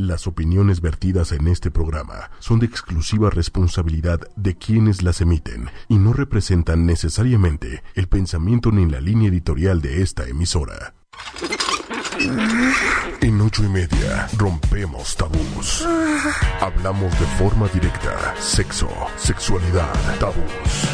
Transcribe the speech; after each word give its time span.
Las 0.00 0.26
opiniones 0.26 0.80
vertidas 0.80 1.30
en 1.30 1.46
este 1.46 1.70
programa 1.70 2.30
son 2.38 2.58
de 2.58 2.64
exclusiva 2.64 3.28
responsabilidad 3.28 4.18
de 4.34 4.56
quienes 4.56 5.02
las 5.02 5.20
emiten 5.20 5.68
y 5.88 5.98
no 5.98 6.14
representan 6.14 6.86
necesariamente 6.86 7.82
el 7.94 8.08
pensamiento 8.08 8.72
ni 8.72 8.90
la 8.90 9.02
línea 9.02 9.28
editorial 9.28 9.82
de 9.82 10.00
esta 10.00 10.26
emisora. 10.26 10.94
En 13.20 13.40
ocho 13.42 13.62
y 13.62 13.68
media 13.68 14.26
rompemos 14.38 15.14
tabús. 15.18 15.86
Hablamos 16.62 17.12
de 17.20 17.26
forma 17.36 17.68
directa, 17.68 18.34
sexo, 18.38 18.88
sexualidad, 19.18 19.92
tabús. 20.18 20.88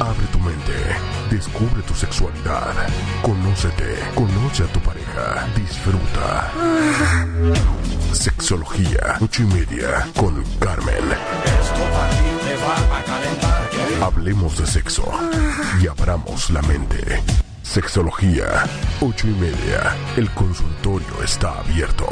Abre 0.00 0.26
tu 0.32 0.40
mente, 0.40 0.72
descubre 1.30 1.82
tu 1.82 1.94
sexualidad, 1.94 2.74
conócete, 3.22 3.94
conoce 4.16 4.64
a 4.64 4.72
tu 4.72 4.80
pareja, 4.80 5.46
disfruta. 5.54 6.50
Sexología, 8.14 9.18
ocho 9.20 9.42
y 9.42 9.46
media, 9.46 10.08
con 10.16 10.40
Carmen. 10.60 11.04
Hablemos 14.00 14.56
de 14.56 14.66
sexo 14.66 15.02
y 15.82 15.88
abramos 15.88 16.48
la 16.50 16.62
mente. 16.62 16.96
Sexología, 17.62 18.46
ocho 19.00 19.26
y 19.26 19.32
media. 19.32 19.96
El 20.16 20.30
consultorio 20.30 21.22
está 21.24 21.58
abierto. 21.58 22.06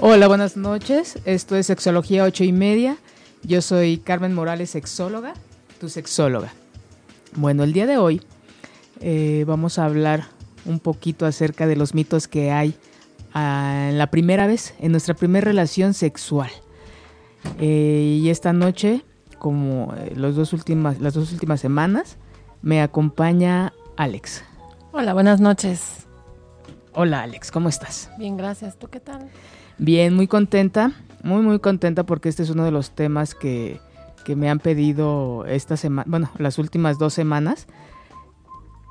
Hola, 0.00 0.28
buenas 0.28 0.56
noches. 0.56 1.18
Esto 1.26 1.56
es 1.56 1.66
Sexología 1.66 2.24
ocho 2.24 2.42
y 2.42 2.52
media. 2.52 2.96
Yo 3.42 3.60
soy 3.60 3.98
Carmen 3.98 4.32
Morales, 4.34 4.70
sexóloga, 4.70 5.34
tu 5.78 5.90
sexóloga. 5.90 6.54
Bueno, 7.36 7.64
el 7.64 7.74
día 7.74 7.86
de 7.86 7.98
hoy 7.98 8.22
eh, 9.00 9.44
vamos 9.46 9.78
a 9.78 9.84
hablar 9.84 10.39
un 10.64 10.80
poquito 10.80 11.26
acerca 11.26 11.66
de 11.66 11.76
los 11.76 11.94
mitos 11.94 12.28
que 12.28 12.50
hay 12.50 12.74
ah, 13.34 13.88
en 13.90 13.98
la 13.98 14.08
primera 14.08 14.46
vez, 14.46 14.74
en 14.80 14.92
nuestra 14.92 15.14
primera 15.14 15.44
relación 15.44 15.94
sexual. 15.94 16.50
Eh, 17.58 18.18
y 18.22 18.28
esta 18.28 18.52
noche, 18.52 19.04
como 19.38 19.94
eh, 19.96 20.12
los 20.14 20.36
dos 20.36 20.52
últimas, 20.52 21.00
las 21.00 21.14
dos 21.14 21.32
últimas 21.32 21.60
semanas, 21.60 22.16
me 22.62 22.82
acompaña 22.82 23.72
Alex. 23.96 24.44
Hola, 24.92 25.14
buenas 25.14 25.40
noches. 25.40 26.06
Hola 26.92 27.22
Alex, 27.22 27.50
¿cómo 27.50 27.68
estás? 27.68 28.10
Bien, 28.18 28.36
gracias. 28.36 28.78
¿Tú 28.78 28.88
qué 28.88 29.00
tal? 29.00 29.30
Bien, 29.78 30.14
muy 30.14 30.26
contenta, 30.26 30.92
muy 31.22 31.40
muy 31.40 31.60
contenta 31.60 32.04
porque 32.04 32.28
este 32.28 32.42
es 32.42 32.50
uno 32.50 32.64
de 32.64 32.72
los 32.72 32.90
temas 32.90 33.34
que, 33.34 33.80
que 34.24 34.36
me 34.36 34.50
han 34.50 34.58
pedido 34.58 35.46
esta 35.46 35.76
semana, 35.76 36.04
bueno, 36.08 36.30
las 36.38 36.58
últimas 36.58 36.98
dos 36.98 37.14
semanas. 37.14 37.66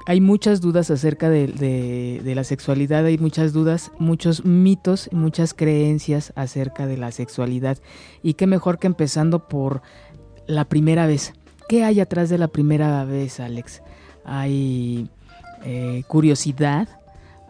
Hay 0.10 0.22
muchas 0.22 0.60
dudas 0.60 0.90
acerca 0.90 1.30
de, 1.30 2.20
la 2.26 2.44
sexualidad, 2.44 3.06
hay 3.06 3.20
muchas 3.20 3.54
dudas, 3.54 3.92
muchos 4.00 4.44
mitos 4.44 5.08
muchas 5.12 5.54
creencias 5.54 6.34
acerca 6.36 6.88
de 6.88 6.98
la 6.98 7.12
sexualidad. 7.12 7.78
Y 8.24 8.34
qué 8.34 8.48
mejor 8.48 8.80
que 8.80 8.88
empezando 8.88 9.48
por 9.48 9.84
la 10.48 10.66
primera 10.66 11.06
vez. 11.06 11.36
¿Qué 11.68 11.84
hay 11.84 12.00
atrás 12.00 12.30
de 12.30 12.40
la 12.40 12.48
primera 12.48 13.06
vez, 13.06 13.40
Alex? 13.40 13.84
Hay 14.26 15.12
eh, 15.64 16.02
curiosidad, 16.08 16.88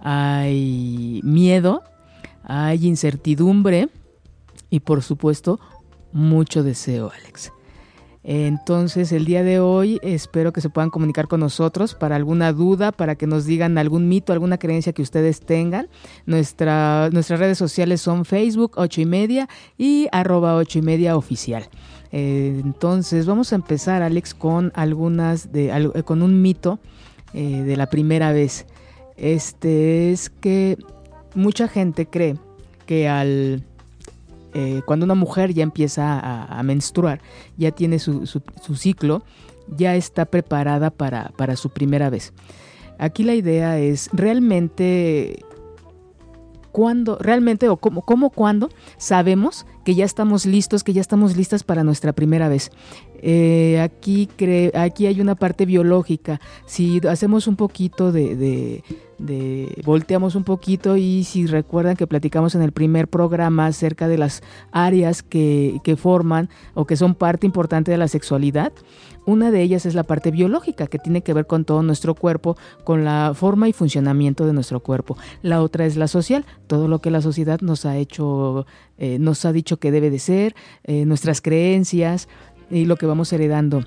hay 0.02 1.22
miedo, 1.24 1.84
hay 2.44 2.86
incertidumbre 2.86 3.88
y 4.70 4.82
por 4.82 5.02
supuesto 5.02 5.62
mucho 6.12 6.62
deseo, 6.62 7.10
Alex. 7.22 7.54
Entonces 8.24 9.12
el 9.14 9.24
día 9.24 9.44
de 9.44 9.60
hoy 9.60 10.00
espero 10.04 10.52
que 10.52 10.60
se 10.60 10.70
puedan 10.70 10.90
comunicar 10.90 11.28
con 11.28 11.40
nosotros 11.40 11.96
para 11.96 12.18
alguna 12.18 12.52
duda, 12.52 12.92
para 12.92 13.16
que 13.16 13.28
nos 13.28 13.46
digan 13.46 13.78
algún 13.78 14.10
mito, 14.10 14.34
alguna 14.34 14.58
creencia 14.58 14.92
que 14.92 15.02
ustedes 15.02 15.40
tengan. 15.40 15.88
Nuestra, 16.26 17.10
nuestras 17.12 17.40
redes 17.40 17.58
sociales 17.58 18.02
son 18.02 18.26
Facebook 18.26 18.74
8 18.76 19.02
y 19.02 19.06
media 19.06 19.50
y 19.78 20.08
arroba 20.12 20.56
8 20.56 20.80
y 20.80 20.82
media 20.82 21.16
oficial. 21.16 21.70
Eh, 22.12 22.60
entonces 22.64 23.26
vamos 23.26 23.54
a 23.54 23.56
empezar 23.56 24.02
Alex 24.02 24.34
con 24.34 24.72
algunas 24.76 25.52
de 25.52 26.04
con 26.06 26.22
un 26.22 26.42
mito 26.42 26.80
eh, 27.34 27.64
de 27.64 27.78
la 27.78 27.90
primera 27.90 28.34
vez. 28.34 28.66
Este 29.16 30.12
es 30.12 30.30
que 30.30 30.78
mucha 31.36 31.68
gente 31.68 32.06
cree 32.08 32.36
que 32.86 33.08
al 33.08 33.64
eh, 34.54 34.82
cuando 34.86 35.06
una 35.06 35.16
mujer 35.16 35.54
ya 35.54 35.64
empieza 35.64 36.20
a, 36.20 36.64
menstruar, 36.64 37.22
ya 37.58 37.72
tiene 37.72 38.00
su, 38.00 38.26
ciclo, 38.76 39.24
ya 39.68 39.96
está 39.96 40.26
preparada 40.26 40.90
para, 40.90 41.56
su 41.56 41.70
primera 41.70 42.10
vez. 42.10 42.34
Aquí 42.98 43.24
la 43.24 43.36
idea 43.36 43.80
es 43.80 44.10
realmente 44.12 45.46
cuándo, 46.72 47.18
realmente 47.20 47.70
o 47.70 47.78
cómo, 47.78 48.02
cómo, 48.02 48.30
cuándo 48.30 48.70
sabemos 48.98 49.66
que 49.86 49.96
ya 49.96 50.06
estamos 50.06 50.46
listos, 50.46 50.84
que 50.84 50.94
ya 50.94 51.02
estamos 51.02 51.38
listas 51.38 51.64
para 51.64 51.84
nuestra 51.84 52.14
primera 52.14 52.50
vez. 52.50 52.72
Eh, 53.22 53.80
aquí, 53.82 54.30
aquí 54.74 55.08
hay 55.08 55.22
una 55.22 55.36
parte 55.36 55.66
biológica. 55.66 56.40
Si 56.66 57.02
hacemos 57.08 57.48
un 57.48 57.56
poquito 57.56 58.12
de, 58.12 58.84
de, 59.20 59.82
volteamos 59.86 60.36
un 60.36 60.44
poquito 60.44 60.98
y 60.98 61.24
si 61.24 61.46
recuerdan 61.46 61.96
que 61.96 62.08
platicamos 62.08 62.56
en 62.56 62.62
el 62.62 62.72
primer 62.72 63.08
programa 63.08 63.68
acerca 63.68 64.08
de 64.08 64.18
las 64.18 64.42
áreas 64.72 65.22
que, 65.24 65.80
que 65.84 65.96
forman 65.96 66.50
o 66.74 66.86
que 66.86 66.98
son 66.98 67.16
parte 67.16 67.46
importante 67.46 67.92
de 67.92 67.98
la 67.98 68.08
sexualidad, 68.08 68.72
una 69.26 69.52
de 69.52 69.62
ellas 69.62 69.86
es 69.86 69.94
la 69.94 70.04
parte 70.04 70.32
biológica, 70.32 70.88
que 70.88 70.98
tiene 70.98 71.22
que 71.22 71.34
ver 71.34 71.46
con 71.46 71.64
todo 71.64 71.84
nuestro 71.84 72.16
cuerpo, 72.16 72.58
con 72.84 73.06
la 73.06 73.34
forma 73.36 73.70
y 73.70 73.74
funcionamiento 73.74 74.46
de 74.48 74.54
nuestro 74.54 74.80
cuerpo. 74.80 75.18
La 75.44 75.62
otra 75.62 75.86
es 75.86 75.98
la 75.98 76.08
social, 76.08 76.46
todo 76.66 76.88
lo 76.88 77.00
que 77.00 77.12
la 77.12 77.22
sociedad 77.22 77.62
nos 77.62 77.86
ha 77.86 77.98
hecho, 77.98 78.66
eh, 78.98 79.20
nos 79.20 79.46
ha 79.46 79.52
dicho 79.52 79.78
que 79.78 79.92
debe 79.92 80.10
de 80.10 80.20
ser, 80.20 80.56
eh, 80.84 81.06
nuestras 81.06 81.42
creencias 81.42 82.28
y 82.72 82.86
lo 82.86 82.96
que 82.96 83.06
vamos 83.06 83.32
heredando. 83.32 83.84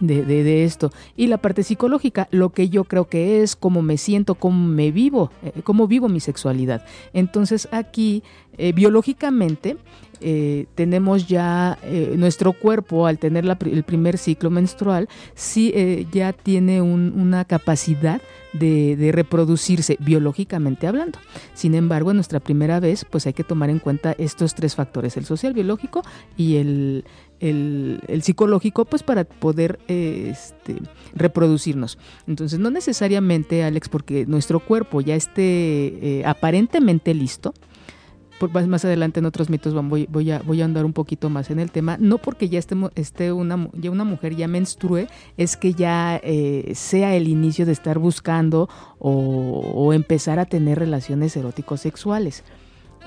De, 0.00 0.24
de, 0.24 0.42
de, 0.44 0.64
esto. 0.64 0.92
Y 1.14 1.26
la 1.26 1.36
parte 1.36 1.62
psicológica, 1.62 2.26
lo 2.30 2.50
que 2.50 2.70
yo 2.70 2.84
creo 2.84 3.06
que 3.08 3.42
es, 3.42 3.54
cómo 3.54 3.82
me 3.82 3.98
siento, 3.98 4.34
cómo 4.34 4.66
me 4.66 4.90
vivo, 4.90 5.30
eh, 5.42 5.60
cómo 5.62 5.86
vivo 5.86 6.08
mi 6.08 6.20
sexualidad. 6.20 6.86
Entonces 7.12 7.68
aquí, 7.70 8.22
eh, 8.56 8.72
biológicamente, 8.72 9.76
eh, 10.20 10.66
tenemos 10.74 11.26
ya 11.28 11.78
eh, 11.82 12.14
nuestro 12.16 12.52
cuerpo 12.52 13.06
al 13.06 13.18
tener 13.18 13.44
la, 13.44 13.56
el 13.64 13.82
primer 13.84 14.18
ciclo 14.18 14.50
menstrual, 14.50 15.08
sí 15.34 15.72
eh, 15.74 16.06
ya 16.12 16.32
tiene 16.32 16.82
un, 16.82 17.14
una 17.16 17.46
capacidad 17.46 18.20
de, 18.52 19.10
reproducirse 19.12 19.96
biológicamente 20.00 20.86
hablando. 20.86 21.18
Sin 21.54 21.74
embargo, 21.74 22.10
en 22.10 22.16
nuestra 22.16 22.40
primera 22.40 22.80
vez, 22.80 23.06
pues 23.08 23.26
hay 23.26 23.32
que 23.32 23.44
tomar 23.44 23.70
en 23.70 23.78
cuenta 23.78 24.12
estos 24.18 24.54
tres 24.54 24.74
factores, 24.74 25.16
el 25.16 25.24
social, 25.24 25.54
biológico 25.54 26.02
y 26.36 26.56
el, 26.56 27.04
psicológico, 28.20 28.84
pues 28.84 29.02
para 29.02 29.24
poder 29.24 29.78
este, 29.88 30.76
reproducirnos. 31.14 31.96
Entonces, 32.26 32.58
no 32.58 32.70
necesariamente, 32.70 33.64
Alex, 33.64 33.88
porque 33.88 34.26
nuestro 34.26 34.60
cuerpo 34.60 35.00
ya 35.00 35.14
esté 35.14 36.22
aparentemente 36.26 37.14
listo, 37.14 37.54
más 38.48 38.84
adelante 38.84 39.20
en 39.20 39.26
otros 39.26 39.50
mitos 39.50 39.74
voy, 39.88 40.06
voy, 40.10 40.30
a, 40.30 40.40
voy 40.40 40.62
a 40.62 40.64
andar 40.64 40.84
un 40.84 40.92
poquito 40.92 41.28
más 41.30 41.50
en 41.50 41.58
el 41.58 41.70
tema. 41.70 41.96
No 41.98 42.18
porque 42.18 42.48
ya 42.48 42.58
esté, 42.58 42.76
esté 42.94 43.32
una, 43.32 43.68
ya 43.74 43.90
una 43.90 44.04
mujer 44.04 44.34
ya 44.34 44.48
menstrue, 44.48 45.08
es 45.36 45.56
que 45.56 45.74
ya 45.74 46.20
eh, 46.22 46.72
sea 46.74 47.14
el 47.14 47.28
inicio 47.28 47.66
de 47.66 47.72
estar 47.72 47.98
buscando 47.98 48.68
o, 48.98 49.60
o 49.74 49.92
empezar 49.92 50.38
a 50.38 50.46
tener 50.46 50.78
relaciones 50.78 51.36
eróticos 51.36 51.80
sexuales. 51.80 52.44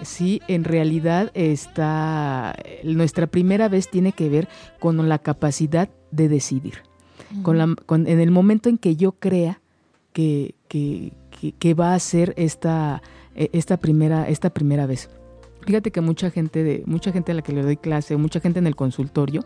Sí, 0.01 0.41
en 0.47 0.63
realidad 0.63 1.31
está 1.33 2.55
nuestra 2.83 3.27
primera 3.27 3.69
vez 3.69 3.89
tiene 3.89 4.11
que 4.11 4.27
ver 4.27 4.47
con 4.79 5.07
la 5.07 5.19
capacidad 5.19 5.89
de 6.11 6.29
decidir. 6.29 6.83
Uh 7.31 7.37
-huh. 7.37 7.43
con 7.43 7.57
la, 7.57 7.75
con, 7.85 8.07
en 8.07 8.19
el 8.19 8.31
momento 8.31 8.69
en 8.69 8.77
que 8.77 8.95
yo 8.95 9.13
crea 9.13 9.61
que, 10.11 10.55
que, 10.67 11.13
que, 11.31 11.53
que 11.53 11.73
va 11.73 11.93
a 11.93 11.99
ser 11.99 12.33
esta, 12.37 13.01
esta, 13.35 13.77
primera, 13.77 14.27
esta 14.27 14.49
primera 14.49 14.85
vez. 14.85 15.09
Fíjate 15.65 15.91
que 15.91 16.01
mucha 16.01 16.29
gente 16.29 16.63
de 16.63 16.83
mucha 16.85 17.11
gente 17.11 17.31
a 17.31 17.35
la 17.35 17.41
que 17.41 17.53
le 17.53 17.61
doy 17.61 17.77
clase, 17.77 18.17
mucha 18.17 18.39
gente 18.39 18.59
en 18.59 18.67
el 18.67 18.75
consultorio, 18.75 19.43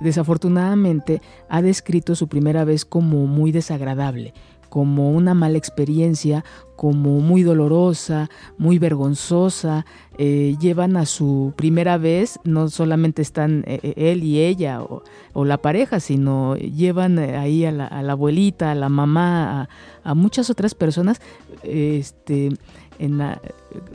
desafortunadamente 0.00 1.20
ha 1.48 1.62
descrito 1.62 2.14
su 2.14 2.28
primera 2.28 2.64
vez 2.64 2.84
como 2.84 3.26
muy 3.26 3.52
desagradable, 3.52 4.32
como 4.68 5.10
una 5.10 5.34
mala 5.34 5.58
experiencia, 5.58 6.44
como 6.76 7.20
muy 7.20 7.42
dolorosa, 7.42 8.30
muy 8.58 8.78
vergonzosa. 8.78 9.86
Eh, 10.18 10.56
llevan 10.60 10.96
a 10.96 11.06
su 11.06 11.52
primera 11.56 11.98
vez, 11.98 12.38
no 12.44 12.68
solamente 12.68 13.22
están 13.22 13.64
eh, 13.66 13.94
él 13.96 14.22
y 14.22 14.40
ella 14.40 14.82
o, 14.82 15.44
la 15.44 15.58
pareja, 15.58 16.00
sino 16.00 16.56
llevan 16.56 17.18
ahí 17.18 17.64
a 17.64 17.72
la, 17.72 17.86
a 17.86 18.02
la 18.02 18.12
abuelita, 18.12 18.70
a 18.70 18.74
la 18.74 18.88
mamá, 18.88 19.62
a, 19.62 19.68
a 20.10 20.14
muchas 20.14 20.48
otras 20.50 20.74
personas 20.74 21.20
este, 21.62 22.50
en 22.98 23.18
la, 23.18 23.40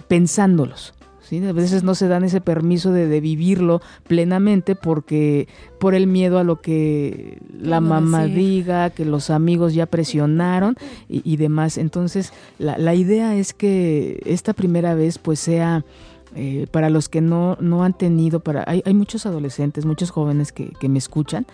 pensándolos 0.07 0.94
¿sí? 1.31 1.44
A 1.45 1.54
veces 1.54 1.83
no 1.83 1.95
se 1.95 2.10
dan 2.10 2.25
ese 2.25 2.42
permiso 2.42 2.92
de, 2.92 3.22
vivirlo 3.22 3.81
plenamente 4.06 4.75
porque 4.75 5.48
por 5.80 5.95
el 5.95 6.06
miedo 6.06 6.39
a 6.39 6.44
lo 6.44 6.60
que 6.60 7.39
la 7.57 7.80
mamá 7.80 8.25
diga, 8.25 8.89
que 8.89 9.06
los 9.06 9.30
amigos 9.30 9.74
ya 9.74 9.86
presionaron 9.86 10.75
y, 11.07 11.38
demás. 11.38 11.78
Entonces, 11.78 12.33
la, 12.60 12.78
la, 12.78 12.95
idea 12.95 13.36
es 13.38 13.54
que 13.54 14.22
esta 14.25 14.54
primera 14.54 14.94
vez 14.94 15.18
pues 15.18 15.39
sea... 15.39 15.83
Eh, 16.33 16.66
para 16.72 16.89
los 16.89 17.10
que 17.10 17.19
no, 17.19 17.57
no 17.60 17.83
han 17.83 17.92
tenido, 17.92 18.39
para 18.39 18.63
hay, 18.66 18.81
hay 18.86 18.94
muchos 18.94 19.25
adolescentes, 19.25 19.86
muchos 19.86 20.12
jóvenes 20.12 20.54
que, 20.54 20.72
que 20.80 20.88
me 20.88 20.98
escuchan 20.98 21.45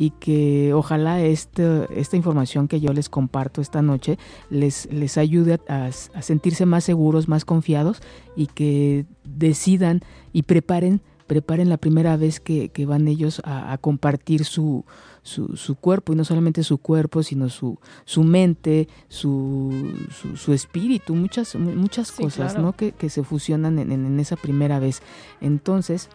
y 0.00 0.12
que 0.12 0.72
ojalá 0.72 1.20
este, 1.20 1.86
esta 1.94 2.16
información 2.16 2.68
que 2.68 2.80
yo 2.80 2.94
les 2.94 3.10
comparto 3.10 3.60
esta 3.60 3.82
noche 3.82 4.18
les, 4.48 4.90
les 4.90 5.18
ayude 5.18 5.60
a, 5.68 5.92
sentirse 5.92 6.64
más 6.64 6.84
seguros, 6.84 7.28
más 7.28 7.44
confiados 7.44 8.00
y 8.34 8.46
que 8.46 9.04
decidan 9.24 10.00
y 10.32 10.44
preparen 10.44 11.02
preparen 11.26 11.68
la 11.68 11.76
primera 11.76 12.16
vez 12.16 12.40
que, 12.40 12.72
van 12.88 13.06
ellos 13.06 13.42
a, 13.44 13.78
compartir 13.78 14.44
su, 14.44 14.84
su, 15.22 15.76
cuerpo, 15.76 16.12
y 16.12 16.16
no 16.16 16.24
solamente 16.24 16.64
su 16.64 16.78
cuerpo, 16.78 17.22
sino 17.22 17.48
su, 17.50 17.78
su 18.04 18.24
mente, 18.24 18.88
su, 19.06 19.94
su, 20.34 20.52
espíritu, 20.52 21.14
muchas, 21.14 21.54
muchas 21.54 22.10
cosas 22.10 22.58
¿no? 22.58 22.72
que, 22.72 23.08
se 23.08 23.22
fusionan 23.22 23.78
en, 23.78 23.92
en, 23.92 24.18
esa 24.18 24.34
primera 24.34 24.80
vez. 24.80 25.02
Entonces, 25.40 26.08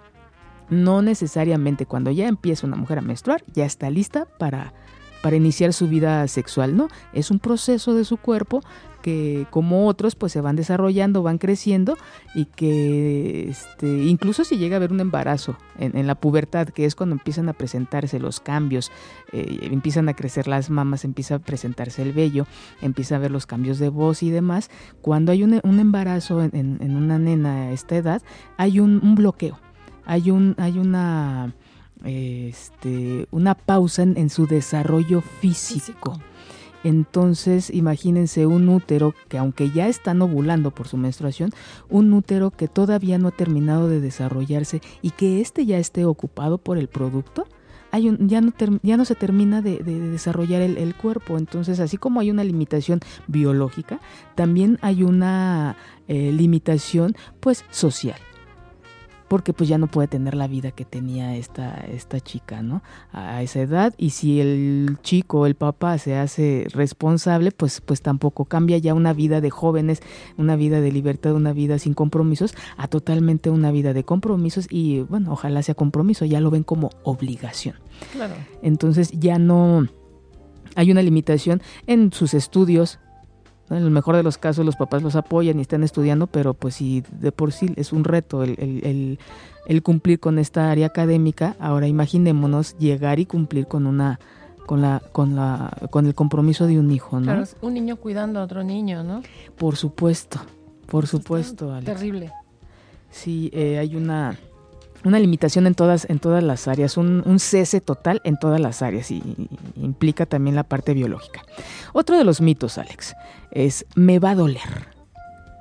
no 0.70 1.02
necesariamente 1.02 1.86
cuando 1.86 2.12
ya 2.12 2.28
empieza 2.28 2.68
una 2.68 2.78
mujer 2.78 3.00
a 3.00 3.02
menstruar, 3.02 3.44
ya 3.54 3.66
está 3.66 3.90
lista 3.90 4.26
para, 4.38 4.74
para 5.22 5.36
iniciar 5.36 5.74
su 5.74 5.88
vida 5.88 6.28
sexual, 6.28 6.78
¿no? 6.78 6.88
Es 7.14 7.32
un 7.32 7.40
proceso 7.40 7.94
de 7.94 8.06
su 8.06 8.18
cuerpo 8.18 8.62
que 9.06 9.46
como 9.52 9.86
otros 9.86 10.16
pues 10.16 10.32
se 10.32 10.42
van 10.42 10.56
desarrollando, 10.56 11.22
van 11.22 11.38
creciendo 11.38 11.96
y 12.34 12.46
que 12.46 13.50
este, 13.50 13.88
incluso 14.06 14.44
si 14.44 14.58
llega 14.58 14.76
a 14.76 14.78
haber 14.78 14.92
un 14.92 15.00
embarazo 15.00 15.56
en, 15.78 16.08
la 16.08 16.16
pubertad, 16.16 16.70
que 16.70 16.86
es 16.86 16.96
cuando 16.96 17.14
empiezan 17.14 17.48
a 17.48 17.54
presentarse 17.54 18.20
los 18.20 18.40
cambios, 18.40 18.92
eh, 19.32 19.60
empiezan 19.72 20.10
a 20.10 20.16
crecer 20.16 20.48
las 20.48 20.72
mamas, 20.72 21.06
empieza 21.06 21.36
a 21.36 21.40
presentarse 21.40 22.02
el 22.02 22.14
vello, 22.14 22.48
empieza 22.82 23.18
a 23.18 23.20
ver 23.20 23.30
los 23.30 23.46
cambios 23.46 23.78
de 23.78 23.90
voz 23.90 24.24
y 24.24 24.32
demás, 24.32 24.72
cuando 25.02 25.32
hay 25.32 25.44
un, 25.44 25.54
embarazo 25.54 26.42
en, 26.42 26.96
una 26.96 27.20
nena 27.20 27.68
a 27.68 27.72
esta 27.74 27.96
edad, 27.96 28.24
hay 28.58 28.80
un 28.80 29.14
bloqueo 29.14 29.60
hay, 30.06 30.32
un, 30.32 30.56
hay 30.58 30.78
una, 30.78 31.54
este, 32.04 33.28
una 33.32 33.56
pausa 33.56 34.04
en, 34.04 34.30
su 34.30 34.48
desarrollo 34.48 35.22
físico. 35.22 36.20
Entonces, 36.84 37.72
imagínense 37.72 38.46
un 38.46 38.70
útero 38.70 39.16
que 39.28 39.40
aunque 39.40 39.72
ya 39.72 39.88
está 39.88 40.12
ovulando 40.12 40.70
por 40.70 40.88
su 40.88 40.98
menstruación, 40.98 41.50
un 41.90 42.14
útero 42.14 42.52
que 42.52 42.68
todavía 42.68 43.18
no 43.18 43.30
ha 43.30 43.32
terminado 43.32 43.90
de 43.90 44.00
desarrollarse 44.00 44.82
y 45.02 45.10
que 45.10 45.42
éste 45.42 45.66
ya 45.66 45.80
esté 45.80 46.06
ocupado 46.06 46.60
por 46.60 46.78
el 46.78 46.88
producto, 46.88 47.48
hay 47.90 48.10
un, 48.10 48.30
ya, 48.30 48.42
no 48.42 48.52
ya 48.84 48.98
no 48.98 49.06
se 49.06 49.16
termina 49.16 49.64
de, 49.64 49.78
desarrollar 49.80 50.62
el, 50.62 50.96
cuerpo. 50.96 51.40
Entonces, 51.40 51.80
así 51.80 51.98
como 51.98 52.20
hay 52.20 52.30
una 52.30 52.44
limitación 52.44 53.00
biológica, 53.26 54.00
también 54.36 54.78
hay 54.82 55.02
una 55.02 55.78
eh, 56.08 56.32
limitación 56.32 57.16
pues 57.40 57.66
social 57.72 58.20
porque 59.28 59.54
pues 59.54 59.70
ya 59.70 59.78
no 59.78 59.88
puede 59.88 60.08
tener 60.08 60.36
la 60.36 60.48
vida 60.48 60.72
que 60.72 60.86
tenía 60.86 61.36
esta, 61.36 61.86
esta 61.92 62.20
chica, 62.20 62.62
¿no? 62.62 62.84
A 63.12 63.42
esa 63.42 63.62
edad 63.62 63.94
y 63.98 64.12
si 64.12 64.40
el 64.40 64.98
chico, 65.02 65.46
el 65.46 65.56
papá 65.56 65.98
se 65.98 66.16
hace 66.18 66.68
responsable, 66.72 67.52
pues, 67.52 67.82
pues 67.82 68.02
tampoco 68.02 68.46
cambia 68.46 68.78
ya 68.78 68.94
una 68.94 69.14
vida 69.14 69.42
de 69.42 69.50
jóvenes, 69.50 70.02
una 70.38 70.56
vida 70.56 70.82
de 70.82 70.92
libertad, 70.92 71.34
una 71.34 71.54
vida 71.54 71.80
sin 71.80 71.94
compromisos, 71.94 72.54
a 72.78 72.88
totalmente 72.88 73.50
una 73.50 73.72
vida 73.72 73.94
de 73.94 74.04
compromisos 74.04 74.68
y 74.70 75.02
bueno, 75.02 75.32
ojalá 75.32 75.62
sea 75.64 75.76
compromiso, 75.76 76.26
ya 76.26 76.40
lo 76.40 76.52
ven 76.52 76.64
como 76.64 76.90
obligación. 77.04 77.76
Claro. 78.14 78.36
Entonces 78.62 79.12
ya 79.12 79.40
no 79.40 79.88
hay 80.76 80.92
una 80.92 81.02
limitación 81.02 81.62
en 81.88 82.12
sus 82.12 82.34
estudios, 82.34 83.00
en 83.70 83.78
el 83.78 83.90
mejor 83.90 84.16
de 84.16 84.24
los 84.24 84.38
casos 84.38 84.66
los 84.66 84.76
papás 84.76 85.02
los 85.02 85.16
apoyan 85.16 85.58
y 85.60 85.62
están 85.62 85.84
estudiando, 85.84 86.28
pero 86.28 86.54
pues 86.54 86.76
si 86.76 87.04
de 87.20 87.32
por 87.32 87.52
sí 87.52 87.74
es 87.76 87.94
un 87.94 88.04
reto 88.04 88.44
el, 88.44 89.20
cumplir 89.84 90.20
con 90.20 90.38
esta 90.38 90.72
área 90.72 90.88
académica, 90.88 91.56
ahora 91.60 91.88
imaginémonos 91.88 92.78
llegar 92.78 93.20
y 93.20 93.26
cumplir 93.26 93.68
con 93.68 93.88
una 93.88 94.20
con 94.66 94.82
la 94.82 95.02
con 95.12 95.36
la 95.36 95.72
con 95.90 96.06
el 96.06 96.16
compromiso 96.16 96.68
de 96.68 96.80
un 96.80 96.92
hijo, 96.92 97.20
¿no? 97.20 97.26
Claro, 97.26 97.44
un 97.62 97.74
niño 97.74 97.98
cuidando 97.98 98.40
a 98.40 98.44
otro 98.44 98.64
niño, 98.64 99.04
¿no? 99.04 99.22
Por 99.58 99.76
supuesto, 99.76 100.40
por 100.88 101.08
supuesto, 101.08 101.80
Terrible. 101.84 102.32
Sí, 103.10 103.50
eh, 103.54 103.78
hay 103.78 103.96
una 103.96 104.38
una 105.06 105.20
limitación 105.20 105.68
en 105.68 105.76
todas, 105.76 106.10
en 106.10 106.20
todas 106.20 106.44
las 106.44 106.68
áreas, 106.68 106.98
un, 106.98 107.24
cese 107.40 107.80
total 107.80 108.22
en 108.24 108.38
todas 108.38 108.60
las 108.60 108.82
áreas 108.82 109.12
y, 109.12 109.22
implica 109.76 110.26
también 110.26 110.56
la 110.56 110.64
parte 110.64 110.94
biológica. 110.94 111.44
Otro 111.94 112.18
de 112.18 112.24
los 112.24 112.42
mitos, 112.42 112.78
Alex, 112.78 113.16
es 113.56 113.86
me 113.96 114.20
va 114.20 114.32
a 114.32 114.36
doler. 114.36 114.94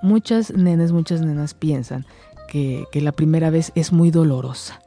Muchas 0.02 0.52
nenas, 0.52 0.92
muchas 0.92 1.22
nenas 1.22 1.54
piensan 1.54 2.04
que, 2.48 2.86
la 2.92 3.12
primera 3.12 3.48
vez 3.48 3.72
es 3.74 3.92
muy 3.92 4.10
dolorosa. 4.10 4.80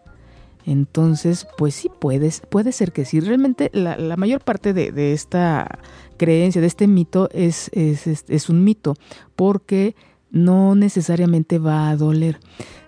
Entonces, 0.65 1.47
pues 1.57 1.73
sí, 1.73 1.89
puedes, 1.99 2.41
puede 2.41 2.71
ser 2.71 2.91
que 2.91 3.05
sí. 3.05 3.19
Realmente 3.19 3.71
la, 3.73 4.15
mayor 4.17 4.41
parte 4.43 4.73
de, 4.73 5.13
esta 5.13 5.79
creencia, 6.17 6.61
de 6.61 6.67
este 6.67 6.87
mito, 6.87 7.29
es, 7.31 7.71
es, 7.73 8.05
es 8.05 8.49
un 8.49 8.63
mito, 8.63 8.93
porque 9.35 9.95
no 10.29 10.75
necesariamente 10.75 11.57
va 11.57 11.89
a 11.89 11.95
doler. 11.95 12.39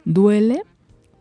Duele 0.05 0.63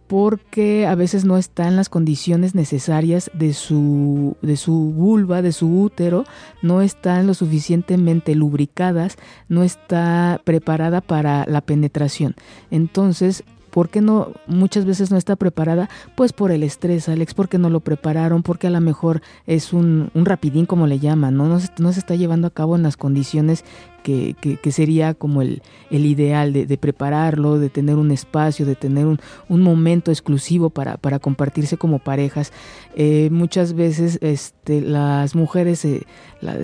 porque 0.08 0.87
a 0.87 0.94
veces 0.94 1.25
no 1.25 1.37
está 1.37 1.69
en 1.69 1.76
las 1.76 1.90
condiciones 1.90 2.55
necesarias 2.55 3.31
de 3.34 3.52
su, 3.52 4.37
de 4.43 4.56
su 4.56 4.72
vulva, 4.72 5.43
de 5.43 5.52
su 5.52 5.81
útero, 5.82 6.25
no 6.62 6.81
están 6.81 7.26
lo 7.26 7.34
suficientemente 7.34 8.34
lubricadas, 8.34 9.16
no 9.49 9.62
está 9.62 10.40
preparada 10.44 11.02
para 11.02 11.44
la 11.46 11.60
penetración. 11.60 12.34
Entonces, 12.70 13.44
¿Por 13.78 13.90
qué 13.90 14.00
no 14.00 14.32
muchas 14.48 14.84
veces 14.84 15.12
no 15.12 15.16
está 15.16 15.36
preparada? 15.36 15.88
Pues 16.16 16.32
por 16.32 16.50
el 16.50 16.64
estrés, 16.64 17.08
Alex, 17.08 17.32
porque 17.32 17.58
no 17.58 17.70
lo 17.70 17.78
prepararon, 17.78 18.42
porque 18.42 18.66
a 18.66 18.70
lo 18.70 18.80
mejor 18.80 19.22
es 19.46 19.72
un, 19.72 20.10
rapidín 20.16 20.66
como 20.66 20.88
le 20.88 20.98
llaman, 20.98 21.36
¿no? 21.36 21.46
No 21.46 21.60
se, 21.60 21.69
no 21.78 21.92
se 21.92 22.00
está 22.00 22.16
llevando 22.16 22.48
a 22.48 22.50
cabo 22.50 22.75
en 22.75 22.82
las 22.82 22.96
condiciones 22.96 23.64
que, 24.02 24.34
que, 24.34 24.72
sería 24.72 25.14
como 25.14 25.42
el, 25.42 25.62
el 25.90 26.06
ideal 26.06 26.52
de, 26.52 26.76
prepararlo, 26.76 27.60
de 27.60 27.70
tener 27.70 27.94
un 27.96 28.10
espacio, 28.10 28.66
de 28.66 28.75
tener 28.75 29.06
un, 29.06 29.20
un 29.48 29.62
momento 29.62 30.10
exclusivo 30.10 30.70
para, 30.70 30.96
para, 30.96 31.20
compartirse 31.20 31.76
como 31.76 32.00
parejas. 32.00 32.52
Eh, 32.96 33.28
muchas 33.31 33.74
veces 33.74 34.19
este, 34.22 34.81
las 34.81 35.36
mujeres 35.36 35.78
se, 35.78 36.04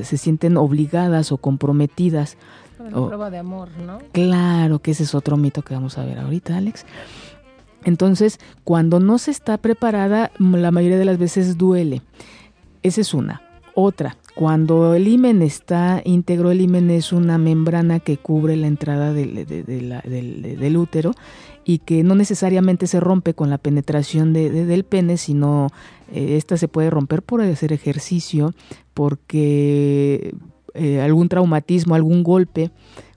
se 0.02 0.16
sienten 0.16 0.56
obligadas 0.56 1.30
o 1.30 1.36
comprometidas 1.36 2.38
la 2.90 3.06
prueba 3.06 3.30
de 3.30 3.38
amor, 3.38 3.68
¿no? 3.84 3.98
Claro, 4.12 4.80
que 4.80 4.92
ese 4.92 5.02
es 5.04 5.14
otro 5.14 5.36
mito 5.36 5.62
que 5.62 5.74
vamos 5.74 5.98
a 5.98 6.04
ver 6.04 6.18
ahorita, 6.18 6.56
Alex. 6.56 6.84
Entonces, 7.84 8.40
cuando 8.64 9.00
no 9.00 9.18
se 9.18 9.30
está 9.30 9.58
preparada, 9.58 10.30
la 10.38 10.70
mayoría 10.70 10.98
de 10.98 11.04
las 11.04 11.18
veces 11.18 11.58
duele. 11.58 12.02
Esa 12.82 13.00
es 13.00 13.14
una. 13.14 13.42
Otra, 13.74 14.16
cuando 14.34 14.94
el 14.94 15.08
himen 15.08 15.42
está 15.42 16.00
íntegro, 16.04 16.50
el 16.50 16.60
himen 16.60 16.90
es 16.90 17.12
una 17.12 17.38
membrana 17.38 18.00
que 18.00 18.16
cubre 18.16 18.56
la 18.56 18.68
entrada 18.68 19.12
del, 19.12 20.76
útero 20.76 21.12
y 21.64 21.78
que 21.78 22.04
no 22.04 22.14
necesariamente 22.14 22.86
se 22.86 23.00
rompe 23.00 23.34
con 23.34 23.50
la 23.50 23.58
penetración 23.58 24.32
del 24.32 24.84
pene, 24.84 25.16
sino 25.16 25.68
eh, 26.12 26.36
esta 26.36 26.56
se 26.56 26.68
puede 26.68 26.90
romper 26.90 27.22
por 27.22 27.42
hacer 27.42 27.72
ejercicio, 27.72 28.54
porque 28.92 30.34
eh, 30.74 31.00
algún 31.00 31.28
traumatismo, 31.28 31.94
algún 31.94 32.22
golpe, 32.22 32.70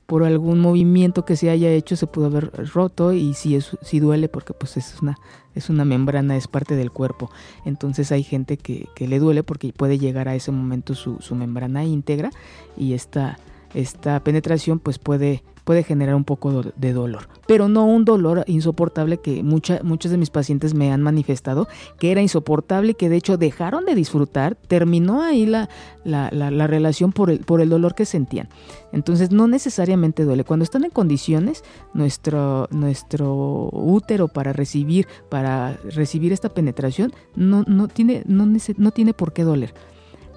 por 0.08 0.24
algún 0.24 0.60
movimiento 0.60 1.26
que 1.26 1.36
se 1.36 1.50
haya 1.50 1.70
hecho 1.70 1.98
se 1.98 2.08
pudo 2.08 2.28
haber 2.28 2.50
roto 2.74 3.12
y 3.12 3.34
si 3.34 3.56
es, 3.56 3.78
si 3.82 4.00
duele 4.00 4.30
porque 4.30 4.54
pues 4.54 4.78
es 4.78 5.02
una, 5.02 5.18
es 5.54 5.70
una 5.70 5.84
membrana, 5.84 6.38
es 6.38 6.48
parte 6.48 6.76
del 6.76 6.92
cuerpo. 6.92 7.30
Entonces 7.66 8.12
hay 8.14 8.24
gente 8.24 8.58
que, 8.58 8.88
que 8.96 9.08
le 9.08 9.20
duele 9.20 9.44
porque 9.44 9.74
puede 9.74 10.00
llegar 10.00 10.30
a 10.30 10.36
ese 10.36 10.52
momento 10.52 10.96
su, 10.96 11.18
su 11.20 11.36
membrana 11.36 11.84
íntegra 11.84 12.32
y 12.78 12.94
esta, 12.94 13.38
esta 13.74 14.24
penetración 14.24 14.80
pues 14.80 14.98
puede 14.98 15.44
puede 15.68 15.84
generar 15.84 16.16
un 16.16 16.24
poco 16.24 16.64
de 16.64 16.94
dolor, 16.94 17.28
pero 17.46 17.68
no 17.68 17.86
un 17.86 18.06
dolor 18.06 18.46
insoportable 18.48 19.18
que 19.18 19.44
mucha, 19.44 19.82
muchos 19.84 20.10
de 20.12 20.18
mis 20.18 20.30
pacientes 20.30 20.74
me 20.74 20.94
han 20.94 21.02
manifestado 21.02 21.68
que 22.00 22.10
era 22.10 22.22
insoportable 22.22 22.92
y 22.92 22.94
que 22.94 23.10
de 23.10 23.18
hecho 23.18 23.36
dejaron 23.36 23.84
de 23.84 23.94
disfrutar, 23.94 24.56
terminó 24.56 25.22
ahí 25.22 25.46
la, 25.46 25.68
la, 26.06 26.32
la, 26.32 26.68
relación 26.68 27.12
por 27.12 27.30
el, 27.30 27.40
por 27.40 27.60
el 27.60 27.68
dolor 27.68 27.96
que 27.96 28.06
sentían. 28.06 28.48
Entonces 28.94 29.32
no 29.32 29.50
necesariamente 29.50 30.24
duele. 30.24 30.46
Cuando 30.46 30.64
están 30.64 30.86
en 30.86 30.90
condiciones, 30.90 31.66
nuestro, 31.94 32.70
nuestro 32.72 33.70
útero 33.74 34.30
para 34.30 34.54
recibir, 34.54 35.06
para 35.28 35.74
recibir 35.84 36.32
esta 36.32 36.48
penetración 36.48 37.12
no, 37.36 37.66
no, 37.68 37.90
tiene, 37.90 38.24
no, 38.26 38.46
no 38.46 38.92
tiene 38.92 39.14
por 39.14 39.34
qué 39.34 39.44
doler. 39.44 39.74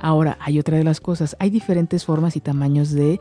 Ahora, 0.01 0.39
hay 0.41 0.59
otra 0.59 0.77
de 0.77 0.83
las 0.83 1.01
cosas, 1.01 1.37
hay 1.39 1.51
diferentes 1.51 2.05
formas 2.05 2.35
y 2.35 2.41
tamaños 2.41 2.91
de 2.91 3.21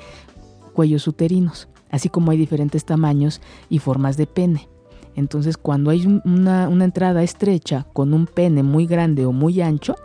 cuellos 0.74 1.08
uterinos 1.08 1.68
así 1.90 2.10
como 2.10 2.32
hay 2.32 2.38
diferentes 2.38 2.86
tamaños 2.86 3.42
y 3.70 3.80
formas 3.80 4.18
de 4.18 4.28
pene. 4.28 4.68
Entonces, 5.16 5.58
cuando 5.58 5.90
hay 5.90 6.06
una, 6.06 6.70
entrada 6.84 7.24
estrecha 7.24 7.86
con 7.94 8.14
un 8.14 8.26
pene 8.26 8.64
muy 8.64 8.86
grande 8.86 9.26
o 9.26 9.32
muy 9.32 9.62
ancho, 9.62 9.96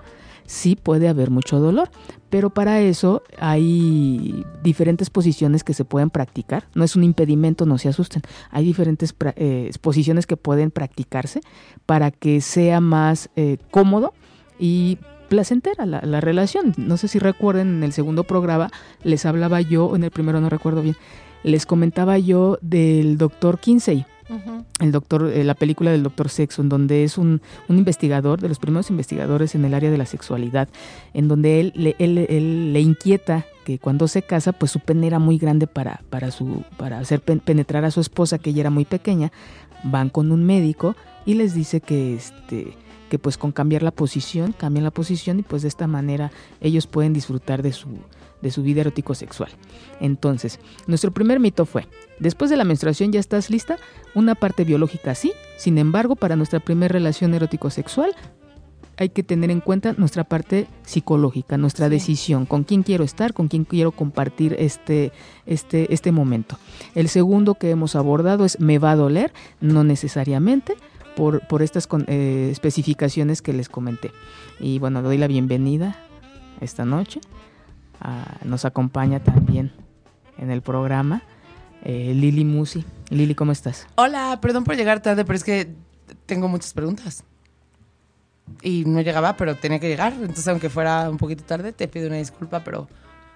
sí 0.47 0.77
puede 0.77 1.09
haber 1.09 1.31
mucho 1.31 1.61
dolor, 1.61 1.89
pero 2.31 2.51
para 2.51 2.81
eso 2.81 3.23
hay 3.39 4.45
diferentes 4.63 5.11
posiciones 5.11 5.63
que 5.63 5.73
se 5.73 5.85
pueden 5.85 6.11
practicar. 6.11 6.65
No 6.75 6.85
es 6.85 6.97
un 6.97 7.05
impedimento, 7.05 7.65
no 7.65 7.79
se 7.79 7.89
asusten. 7.89 8.23
Hay 8.51 8.65
diferentes 8.65 9.15
eh, 9.37 9.71
posiciones 9.81 10.27
que 10.27 10.37
pueden 10.37 10.71
practicarse 10.71 11.41
para 11.87 12.11
que 12.11 12.41
sea 12.41 12.81
más 12.81 13.31
eh, 13.37 13.59
cómodo 13.71 14.15
y 14.59 14.99
placentera 15.29 15.87
la, 15.87 16.01
la, 16.03 16.21
relación. 16.21 16.75
No 16.77 16.97
sé 16.97 17.09
si 17.09 17.19
recuerden, 17.19 17.69
en 17.69 17.83
el 17.85 17.93
segundo 17.93 18.25
programa 18.25 18.71
les 19.03 19.27
hablaba 19.27 19.61
yo, 19.61 19.95
en 19.97 20.05
el 20.05 20.11
primero 20.11 20.41
no 20.41 20.49
recuerdo 20.49 20.83
bien, 20.83 20.97
les 21.45 21.67
comentaba 21.67 22.19
yo 22.19 22.59
del 22.61 23.17
doctor 23.17 23.61
Kinsey 23.61 24.05
el 24.81 24.91
doctor, 24.91 25.31
eh, 25.33 25.45
la 25.45 25.55
película 25.55 25.91
del 25.91 26.03
doctor 26.03 26.29
Sexo, 26.29 26.63
en 26.63 26.69
donde 26.69 27.05
es 27.05 27.19
un, 27.19 27.43
investigador, 27.69 28.41
de 28.41 28.49
los 28.49 28.59
primeros 28.59 28.91
investigadores 28.91 29.55
en 29.55 29.65
el 29.65 29.75
área 29.75 29.91
de 29.91 29.99
la 29.99 30.07
sexualidad, 30.07 30.69
en 31.13 31.29
donde 31.29 31.61
él, 31.61 31.95
él, 31.99 32.73
le 32.73 32.81
inquieta 32.81 33.45
que 33.65 33.79
cuando 33.79 34.09
se 34.09 34.23
casa, 34.23 34.53
pues 34.53 34.73
su 34.73 34.81
pene 34.81 35.07
era 35.07 35.19
muy 35.19 35.39
grande 35.39 35.67
para, 35.67 36.03
para, 36.11 36.31
su, 36.31 36.65
para 36.77 36.99
hacer 36.99 37.21
penetrar 37.21 37.85
a 37.85 37.91
su 37.91 38.01
esposa, 38.01 38.39
que 38.39 38.51
ella 38.51 38.63
era 38.63 38.71
muy 38.71 38.85
pequeña, 38.85 39.31
van 39.85 40.09
con 40.09 40.33
un 40.33 40.45
médico 40.45 40.97
y 41.27 41.35
les 41.35 41.55
dice 41.55 41.81
que 41.81 42.15
este 42.15 42.77
que 43.11 43.19
pues 43.19 43.37
con 43.37 43.53
cambiar 43.53 43.83
la 43.83 43.91
posición, 43.91 44.53
cambian 44.53 44.83
la 44.83 44.91
posición 44.91 45.39
y 45.39 45.43
pues 45.43 45.63
de 45.63 45.69
esta 45.69 45.87
manera 45.87 46.33
ellos 46.61 46.87
pueden 46.87 47.13
disfrutar 47.13 47.63
de 47.63 47.73
su, 47.73 47.89
de 48.45 48.53
su 48.53 48.63
vida 48.63 48.83
erótico 48.83 49.17
sexual. 49.17 49.51
Entonces, 50.01 50.61
nuestro 50.87 51.11
primer 51.11 51.41
mito 51.41 51.67
fue, 51.67 51.89
después 52.21 52.51
de 52.51 52.57
la 52.57 52.65
menstruación 52.65 53.11
ya 53.11 53.19
estás 53.19 53.51
lista, 53.51 53.79
una 54.15 54.37
parte 54.37 54.63
biológica 54.63 55.17
sí, 55.17 55.33
sin 55.57 55.79
embargo, 55.79 56.15
para 56.15 56.37
nuestra 56.37 56.61
primera 56.61 56.93
relación 56.93 57.35
erótico 57.35 57.71
sexual 57.71 58.15
hay 58.97 59.09
que 59.09 59.23
tener 59.23 59.51
en 59.51 59.61
cuenta 59.61 59.95
nuestra 59.97 60.25
parte 60.25 60.69
psicológica, 60.83 61.57
nuestra 61.59 61.89
decisión, 61.89 62.47
con 62.47 62.63
quién 62.65 62.83
quiero 62.83 63.03
estar, 63.03 63.33
con 63.33 63.49
quién 63.49 63.65
quiero 63.65 63.91
compartir 63.91 64.55
este, 64.59 65.11
este, 65.47 65.93
este 65.93 66.13
momento. 66.13 66.59
El 66.95 67.09
segundo 67.09 67.55
que 67.55 67.71
hemos 67.71 67.97
abordado 67.97 68.45
es 68.45 68.61
me 68.61 68.79
va 68.79 68.93
a 68.93 68.97
doler, 68.97 69.33
no 69.61 69.83
necesariamente, 69.83 70.77
por, 71.17 71.47
por 71.49 71.63
estas 71.63 71.89
eh, 72.07 72.51
especificaciones 72.53 73.43
que 73.43 73.53
les 73.53 73.69
comenté. 73.69 74.13
Y 74.61 74.79
bueno, 74.79 75.03
doy 75.03 75.19
la 75.19 75.27
bienvenida 75.27 75.97
esta 76.61 76.85
noche 76.85 77.21
Nos 78.45 78.65
acompaña 78.65 79.23
también 79.23 79.73
en 80.39 80.51
el 80.51 80.63
programa 80.63 81.23
eh, 81.85 82.13
Lili 82.15 82.45
Musi. 82.45 82.85
Lili, 83.11 83.35
¿cómo 83.35 83.53
estás? 83.53 83.87
Hola, 83.95 84.39
perdón 84.41 84.65
por 84.65 84.77
llegar 84.77 85.01
tarde, 85.01 85.25
pero 85.25 85.37
es 85.37 85.45
que 85.45 85.69
tengo 86.27 86.49
muchas 86.49 86.73
preguntas. 86.73 87.25
Y 88.63 88.85
no 88.87 89.01
llegaba, 89.03 89.37
pero 89.37 89.55
tenía 89.57 89.79
que 89.79 89.89
llegar. 89.89 90.15
Entonces, 90.15 90.49
aunque 90.49 90.71
fuera 90.71 91.09
un 91.11 91.19
poquito 91.19 91.45
tarde, 91.45 91.73
te 91.73 91.87
pido 91.87 92.09
una 92.09 92.17
disculpa, 92.17 92.65
pero, 92.65 92.89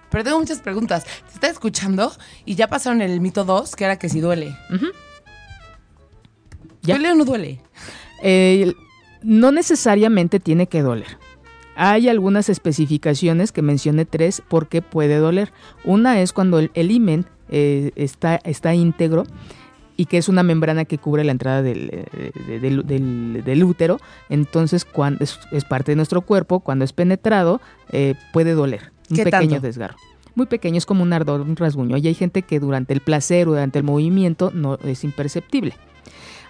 pero 0.09 0.23
tengo 0.23 0.39
muchas 0.39 0.59
preguntas. 0.59 1.03
Te 1.03 1.33
está 1.35 1.47
escuchando 1.47 2.11
y 2.45 2.55
ya 2.55 2.67
pasaron 2.67 3.01
el 3.01 3.21
mito 3.21 3.45
2, 3.45 3.75
que 3.75 3.85
era 3.85 3.99
que 3.99 4.09
si 4.09 4.19
duele. 4.19 4.55
¿Duele 6.81 7.11
o 7.11 7.15
no 7.15 7.25
duele? 7.25 7.61
Eh, 8.23 8.73
no 9.21 9.51
necesariamente 9.51 10.39
tiene 10.39 10.67
que 10.67 10.81
doler. 10.81 11.17
Hay 11.81 12.09
algunas 12.09 12.49
especificaciones 12.49 13.53
que 13.53 13.61
mencioné 13.61 14.03
tres 14.03 14.43
porque 14.45 14.81
puede 14.81 15.15
doler. 15.15 15.53
Una 15.85 16.19
es 16.19 16.33
cuando 16.33 16.59
el, 16.59 16.71
el 16.73 16.91
imen 16.91 17.25
eh, 17.47 17.91
está, 17.95 18.35
está 18.43 18.75
íntegro 18.75 19.23
y 19.95 20.07
que 20.07 20.17
es 20.17 20.27
una 20.27 20.43
membrana 20.43 20.83
que 20.83 20.97
cubre 20.97 21.23
la 21.23 21.31
entrada 21.31 21.61
del, 21.61 21.89
eh, 21.93 23.41
del, 23.45 23.63
útero. 23.63 24.01
Entonces, 24.27 24.83
cuando 24.83 25.23
es, 25.23 25.37
parte 25.69 25.93
de 25.93 25.95
nuestro 25.95 26.19
cuerpo, 26.19 26.59
cuando 26.59 26.83
es 26.83 26.91
penetrado, 26.91 27.61
eh, 27.93 28.15
puede 28.33 28.55
doler. 28.55 28.91
Un 29.09 29.23
pequeño 29.23 29.61
desgarro. 29.61 29.95
Muy 30.35 30.47
pequeño, 30.47 30.79
es 30.79 30.85
como 30.85 31.01
un 31.03 31.13
ardor, 31.13 31.39
un 31.39 31.55
rasguño. 31.55 31.95
Y 31.95 32.07
hay 32.07 32.13
gente 32.13 32.41
que 32.41 32.59
durante 32.59 32.91
el 32.91 32.99
placer 32.99 33.47
o 33.47 33.51
durante 33.51 33.79
el 33.79 33.85
movimiento 33.85 34.51
no 34.53 34.79
es 34.83 35.05
imperceptible. 35.05 35.75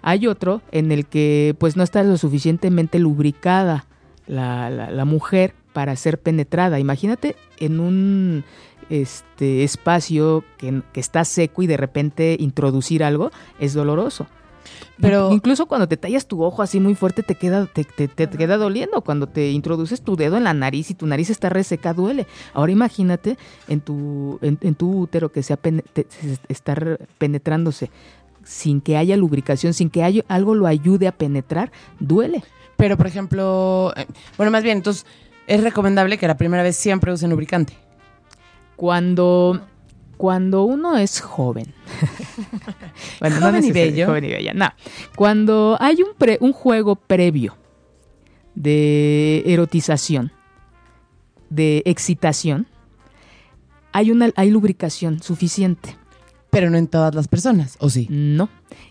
Hay 0.01 0.25
otro 0.25 0.63
en 0.71 0.91
el 0.91 1.05
que 1.05 1.55
pues 1.59 1.77
no 1.77 1.83
está 1.83 2.01
lo 2.01 2.17
suficientemente 2.17 2.97
lubricada 2.97 3.85
la, 4.29 4.69
la, 4.69 5.05
mujer 5.05 5.53
para 5.73 5.95
ser 5.95 6.19
penetrada. 6.19 6.79
Imagínate 6.79 7.35
en 7.57 7.79
un 7.79 8.43
este, 8.89 9.63
espacio 9.63 10.43
que, 10.57 10.81
está 10.93 11.25
seco 11.25 11.63
y 11.63 11.67
de 11.67 11.77
repente 11.77 12.37
introducir 12.39 13.03
algo 13.03 13.31
es 13.59 13.73
doloroso. 13.73 14.27
Pero 15.01 15.31
incluso 15.31 15.65
cuando 15.65 15.87
te 15.87 15.97
tallas 15.97 16.27
tu 16.27 16.43
ojo 16.43 16.61
así 16.61 16.79
muy 16.79 16.93
fuerte 16.93 17.23
te 17.23 17.35
queda 17.35 17.65
te, 17.65 18.07
queda 18.07 18.57
doliendo. 18.57 19.01
Cuando 19.01 19.27
te 19.27 19.51
introduces 19.51 20.01
tu 20.01 20.15
dedo 20.15 20.37
en 20.37 20.43
la 20.43 20.53
nariz 20.53 20.91
y 20.91 20.93
tu 20.93 21.07
nariz 21.07 21.29
está 21.29 21.49
reseca 21.49 21.93
duele. 21.93 22.27
Ahora 22.53 22.71
imagínate 22.71 23.37
en 23.67 23.79
tu 23.79 24.37
en, 24.41 24.75
tu 24.75 24.99
útero 24.99 25.31
que 25.31 25.41
sea 25.41 25.57
estar 26.49 26.99
penetrándose 27.17 27.89
sin 28.49 28.81
que 28.81 28.97
haya 28.97 29.15
lubricación, 29.15 29.75
sin 29.75 29.91
que 29.91 30.03
haya, 30.03 30.23
algo 30.27 30.55
lo 30.55 30.65
ayude 30.65 31.07
a 31.07 31.11
penetrar, 31.11 31.71
duele. 31.99 32.43
Pero, 32.77 32.97
por 32.97 33.05
ejemplo, 33.05 33.93
eh, 33.95 34.07
bueno, 34.37 34.51
más 34.51 34.63
bien, 34.63 34.77
entonces, 34.77 35.05
es 35.45 35.61
recomendable 35.61 36.17
que 36.17 36.27
la 36.27 36.35
primera 36.35 36.63
vez 36.63 36.75
siempre 36.75 37.13
usen 37.13 37.29
lubricante. 37.29 37.73
Cuando, 38.75 39.61
cuando 40.17 40.63
uno 40.63 40.97
es 40.97 41.21
joven. 41.21 41.75
joven 43.19 43.63
y 43.63 43.71
bello. 43.71 44.07
Joven 44.07 44.25
y 44.25 44.29
bella. 44.29 44.53
No. 44.55 44.69
Cuando 45.15 45.77
hay 45.79 45.97
un, 46.01 46.15
un 46.39 46.51
juego 46.51 46.95
previo 46.95 47.55
de 48.55 49.43
erotización, 49.45 50.31
de 51.51 51.83
excitación, 51.85 52.65
hay, 53.91 54.09
una, 54.09 54.31
hay 54.35 54.49
lubricación 54.49 55.21
suficiente. 55.21 55.98
Pero 56.49 56.69
no 56.69 56.77
en 56.77 56.87
todas 56.87 57.13
las 57.13 57.27
personas, 57.27 57.77
¿o 57.79 57.89
sí? 57.89 58.07
No. 58.09 58.49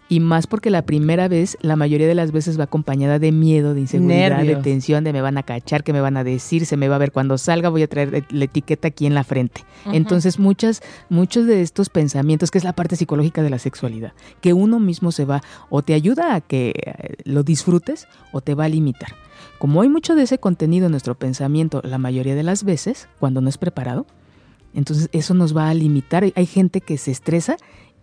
Y 0.09 0.21
más 0.21 0.47
porque 0.47 0.71
la 0.71 0.83
primera 0.83 1.29
vez, 1.29 1.59
la 1.61 1.77
mayoría 1.77 2.07
de 2.07 2.15
las 2.15 2.33
veces 2.33 2.59
va 2.59 2.65
acompañada 2.65 3.19
de 3.19 3.31
miedo, 3.31 3.75
de 3.75 3.81
inseguridad, 3.81 4.43
de 4.43 4.57
tensión, 4.57 5.05
de 5.05 5.13
me 5.13 5.21
van 5.21 5.37
a 5.37 5.43
cachar, 5.43 5.85
que 5.85 5.93
me 5.93 6.01
van 6.01 6.17
a 6.17 6.25
decir, 6.25 6.65
se 6.65 6.77
me 6.77 6.89
va 6.89 6.97
a 6.97 6.99
ver 6.99 7.13
cuando 7.13 7.37
salga, 7.37 7.69
voy 7.69 7.83
a 7.83 7.89
traer 7.89 8.25
la 8.31 8.45
etiqueta 8.45 8.89
aquí 8.89 9.07
en 9.07 9.15
la 9.15 9.25
frente. 9.25 9.65
Entonces, 9.93 10.39
muchas, 10.39 10.83
muchos 11.11 11.47
de 11.47 11.61
estos 11.61 11.91
pensamientos, 11.91 12.51
que 12.51 12.59
es 12.59 12.65
la 12.65 12.73
parte 12.73 12.97
psicológica 12.97 13.43
de 13.43 13.51
la 13.51 13.59
sexualidad, 13.59 14.13
que 14.41 14.55
uno 14.55 14.81
mismo 14.81 15.13
se 15.13 15.27
va 15.27 15.43
o 15.69 15.83
te 15.83 15.95
ayuda 15.95 16.35
a 16.35 16.41
que 16.41 16.73
eh, 16.75 17.15
lo 17.25 17.43
disfrutes 17.43 18.09
o 18.33 18.41
te 18.41 18.55
va 18.55 18.65
a 18.65 18.69
limitar. 18.69 19.11
Como 19.59 19.83
hay 19.83 19.89
mucho 19.89 20.15
de 20.15 20.23
ese 20.23 20.39
contenido 20.39 20.87
en 20.87 20.93
nuestro 20.93 21.17
pensamiento, 21.17 21.83
la 21.85 21.99
mayoría 21.99 22.35
de 22.35 22.45
las 22.45 22.65
veces, 22.65 23.09
cuando 23.19 23.41
no 23.41 23.49
es 23.49 23.59
preparado, 23.59 24.07
entonces 24.79 25.09
eso 25.11 25.35
nos 25.35 25.57
va 25.57 25.69
a 25.69 25.75
limitar. 25.75 26.25
Hay 26.37 26.47
gente 26.47 26.81
que 26.81 26.99
se 26.99 27.11
estresa 27.11 27.57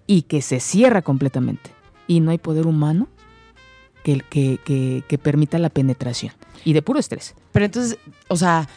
y 0.08 0.24
que 0.24 0.42
se 0.42 0.60
cierra 0.60 1.02
completamente. 1.02 1.72
Y 2.06 2.20
no 2.20 2.32
hay 2.32 2.38
poder 2.38 2.68
humano 2.68 3.08
que, 4.04 4.20
que, 4.30 5.02
que, 5.08 5.18
permita 5.18 5.58
la 5.58 5.70
penetración. 5.70 6.34
Y 6.66 6.74
de 6.74 6.82
puro 6.82 7.00
estrés. 7.00 7.34
Pero 7.54 7.66
entonces, 7.66 7.98
o 8.28 8.36
sea, 8.36 8.68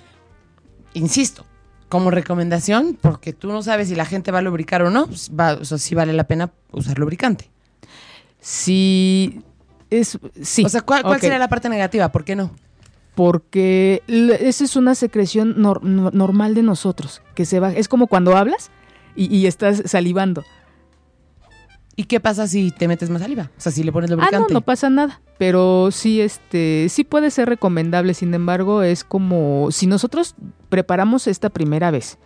insisto, 0.94 1.44
como 1.88 2.12
recomendación, 2.12 2.96
porque 3.00 3.32
tú 3.32 3.48
no 3.48 3.64
sabes 3.64 3.88
si 3.88 3.96
la 3.96 4.06
gente 4.06 4.30
va 4.30 4.38
a 4.38 4.42
lubricar 4.42 4.82
o 4.82 4.90
no, 4.90 5.08
pues 5.08 5.32
va, 5.38 5.54
o 5.54 5.64
sea, 5.64 5.76
si 5.76 5.96
vale 5.96 6.12
la 6.12 6.24
pena 6.24 6.52
usar 6.70 7.00
lubricante. 7.00 7.50
Sí, 8.40 9.42
es, 9.90 10.20
sí. 10.40 10.64
O 10.64 10.68
sea, 10.68 10.82
¿cuál, 10.82 11.02
sería 11.20 11.38
la 11.40 11.48
parte 11.48 11.68
negativa? 11.68 12.12
¿Por 12.12 12.24
qué 12.24 12.36
no? 12.36 12.52
Porque 13.18 14.04
esa 14.06 14.62
es 14.62 14.76
una 14.76 14.94
secreción 14.94 15.56
normal 15.60 16.54
de 16.54 16.62
nosotros, 16.62 17.20
que 17.34 17.46
se 17.46 17.58
va, 17.58 17.72
es 17.72 17.88
como 17.88 18.06
cuando 18.06 18.36
hablas 18.36 18.70
y, 19.16 19.46
estás 19.46 19.82
salivando. 19.86 20.44
¿Y 21.96 22.04
qué 22.04 22.20
pasa 22.20 22.46
si 22.46 22.70
te 22.70 22.86
metes 22.86 23.10
más 23.10 23.20
saliva? 23.20 23.50
O 23.58 23.60
sea, 23.60 23.72
si 23.72 23.82
le 23.82 23.90
pones 23.90 24.08
lubricante. 24.08 24.36
Ah, 24.36 24.46
no, 24.48 24.54
no 24.54 24.60
pasa 24.60 24.88
nada. 24.88 25.20
Pero 25.36 25.88
sí, 25.90 26.20
este, 26.20 26.86
sí 26.90 27.02
puede 27.02 27.32
ser 27.32 27.48
recomendable. 27.48 28.14
Sin 28.14 28.32
embargo, 28.34 28.84
es 28.84 29.02
como 29.02 29.72
si 29.72 29.88
nosotros 29.88 30.36
preparamos 30.68 31.26
esta 31.26 31.50
primera 31.50 31.90
vez 31.90 32.18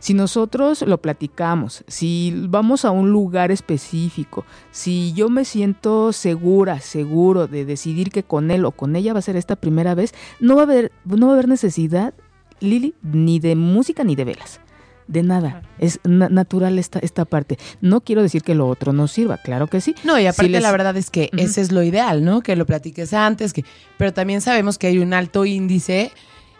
si 0.00 0.14
nosotros 0.14 0.82
lo 0.82 0.98
platicamos, 0.98 1.84
si 1.86 2.34
vamos 2.48 2.84
a 2.84 2.90
un 2.90 3.10
lugar 3.10 3.52
específico, 3.52 4.44
si 4.72 5.12
yo 5.12 5.28
me 5.28 5.44
siento 5.44 6.12
segura, 6.12 6.80
seguro 6.80 7.46
de 7.46 7.64
decidir 7.64 8.10
que 8.10 8.24
con 8.24 8.50
él 8.50 8.64
o 8.64 8.72
con 8.72 8.96
ella 8.96 9.12
va 9.12 9.20
a 9.20 9.22
ser 9.22 9.36
esta 9.36 9.56
primera 9.56 9.94
vez, 9.94 10.12
no 10.40 10.56
va 10.56 10.62
a 10.62 10.64
haber, 10.64 10.90
no 11.04 11.26
va 11.26 11.32
a 11.32 11.34
haber 11.34 11.48
necesidad, 11.48 12.14
Lili, 12.60 12.94
ni 13.02 13.38
de 13.38 13.54
música 13.54 14.02
ni 14.02 14.16
de 14.16 14.24
velas. 14.24 14.60
De 15.06 15.24
nada. 15.24 15.62
Es 15.80 15.98
natural 16.04 16.78
esta, 16.78 17.00
esta 17.00 17.24
parte. 17.24 17.58
No 17.80 18.00
quiero 18.00 18.22
decir 18.22 18.42
que 18.42 18.54
lo 18.54 18.68
otro 18.68 18.92
no 18.92 19.08
sirva, 19.08 19.38
claro 19.38 19.66
que 19.66 19.80
sí. 19.80 19.96
No, 20.04 20.20
y 20.20 20.26
aparte 20.26 20.60
la 20.60 20.70
verdad 20.70 20.96
es 20.96 21.10
que 21.10 21.30
ese 21.36 21.62
es 21.62 21.72
lo 21.72 21.82
ideal, 21.82 22.24
¿no? 22.24 22.42
Que 22.42 22.54
lo 22.54 22.64
platiques 22.64 23.12
antes, 23.12 23.52
que, 23.52 23.64
pero 23.98 24.14
también 24.14 24.40
sabemos 24.40 24.78
que 24.78 24.86
hay 24.86 24.98
un 24.98 25.12
alto 25.12 25.44
índice 25.44 26.12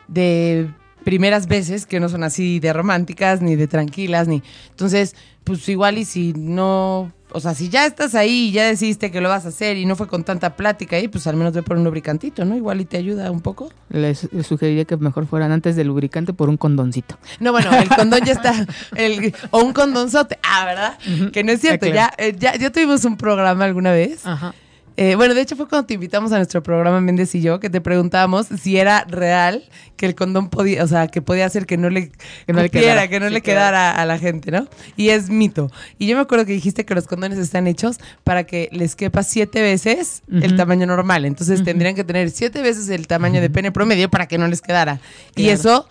de 0.08 0.68
primeras 1.04 1.46
veces 1.46 1.86
que 1.86 2.00
no 2.00 2.08
son 2.08 2.22
así 2.24 2.60
de 2.60 2.72
románticas, 2.72 3.40
ni 3.42 3.56
de 3.56 3.66
tranquilas, 3.66 4.28
ni... 4.28 4.42
Entonces, 4.70 5.14
pues 5.44 5.68
igual 5.68 5.98
y 5.98 6.04
si 6.04 6.32
no... 6.34 7.12
O 7.32 7.38
sea, 7.38 7.54
si 7.54 7.68
ya 7.68 7.86
estás 7.86 8.16
ahí 8.16 8.48
y 8.48 8.50
ya 8.50 8.66
decidiste 8.66 9.12
que 9.12 9.20
lo 9.20 9.28
vas 9.28 9.44
a 9.46 9.50
hacer 9.50 9.76
y 9.76 9.86
no 9.86 9.94
fue 9.94 10.08
con 10.08 10.24
tanta 10.24 10.56
plática 10.56 10.96
ahí, 10.96 11.06
pues 11.06 11.28
al 11.28 11.36
menos 11.36 11.52
ve 11.52 11.62
por 11.62 11.76
un 11.76 11.84
lubricantito, 11.84 12.44
¿no? 12.44 12.56
Igual 12.56 12.80
y 12.80 12.84
te 12.86 12.96
ayuda 12.96 13.30
un 13.30 13.40
poco. 13.40 13.70
Les, 13.88 14.28
les 14.32 14.44
sugeriría 14.48 14.84
que 14.84 14.96
mejor 14.96 15.26
fueran 15.28 15.52
antes 15.52 15.76
del 15.76 15.86
lubricante 15.86 16.32
por 16.32 16.48
un 16.48 16.56
condoncito. 16.56 17.16
No, 17.38 17.52
bueno, 17.52 17.70
el 17.78 17.88
condón 17.96 18.24
ya 18.24 18.32
está. 18.32 18.66
El, 18.96 19.32
o 19.52 19.60
un 19.62 19.72
condonzote. 19.72 20.40
Ah, 20.42 20.64
¿verdad? 20.64 21.30
Que 21.30 21.44
no 21.44 21.52
es 21.52 21.60
cierto. 21.60 21.86
Ah, 21.86 21.88
Ya, 21.90 22.08
claro. 22.08 22.14
eh, 22.18 22.36
ya, 22.36 22.56
ya 22.56 22.70
tuvimos 22.70 23.04
un 23.04 23.16
programa 23.16 23.64
alguna 23.64 23.92
vez. 23.92 24.26
Ajá. 24.26 24.52
Eh, 24.96 25.14
bueno, 25.14 25.34
de 25.34 25.40
hecho 25.40 25.56
fue 25.56 25.68
cuando 25.68 25.86
te 25.86 25.94
invitamos 25.94 26.32
a 26.32 26.36
nuestro 26.36 26.62
programa 26.62 27.00
Méndez 27.00 27.34
y 27.34 27.40
yo, 27.40 27.58
que 27.60 27.70
te 27.70 27.80
preguntábamos 27.80 28.48
si 28.48 28.76
era 28.76 29.04
real 29.04 29.64
que 29.96 30.06
el 30.06 30.14
condón 30.14 30.50
podía, 30.50 30.84
o 30.84 30.86
sea, 30.86 31.08
que 31.08 31.22
podía 31.22 31.46
hacer 31.46 31.64
que 31.66 31.76
no 31.76 31.90
le, 31.90 32.10
Que 32.46 32.52
no 32.52 32.60
le 32.60 32.70
quedara. 32.70 33.08
que 33.08 33.20
no 33.20 33.28
le 33.28 33.40
quedara. 33.40 33.70
quedara 33.70 33.90
a 33.92 34.04
la 34.04 34.18
gente, 34.18 34.50
¿no? 34.50 34.66
Y 34.96 35.10
es 35.10 35.30
mito. 35.30 35.70
Y 35.98 36.06
yo 36.06 36.16
me 36.16 36.22
acuerdo 36.22 36.44
que 36.44 36.52
dijiste 36.52 36.84
que 36.84 36.94
los 36.94 37.06
condones 37.06 37.38
están 37.38 37.66
hechos 37.66 37.98
para 38.24 38.44
que 38.44 38.68
les 38.72 38.96
quepa 38.96 39.22
siete 39.22 39.62
veces 39.62 40.22
el 40.30 40.56
tamaño 40.56 40.86
normal. 40.86 41.24
Entonces 41.24 41.64
tendrían 41.64 41.94
que 41.94 42.04
tener 42.04 42.30
siete 42.30 42.60
veces 42.62 42.88
el 42.88 43.06
tamaño 43.06 43.40
de 43.40 43.50
pene 43.50 43.72
promedio 43.72 44.10
para 44.10 44.26
que 44.26 44.38
no 44.38 44.48
les 44.48 44.60
quedara. 44.60 45.00
Y 45.36 45.48
eso 45.48 45.88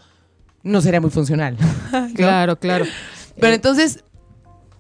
no 0.63 0.81
sería 0.81 1.01
muy 1.01 1.09
funcional. 1.09 1.57
¿no? 1.91 2.13
Claro, 2.13 2.59
claro. 2.59 2.85
Pero 3.39 3.53
entonces 3.53 4.03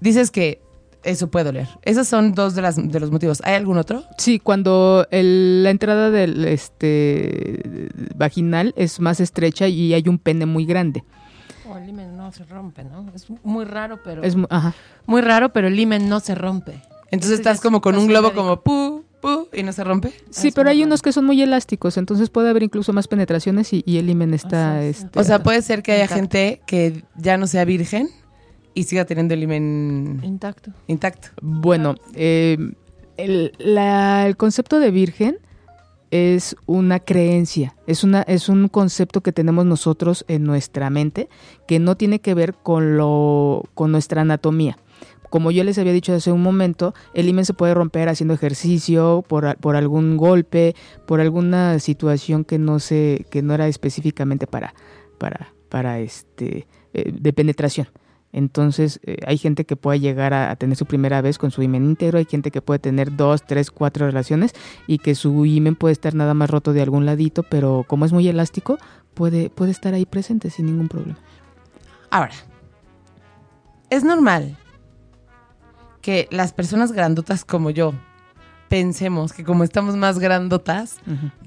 dices 0.01 0.31
que 0.31 0.61
eso 1.03 1.29
puede 1.29 1.45
doler. 1.45 1.67
Esos 1.83 2.07
son 2.07 2.33
dos 2.33 2.55
de, 2.55 2.61
las, 2.61 2.75
de 2.75 2.99
los 2.99 3.11
motivos. 3.11 3.41
¿Hay 3.45 3.55
algún 3.55 3.77
otro? 3.77 4.03
Sí, 4.17 4.39
cuando 4.39 5.07
el- 5.11 5.63
la 5.63 5.69
entrada 5.69 6.09
del 6.11 6.45
este 6.45 7.89
vaginal 8.15 8.73
es 8.77 8.99
más 8.99 9.19
estrecha 9.19 9.67
y 9.67 9.93
hay 9.93 10.07
un 10.07 10.17
pene 10.19 10.45
muy 10.45 10.65
grande. 10.65 11.03
O 11.69 11.77
el 11.77 11.87
himen 11.89 12.17
no 12.17 12.31
se 12.31 12.43
rompe, 12.45 12.83
¿no? 12.83 13.05
Es 13.13 13.27
muy 13.43 13.65
raro, 13.65 13.99
pero... 14.03 14.23
Es 14.23 14.35
ajá. 14.49 14.73
muy 15.05 15.21
raro, 15.21 15.49
pero 15.53 15.67
el 15.67 15.79
himen 15.79 16.09
no 16.09 16.19
se 16.19 16.35
rompe. 16.35 16.81
Entonces 17.11 17.39
estás 17.39 17.57
es 17.57 17.61
como 17.61 17.81
con 17.81 17.97
un 17.97 18.07
globo 18.07 18.27
médico. 18.29 18.41
como 18.43 18.61
pu, 18.61 19.03
pu, 19.21 19.47
y 19.53 19.63
no 19.63 19.71
se 19.73 19.83
rompe. 19.83 20.09
Sí, 20.29 20.49
es 20.49 20.53
pero 20.53 20.69
hay 20.69 20.77
raro. 20.77 20.87
unos 20.87 21.01
que 21.01 21.11
son 21.11 21.25
muy 21.25 21.41
elásticos, 21.41 21.97
entonces 21.97 22.29
puede 22.29 22.49
haber 22.49 22.63
incluso 22.63 22.93
más 22.93 23.07
penetraciones 23.07 23.71
y, 23.73 23.83
y 23.85 23.97
el 23.97 24.09
himen 24.09 24.33
está... 24.33 24.77
Así 24.79 24.87
es. 24.87 25.03
este, 25.05 25.19
O 25.19 25.23
sea, 25.23 25.41
puede 25.43 25.61
ser 25.61 25.81
que 25.81 25.91
haya 25.93 26.07
gente 26.07 26.61
que 26.67 27.03
ya 27.15 27.37
no 27.37 27.47
sea 27.47 27.65
virgen 27.65 28.09
y 28.73 28.83
siga 28.83 29.05
teniendo 29.05 29.33
el 29.33 29.43
himen 29.43 30.19
Intacto. 30.23 30.71
intacto. 30.87 31.29
Bueno, 31.41 31.95
eh, 32.15 32.57
el, 33.17 33.51
la- 33.59 34.27
el 34.27 34.37
concepto 34.37 34.79
de 34.79 34.91
virgen 34.91 35.37
es 36.11 36.55
una 36.65 36.99
creencia, 36.99 37.75
es, 37.85 38.03
una, 38.03 38.21
es 38.23 38.49
un 38.49 38.67
concepto 38.67 39.21
que 39.21 39.31
tenemos 39.31 39.65
nosotros 39.65 40.25
en 40.27 40.43
nuestra 40.43 40.89
mente 40.89 41.29
que 41.67 41.79
no 41.79 41.95
tiene 41.97 42.19
que 42.19 42.33
ver 42.33 42.53
con, 42.55 42.97
lo, 42.97 43.63
con 43.75 43.91
nuestra 43.91 44.21
anatomía. 44.21 44.77
Como 45.29 45.51
yo 45.51 45.63
les 45.63 45.77
había 45.77 45.93
dicho 45.93 46.11
hace 46.13 46.31
un 46.31 46.41
momento, 46.41 46.95
el 47.13 47.29
himen 47.29 47.45
se 47.45 47.53
puede 47.53 47.75
romper 47.75 48.09
haciendo 48.09 48.33
ejercicio, 48.33 49.23
por, 49.27 49.55
por 49.57 49.75
algún 49.75 50.17
golpe, 50.17 50.75
por 51.05 51.21
alguna 51.21 51.77
situación 51.77 52.43
que 52.43 52.57
no 52.57 52.79
se, 52.79 53.27
que 53.29 53.43
no 53.43 53.53
era 53.53 53.67
específicamente 53.67 54.47
para, 54.47 54.73
para, 55.19 55.53
para 55.69 55.99
este 55.99 56.65
eh, 56.95 57.11
de 57.13 57.33
penetración. 57.33 57.87
Entonces, 58.31 58.99
eh, 59.03 59.17
hay 59.25 59.37
gente 59.37 59.65
que 59.65 59.75
puede 59.75 59.99
llegar 59.99 60.33
a, 60.33 60.51
a 60.51 60.55
tener 60.55 60.75
su 60.77 60.85
primera 60.85 61.21
vez 61.21 61.37
con 61.37 61.49
su 61.51 61.63
himen 61.63 61.83
íntegro, 61.85 62.19
hay 62.19 62.25
gente 62.25 62.51
que 62.51 62.61
puede 62.61 62.79
tener 62.79 63.15
dos, 63.15 63.43
tres, 63.43 63.71
cuatro 63.71 64.05
relaciones 64.05 64.53
y 64.85 64.99
que 64.99 65.15
su 65.15 65.45
himen 65.45 65.75
puede 65.75 65.93
estar 65.93 66.13
nada 66.13 66.33
más 66.35 66.49
roto 66.49 66.71
de 66.73 66.81
algún 66.81 67.05
ladito, 67.05 67.43
pero 67.43 67.85
como 67.87 68.05
es 68.05 68.13
muy 68.13 68.27
elástico, 68.27 68.77
puede, 69.15 69.49
puede 69.49 69.71
estar 69.71 69.93
ahí 69.95 70.05
presente 70.05 70.49
sin 70.51 70.67
ningún 70.67 70.89
problema. 70.89 71.17
Ahora, 72.11 72.33
es 73.89 74.03
normal 74.03 74.55
que 76.01 76.27
las 76.31 76.53
personas 76.53 76.91
grandotas 76.91 77.43
como 77.43 77.69
yo 77.71 77.93
pensemos 78.69 79.33
que 79.33 79.43
como 79.43 79.63
estamos 79.63 79.95
más 79.95 80.19
grandotas, 80.19 80.97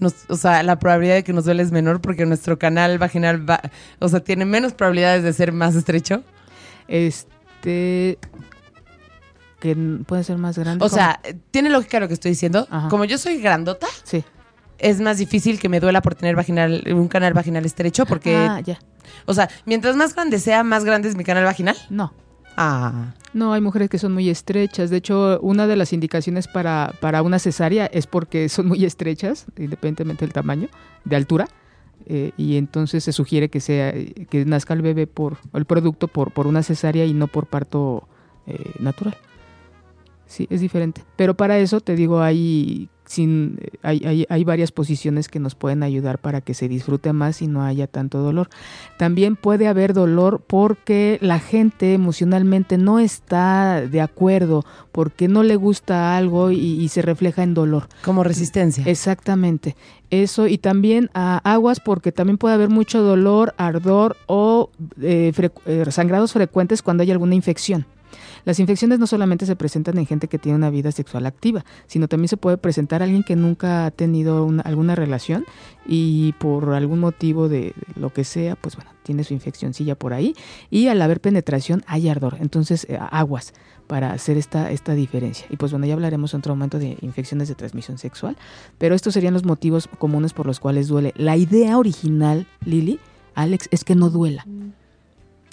nos- 0.00 0.28
o 0.28 0.36
sea, 0.36 0.64
la 0.64 0.80
probabilidad 0.80 1.14
de 1.14 1.22
que 1.24 1.32
nos 1.32 1.44
duele 1.44 1.62
es 1.62 1.70
menor 1.70 2.00
porque 2.00 2.26
nuestro 2.26 2.58
canal 2.58 2.98
vaginal 2.98 3.48
va, 3.48 3.60
o 4.00 4.08
sea, 4.08 4.18
tiene 4.20 4.44
menos 4.44 4.72
probabilidades 4.72 5.22
de 5.22 5.32
ser 5.32 5.52
más 5.52 5.76
estrecho. 5.76 6.24
Este. 6.92 8.18
que 9.60 9.74
puede 10.06 10.24
ser 10.24 10.38
más 10.38 10.58
grande. 10.58 10.84
O 10.84 10.88
¿cómo? 10.88 10.96
sea, 11.00 11.20
tiene 11.52 11.70
lógica 11.70 12.00
lo 12.00 12.08
que 12.08 12.14
estoy 12.14 12.32
diciendo. 12.32 12.66
Ajá. 12.68 12.88
Como 12.88 13.04
yo 13.04 13.16
soy 13.16 13.40
grandota, 13.40 13.86
Sí. 14.04 14.24
es 14.78 15.00
más 15.00 15.18
difícil 15.18 15.58
que 15.60 15.68
me 15.68 15.78
duela 15.80 16.02
por 16.02 16.14
tener 16.16 16.34
vaginal, 16.34 16.82
un 16.92 17.06
canal 17.08 17.32
vaginal 17.32 17.64
estrecho 17.64 18.04
porque, 18.04 18.34
Ah, 18.36 18.58
ya. 18.60 18.78
o 19.24 19.32
sea, 19.34 19.48
mientras 19.64 19.94
más 19.96 20.14
grande 20.14 20.38
sea, 20.40 20.64
más 20.64 20.84
grande 20.84 21.08
es 21.08 21.16
mi 21.16 21.22
canal 21.24 21.44
vaginal. 21.44 21.76
No. 21.90 22.12
Ah. 22.56 23.14
No, 23.32 23.52
hay 23.54 23.60
mujeres 23.62 23.88
que 23.88 23.98
son 23.98 24.12
muy 24.12 24.28
estrechas. 24.28 24.90
De 24.90 24.96
hecho, 24.98 25.38
una 25.40 25.66
de 25.66 25.76
las 25.76 25.92
indicaciones 25.94 26.48
para, 26.48 26.92
para 27.00 27.22
una 27.22 27.38
cesárea 27.38 27.86
es 27.86 28.06
porque 28.06 28.48
son 28.50 28.66
muy 28.66 28.84
estrechas, 28.84 29.46
independientemente 29.56 30.26
del 30.26 30.34
tamaño, 30.34 30.68
de 31.04 31.16
altura. 31.16 31.46
Eh, 32.06 32.32
y 32.36 32.56
entonces 32.56 33.04
se 33.04 33.12
sugiere 33.12 33.48
que 33.48 33.60
sea 33.60 33.92
que 33.92 34.44
nazca 34.44 34.74
el 34.74 34.82
bebé 34.82 35.06
por 35.06 35.38
el 35.54 35.64
producto 35.64 36.08
por, 36.08 36.32
por 36.32 36.46
una 36.46 36.62
cesárea 36.62 37.04
y 37.04 37.14
no 37.14 37.26
por 37.26 37.46
parto 37.46 38.08
eh, 38.46 38.72
natural. 38.78 39.16
Sí, 40.26 40.46
es 40.50 40.60
diferente. 40.60 41.04
Pero 41.16 41.34
para 41.34 41.58
eso 41.58 41.80
te 41.80 41.94
digo, 41.94 42.22
hay, 42.22 42.88
sin, 43.12 43.58
hay, 43.82 44.02
hay, 44.06 44.26
hay 44.30 44.44
varias 44.44 44.72
posiciones 44.72 45.28
que 45.28 45.38
nos 45.38 45.54
pueden 45.54 45.82
ayudar 45.82 46.18
para 46.18 46.40
que 46.40 46.54
se 46.54 46.66
disfrute 46.66 47.12
más 47.12 47.42
y 47.42 47.46
no 47.46 47.62
haya 47.62 47.86
tanto 47.86 48.18
dolor. 48.18 48.48
También 48.96 49.36
puede 49.36 49.68
haber 49.68 49.92
dolor 49.92 50.42
porque 50.46 51.18
la 51.20 51.38
gente 51.38 51.92
emocionalmente 51.92 52.78
no 52.78 52.98
está 52.98 53.82
de 53.82 54.00
acuerdo, 54.00 54.64
porque 54.92 55.28
no 55.28 55.42
le 55.42 55.56
gusta 55.56 56.16
algo 56.16 56.50
y, 56.50 56.56
y 56.56 56.88
se 56.88 57.02
refleja 57.02 57.42
en 57.42 57.52
dolor. 57.52 57.88
Como 58.02 58.24
resistencia. 58.24 58.84
Exactamente. 58.86 59.76
Eso 60.08 60.46
y 60.46 60.56
también 60.56 61.10
a 61.12 61.38
aguas 61.44 61.80
porque 61.80 62.12
también 62.12 62.38
puede 62.38 62.54
haber 62.54 62.70
mucho 62.70 63.02
dolor, 63.02 63.54
ardor 63.58 64.16
o 64.26 64.70
eh, 65.02 65.32
frecu- 65.34 65.60
eh, 65.66 65.84
sangrados 65.90 66.32
frecuentes 66.32 66.82
cuando 66.82 67.02
hay 67.02 67.10
alguna 67.10 67.34
infección. 67.34 67.84
Las 68.44 68.58
infecciones 68.58 68.98
no 68.98 69.06
solamente 69.06 69.46
se 69.46 69.56
presentan 69.56 69.98
en 69.98 70.06
gente 70.06 70.28
que 70.28 70.38
tiene 70.38 70.56
una 70.56 70.70
vida 70.70 70.90
sexual 70.92 71.26
activa, 71.26 71.64
sino 71.86 72.08
también 72.08 72.28
se 72.28 72.36
puede 72.36 72.56
presentar 72.58 73.00
a 73.02 73.04
alguien 73.04 73.22
que 73.22 73.36
nunca 73.36 73.86
ha 73.86 73.90
tenido 73.90 74.44
una- 74.44 74.62
alguna 74.62 74.94
relación 74.94 75.44
y 75.86 76.32
por 76.38 76.72
algún 76.74 77.00
motivo 77.00 77.48
de, 77.48 77.60
de 77.60 77.74
lo 78.00 78.12
que 78.12 78.24
sea, 78.24 78.56
pues 78.56 78.76
bueno, 78.76 78.90
tiene 79.02 79.24
su 79.24 79.34
infeccioncilla 79.34 79.94
por 79.94 80.12
ahí 80.12 80.34
y 80.70 80.88
al 80.88 81.00
haber 81.02 81.20
penetración 81.20 81.82
hay 81.86 82.08
ardor. 82.08 82.36
Entonces, 82.40 82.86
eh, 82.88 82.98
aguas 83.10 83.52
para 83.86 84.12
hacer 84.12 84.36
esta, 84.38 84.70
esta 84.70 84.94
diferencia. 84.94 85.46
Y 85.50 85.56
pues 85.56 85.72
bueno, 85.72 85.86
ya 85.86 85.94
hablaremos 85.94 86.32
en 86.34 86.38
otro 86.38 86.54
momento 86.54 86.78
de 86.78 86.96
infecciones 87.02 87.48
de 87.48 87.54
transmisión 87.54 87.98
sexual, 87.98 88.36
pero 88.78 88.94
estos 88.94 89.12
serían 89.14 89.34
los 89.34 89.44
motivos 89.44 89.88
comunes 89.98 90.32
por 90.32 90.46
los 90.46 90.60
cuales 90.60 90.88
duele. 90.88 91.12
La 91.16 91.36
idea 91.36 91.76
original, 91.78 92.46
Lili, 92.64 93.00
Alex, 93.34 93.68
es 93.70 93.84
que 93.84 93.94
no 93.94 94.08
duela. 94.10 94.46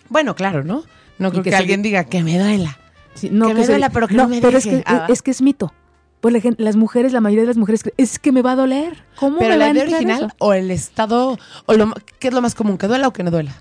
Bueno, 0.09 0.35
claro, 0.35 0.63
¿no? 0.63 0.83
No 1.19 1.31
creo 1.31 1.43
que 1.43 1.55
alguien 1.55 1.81
diga 1.81 2.03
que 2.05 2.23
me 2.23 2.39
duela. 2.39 2.77
Sí, 3.13 3.29
no, 3.31 3.47
Que 3.47 3.53
me 3.53 3.67
duela, 3.67 3.89
pero 3.89 4.07
que 4.07 4.15
no 4.15 4.27
me 4.27 4.39
pero 4.41 4.57
es 4.57 4.65
que, 4.65 4.83
Ah. 4.85 5.05
es 5.09 5.21
que 5.21 5.31
es 5.31 5.41
mito. 5.41 5.73
Pues 6.21 6.33
la 6.33 6.41
gente- 6.41 6.61
las 6.61 6.75
mujeres, 6.75 7.13
la 7.13 7.21
mayoría 7.21 7.43
de 7.43 7.47
las 7.47 7.57
mujeres, 7.57 7.81
es 7.97 8.19
que 8.19 8.31
me 8.31 8.41
va 8.41 8.53
a 8.53 8.55
doler. 8.55 9.03
¿Cómo 9.17 9.37
Pero 9.39 9.51
me 9.51 9.57
va 9.57 9.65
la 9.65 9.71
idea 9.71 9.83
original 9.83 10.23
eso? 10.25 10.35
o 10.39 10.53
el 10.53 10.69
estado, 10.71 11.37
o 11.65 11.73
lo, 11.73 11.93
¿qué 12.19 12.27
es 12.29 12.33
lo 12.33 12.41
más 12.41 12.55
común? 12.55 12.77
¿Que 12.77 12.87
duela 12.87 13.07
o 13.07 13.13
que 13.13 13.23
no 13.23 13.31
duela? 13.31 13.53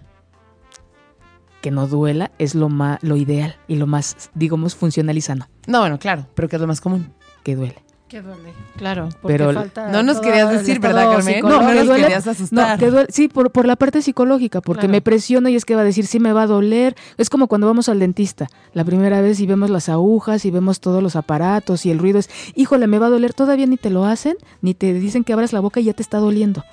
Que 1.61 1.71
no 1.71 1.87
duela 1.88 2.31
es 2.38 2.55
lo 2.55 2.68
más, 2.68 2.99
lo 3.03 3.16
ideal 3.16 3.57
y 3.66 3.77
lo 3.77 3.87
más, 3.87 4.31
digamos, 4.35 4.75
funcional 4.77 5.16
y 5.16 5.21
sano. 5.21 5.49
No, 5.66 5.81
bueno, 5.81 5.99
claro, 5.99 6.27
pero 6.35 6.49
¿qué 6.49 6.57
es 6.57 6.62
lo 6.62 6.68
más 6.68 6.81
común? 6.81 7.12
Que 7.42 7.57
duele. 7.57 7.77
Que 8.09 8.23
duele. 8.23 8.55
Claro, 8.77 9.11
porque 9.21 9.37
Pero- 9.37 9.53
falta 9.53 9.88
No 9.92 10.03
nos 10.03 10.18
querías 10.21 10.51
decir, 10.51 10.81
¿verdad, 10.81 11.11
Carmen? 11.12 11.40
No, 11.42 11.59
que 11.61 11.75
nos 11.75 11.87
duele. 11.87 12.03
querías 12.05 12.27
asustar. 12.27 12.81
No, 12.83 12.90
duele. 12.90 13.09
Sí, 13.11 13.29
por, 13.29 13.51
por 13.51 13.66
la 13.66 13.77
parte 13.77 14.01
psicológica, 14.01 14.62
porque 14.62 14.81
Claro. 14.81 14.92
me 14.92 15.01
presiona 15.03 15.51
y 15.51 15.57
es 15.57 15.66
que 15.66 15.75
va 15.75 15.83
a 15.83 15.85
decir, 15.85 16.07
sí 16.07 16.18
me 16.18 16.33
va 16.33 16.42
a 16.42 16.47
doler. 16.47 16.97
Es 17.18 17.29
como 17.29 17.49
cuando 17.49 17.66
vamos 17.66 17.90
al 17.90 17.99
dentista 17.99 18.47
la 18.73 18.83
primera 18.85 19.21
vez 19.21 19.40
y 19.40 19.47
vemos 19.47 19.68
las 19.68 19.90
agujas 19.90 20.47
y 20.47 20.51
vemos 20.51 20.81
todos 20.81 21.03
los 21.03 21.16
aparatos 21.16 21.85
y 21.85 21.90
el 21.90 21.99
ruido 21.99 22.18
es, 22.18 22.31
híjole, 22.55 22.87
me 22.87 22.99
va 22.99 23.09
a 23.09 23.11
doler. 23.11 23.35
Todavía 23.35 23.66
ni 23.66 23.77
te 23.77 23.90
lo 23.90 24.07
hacen, 24.07 24.37
ni 24.62 24.73
te 24.73 24.94
dicen 24.94 25.23
que 25.23 25.35
abras 25.35 25.53
la 25.53 25.61
boca 25.61 25.81
y 25.81 25.85
ya 25.85 25.92
te 25.92 26.03
está 26.03 26.16
doliendo. 26.18 26.64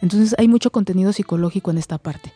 Entonces 0.00 0.36
hay 0.38 0.46
mucho 0.46 0.70
contenido 0.70 1.12
psicológico 1.12 1.72
en 1.72 1.78
esta 1.78 1.98
parte. 1.98 2.32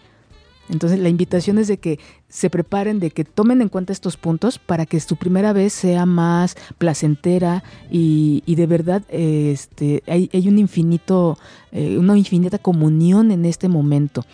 Entonces 0.71 0.99
la 0.99 1.09
invitación 1.09 1.59
es 1.59 1.69
de 1.69 1.79
que 1.79 1.99
se 2.29 2.51
preparen, 2.51 3.01
de 3.01 3.11
que 3.11 3.25
tomen 3.25 3.63
en 3.63 3.69
cuenta 3.69 3.93
estos 3.93 4.17
puntos 4.17 4.59
para 4.59 4.87
que 4.87 5.01
su 5.01 5.17
primera 5.17 5.53
vez 5.53 5.73
sea 5.73 6.07
más 6.07 6.57
placentera 6.79 7.65
y, 7.91 8.43
y 8.47 8.55
de 8.55 8.67
verdad 8.67 9.03
este, 9.09 10.03
hay, 10.07 10.29
hay 10.33 10.49
un 10.49 10.59
infinito, 10.59 11.39
eh, 11.73 11.99
una 11.99 12.17
infinita 12.17 12.59
comunión 12.59 13.31
en 13.31 13.45
este 13.45 13.69
momento. 13.69 14.25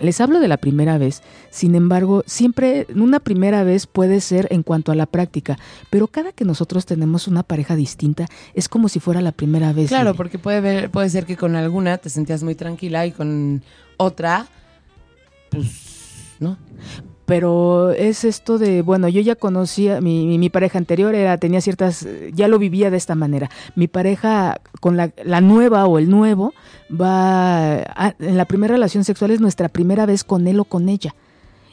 Les 0.00 0.20
hablo 0.20 0.40
de 0.40 0.48
la 0.48 0.56
primera 0.56 0.98
vez, 0.98 1.22
sin 1.50 1.76
embargo, 1.76 2.24
siempre 2.26 2.88
una 2.96 3.20
primera 3.20 3.62
vez 3.62 3.86
puede 3.86 4.20
ser 4.20 4.48
en 4.50 4.64
cuanto 4.64 4.90
a 4.90 4.96
la 4.96 5.06
práctica, 5.06 5.56
pero 5.88 6.08
cada 6.08 6.32
que 6.32 6.44
nosotros 6.44 6.84
tenemos 6.84 7.28
una 7.28 7.44
pareja 7.44 7.76
distinta 7.76 8.26
es 8.54 8.68
como 8.68 8.88
si 8.88 8.98
fuera 8.98 9.20
la 9.20 9.30
primera 9.30 9.72
vez. 9.72 9.88
Claro, 9.88 10.14
porque 10.14 10.38
puede, 10.38 10.60
ver, 10.60 10.90
puede 10.90 11.10
ser 11.10 11.26
que 11.26 11.36
con 11.36 11.54
alguna 11.54 11.98
te 11.98 12.10
sentías 12.10 12.42
muy 12.42 12.56
tranquila 12.56 13.06
y 13.06 13.12
con 13.12 13.62
otra 13.96 14.48
pues, 15.54 16.36
¿no? 16.40 16.58
Pero 17.26 17.92
es 17.92 18.24
esto 18.24 18.58
de, 18.58 18.82
bueno, 18.82 19.08
yo 19.08 19.22
ya 19.22 19.34
conocía, 19.34 20.02
mi, 20.02 20.50
pareja 20.50 20.76
anterior 20.76 21.14
era, 21.14 21.38
tenía 21.38 21.62
ciertas, 21.62 22.06
ya 22.34 22.48
lo 22.48 22.58
vivía 22.58 22.90
de 22.90 22.98
esta 22.98 23.14
manera. 23.14 23.50
Mi 23.76 23.88
pareja 23.88 24.60
con 24.80 24.98
la, 24.98 25.10
la 25.24 25.40
nueva 25.40 25.86
o 25.86 25.98
el 25.98 26.10
nuevo 26.10 26.52
va, 26.90 27.76
a- 27.76 28.14
en 28.18 28.36
la 28.36 28.44
primera 28.44 28.74
relación 28.74 29.04
sexual 29.04 29.30
es 29.30 29.40
nuestra 29.40 29.70
primera 29.70 30.04
vez 30.04 30.22
con 30.22 30.46
él 30.46 30.60
o 30.60 30.64
con 30.64 30.90
ella. 30.90 31.14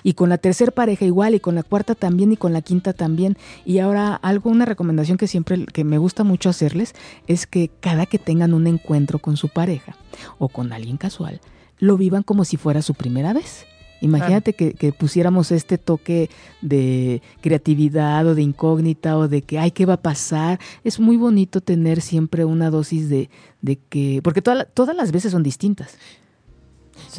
Y 0.03 0.13
con 0.13 0.29
la 0.29 0.37
tercera 0.37 0.71
pareja 0.71 1.05
igual, 1.05 1.35
y 1.35 1.39
con 1.39 1.53
la 1.53 1.61
cuarta 1.61 1.93
también, 1.93 2.31
y 2.31 2.37
con 2.37 2.53
la 2.53 2.61
quinta 2.61 2.93
también. 2.93 3.37
Y 3.65 3.79
ahora 3.79 4.15
algo, 4.15 4.49
una 4.49 4.65
recomendación 4.65 5.17
que 5.17 5.27
siempre, 5.27 5.65
que 5.65 5.83
me 5.83 5.99
gusta 5.99 6.23
mucho 6.23 6.49
hacerles, 6.49 6.95
es 7.27 7.45
que 7.45 7.69
cada 7.81 8.05
que 8.07 8.17
tengan 8.17 8.53
un 8.55 8.65
encuentro 8.67 9.19
con 9.19 9.37
su 9.37 9.49
pareja 9.49 9.95
o 10.39 10.47
con 10.47 10.73
alguien 10.73 10.97
casual, 10.97 11.39
lo 11.77 11.97
vivan 11.97 12.23
como 12.23 12.45
si 12.45 12.57
fuera 12.57 12.81
su 12.81 12.95
primera 12.95 13.33
vez. 13.33 13.65
Imagínate 14.01 14.53
que, 14.53 14.73
que 14.73 14.91
pusiéramos 14.91 15.51
este 15.51 15.77
toque 15.77 16.29
de 16.61 17.21
creatividad 17.39 18.25
o 18.27 18.35
de 18.35 18.41
incógnita 18.41 19.15
o 19.15 19.27
de 19.27 19.43
que, 19.43 19.59
ay, 19.59 19.71
¿qué 19.71 19.85
va 19.85 19.93
a 19.93 20.01
pasar? 20.01 20.59
Es 20.83 20.99
muy 20.99 21.17
bonito 21.17 21.61
tener 21.61 22.01
siempre 22.01 22.43
una 22.43 22.71
dosis 22.71 23.09
de, 23.09 23.29
de 23.61 23.77
que, 23.77 24.19
porque 24.23 24.41
toda 24.41 24.65
todas 24.65 24.95
las 24.95 25.11
veces 25.11 25.31
son 25.31 25.43
distintas. 25.43 25.97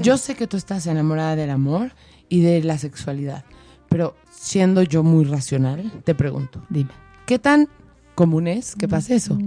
Yo 0.00 0.16
sé 0.16 0.34
que 0.34 0.46
tú 0.46 0.56
estás 0.56 0.86
enamorada 0.86 1.36
del 1.36 1.50
amor 1.50 1.92
y 2.28 2.40
de 2.40 2.62
la 2.62 2.78
sexualidad, 2.78 3.44
pero 3.88 4.16
siendo 4.30 4.82
yo 4.82 5.02
muy 5.02 5.24
racional, 5.24 5.92
te 6.04 6.14
pregunto, 6.14 6.64
Dime. 6.68 6.90
¿qué 7.26 7.38
tan 7.38 7.68
común 8.14 8.48
es 8.48 8.74
que 8.74 8.88
pase 8.88 9.14
eso? 9.14 9.38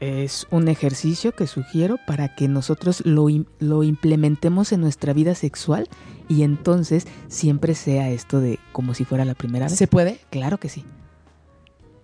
Es 0.00 0.46
un 0.50 0.68
ejercicio 0.68 1.32
que 1.32 1.46
sugiero 1.46 1.96
para 2.06 2.34
que 2.34 2.46
nosotros 2.46 3.04
lo, 3.04 3.26
lo 3.58 3.82
implementemos 3.82 4.72
en 4.72 4.80
nuestra 4.80 5.12
vida 5.12 5.34
sexual 5.34 5.88
y 6.28 6.42
entonces 6.42 7.06
siempre 7.26 7.74
sea 7.74 8.10
esto 8.10 8.40
de 8.40 8.60
como 8.72 8.94
si 8.94 9.04
fuera 9.04 9.24
la 9.24 9.34
primera 9.34 9.66
vez. 9.66 9.76
¿Se 9.76 9.88
puede? 9.88 10.20
Claro 10.30 10.58
que 10.58 10.68
sí. 10.68 10.84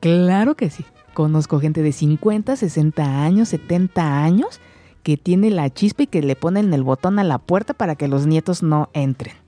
Claro 0.00 0.56
que 0.56 0.70
sí. 0.70 0.84
Conozco 1.14 1.60
gente 1.60 1.82
de 1.82 1.92
50, 1.92 2.56
60 2.56 3.24
años, 3.24 3.48
70 3.50 4.24
años 4.24 4.60
que 5.04 5.16
tiene 5.16 5.50
la 5.50 5.70
chispa 5.70 6.02
y 6.02 6.06
que 6.08 6.22
le 6.22 6.34
ponen 6.34 6.74
el 6.74 6.82
botón 6.82 7.18
a 7.18 7.24
la 7.24 7.38
puerta 7.38 7.74
para 7.74 7.94
que 7.94 8.08
los 8.08 8.26
nietos 8.26 8.62
no 8.62 8.90
entren. 8.94 9.43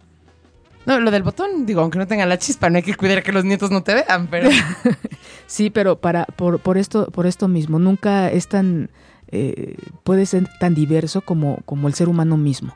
No, 0.86 1.00
lo 1.00 1.10
del 1.10 1.22
botón, 1.24 1.66
digo, 1.66 1.80
aunque 1.82 1.98
no 1.98 2.06
tenga 2.06 2.24
la 2.26 2.38
chispa, 2.38 2.70
no 2.70 2.76
hay 2.76 2.82
que 2.82 2.94
cuidar 2.94 3.22
que 3.22 3.32
los 3.32 3.44
nietos 3.44 3.70
no 3.70 3.82
te 3.82 3.94
vean, 3.94 4.28
pero... 4.28 4.48
Sí, 5.48 5.70
pero 5.70 6.00
para 6.00 6.24
por, 6.24 6.58
por 6.60 6.76
esto 6.78 7.06
por 7.12 7.26
esto 7.26 7.46
mismo 7.46 7.78
nunca 7.78 8.28
es 8.30 8.48
tan 8.48 8.90
eh, 9.28 9.76
puede 10.02 10.26
ser 10.26 10.48
tan 10.58 10.74
diverso 10.74 11.20
como 11.20 11.58
como 11.64 11.86
el 11.86 11.94
ser 11.94 12.08
humano 12.08 12.36
mismo, 12.36 12.74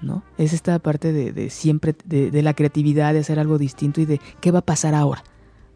¿no? 0.00 0.22
Es 0.38 0.52
esta 0.54 0.78
parte 0.78 1.12
de, 1.12 1.32
de 1.32 1.50
siempre 1.50 1.94
de, 2.06 2.30
de 2.30 2.42
la 2.42 2.54
creatividad 2.54 3.12
de 3.12 3.20
hacer 3.20 3.38
algo 3.38 3.58
distinto 3.58 4.00
y 4.00 4.06
de 4.06 4.20
qué 4.40 4.50
va 4.50 4.60
a 4.60 4.64
pasar 4.64 4.94
ahora, 4.94 5.22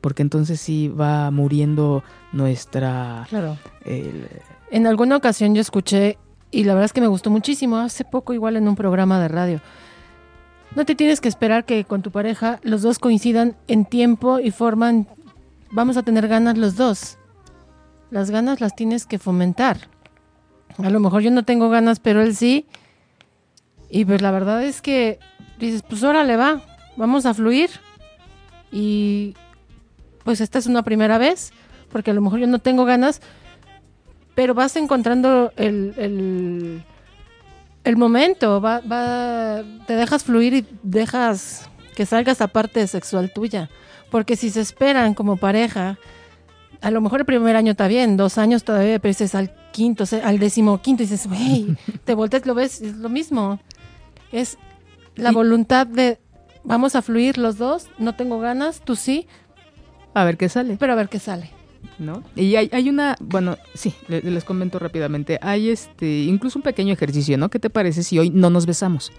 porque 0.00 0.22
entonces 0.22 0.58
sí 0.58 0.88
va 0.88 1.30
muriendo 1.30 2.02
nuestra 2.32 3.26
Claro. 3.28 3.58
el- 3.84 4.26
En 4.70 4.86
alguna 4.86 5.16
ocasión 5.16 5.54
yo 5.54 5.60
escuché, 5.60 6.16
y 6.50 6.64
la 6.64 6.72
verdad 6.72 6.86
es 6.86 6.92
que 6.94 7.00
me 7.02 7.06
gustó 7.08 7.28
muchísimo, 7.30 7.76
hace 7.76 8.04
poco 8.06 8.32
igual 8.32 8.56
en 8.56 8.68
un 8.68 8.74
programa 8.74 9.20
de 9.20 9.28
radio. 9.28 9.60
No 10.74 10.86
te 10.86 10.94
tienes 10.94 11.20
que 11.20 11.28
esperar 11.28 11.64
que 11.64 11.84
con 11.84 12.02
tu 12.02 12.10
pareja 12.10 12.58
los 12.62 12.80
dos 12.82 12.98
coincidan 12.98 13.56
en 13.68 13.84
tiempo 13.84 14.38
y 14.38 14.50
forman, 14.50 15.06
vamos 15.70 15.96
a 15.96 16.02
tener 16.02 16.28
ganas 16.28 16.56
los 16.56 16.76
dos. 16.76 17.18
Las 18.10 18.30
ganas 18.30 18.60
las 18.60 18.74
tienes 18.74 19.04
que 19.04 19.18
fomentar. 19.18 19.88
A 20.78 20.88
lo 20.88 21.00
mejor 21.00 21.22
yo 21.22 21.30
no 21.30 21.44
tengo 21.44 21.68
ganas, 21.68 22.00
pero 22.00 22.22
él 22.22 22.34
sí. 22.34 22.66
Y 23.90 24.06
pues 24.06 24.22
la 24.22 24.30
verdad 24.30 24.64
es 24.64 24.80
que 24.80 25.18
dices, 25.58 25.82
pues 25.82 26.02
órale 26.02 26.36
va, 26.36 26.62
vamos 26.96 27.26
a 27.26 27.34
fluir. 27.34 27.70
Y 28.70 29.34
pues 30.24 30.40
esta 30.40 30.58
es 30.58 30.66
una 30.66 30.82
primera 30.82 31.18
vez, 31.18 31.52
porque 31.90 32.10
a 32.10 32.14
lo 32.14 32.22
mejor 32.22 32.40
yo 32.40 32.46
no 32.46 32.58
tengo 32.58 32.86
ganas, 32.86 33.20
pero 34.34 34.54
vas 34.54 34.76
encontrando 34.76 35.52
el, 35.56 35.94
el, 35.98 36.84
el 37.84 37.96
momento, 37.96 38.60
va, 38.60 38.80
va, 38.80 39.62
te 39.86 39.94
dejas 39.96 40.24
fluir 40.24 40.54
y 40.54 40.66
dejas 40.82 41.68
que 41.96 42.06
salga 42.06 42.32
esa 42.32 42.48
parte 42.48 42.86
sexual 42.86 43.32
tuya. 43.32 43.68
Porque 44.10 44.36
si 44.36 44.50
se 44.50 44.60
esperan 44.60 45.14
como 45.14 45.36
pareja, 45.36 45.98
a 46.80 46.90
lo 46.90 47.00
mejor 47.00 47.20
el 47.20 47.26
primer 47.26 47.56
año 47.56 47.72
está 47.72 47.88
bien, 47.88 48.16
dos 48.16 48.38
años 48.38 48.62
todavía, 48.64 48.98
pero 48.98 49.10
dices 49.10 49.34
al 49.34 49.52
quinto, 49.72 50.04
al 50.22 50.38
décimo 50.38 50.80
quinto, 50.82 51.02
y 51.02 51.06
dices, 51.06 51.26
wey, 51.30 51.76
te 52.04 52.14
volteas, 52.14 52.44
lo 52.46 52.54
ves, 52.54 52.80
es 52.82 52.96
lo 52.96 53.08
mismo. 53.08 53.58
Es 54.30 54.58
la 55.16 55.30
Y- 55.30 55.34
voluntad 55.34 55.86
de, 55.86 56.18
vamos 56.64 56.94
a 56.94 57.02
fluir 57.02 57.38
los 57.38 57.56
dos, 57.58 57.88
no 57.98 58.14
tengo 58.14 58.38
ganas, 58.38 58.80
tú 58.80 58.96
sí, 58.96 59.26
a 60.14 60.24
ver 60.24 60.36
qué 60.36 60.48
sale. 60.48 60.76
pero 60.78 60.92
a 60.92 60.96
ver 60.96 61.08
qué 61.08 61.18
sale. 61.18 61.50
¿No? 61.98 62.22
Y 62.36 62.56
hay, 62.56 62.68
hay 62.72 62.88
una, 62.88 63.16
bueno, 63.20 63.56
sí, 63.74 63.94
le- 64.08 64.22
les 64.22 64.44
comento 64.44 64.78
rápidamente. 64.78 65.38
Hay 65.42 65.68
este, 65.70 66.22
incluso 66.24 66.58
un 66.58 66.62
pequeño 66.62 66.92
ejercicio, 66.92 67.36
¿no? 67.38 67.48
¿Qué 67.50 67.58
te 67.58 67.70
parece 67.70 68.02
si 68.02 68.18
hoy 68.18 68.30
no 68.30 68.50
nos 68.50 68.66
besamos? 68.66 69.12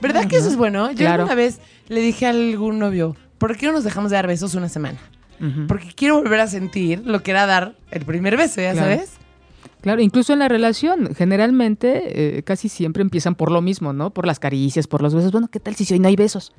¿Verdad 0.00 0.26
que 0.26 0.36
eso 0.36 0.48
es 0.48 0.56
bueno? 0.56 0.90
Yo 0.90 0.96
Claro. 0.98 1.22
alguna 1.22 1.34
vez 1.36 1.60
le 1.88 2.00
dije 2.00 2.26
a 2.26 2.30
algún 2.30 2.78
novio, 2.78 3.16
¿por 3.38 3.56
qué 3.56 3.66
no 3.66 3.72
nos 3.72 3.84
dejamos 3.84 4.10
de 4.10 4.16
dar 4.16 4.26
besos 4.26 4.54
una 4.54 4.68
semana? 4.68 4.98
Porque 5.66 5.88
quiero 5.96 6.18
volver 6.22 6.38
a 6.38 6.46
sentir 6.46 7.02
lo 7.04 7.22
que 7.24 7.32
era 7.32 7.46
dar 7.46 7.74
el 7.90 8.04
primer 8.04 8.36
beso, 8.36 8.60
¿ya 8.60 8.72
Claro. 8.72 8.92
sabes? 8.92 9.10
Claro, 9.80 10.00
incluso 10.00 10.32
en 10.32 10.38
la 10.38 10.46
relación, 10.46 11.12
generalmente, 11.16 12.38
eh, 12.38 12.42
casi 12.44 12.68
siempre 12.68 13.02
empiezan 13.02 13.34
por 13.34 13.50
lo 13.50 13.60
mismo, 13.60 13.92
¿no? 13.92 14.10
Por 14.10 14.26
las 14.26 14.38
caricias, 14.38 14.86
por 14.86 15.02
los 15.02 15.12
besos. 15.14 15.32
Bueno, 15.32 15.48
¿qué 15.48 15.58
tal 15.58 15.74
si 15.74 15.92
hoy 15.92 15.98
no 15.98 16.06
hay 16.06 16.14
besos? 16.14 16.52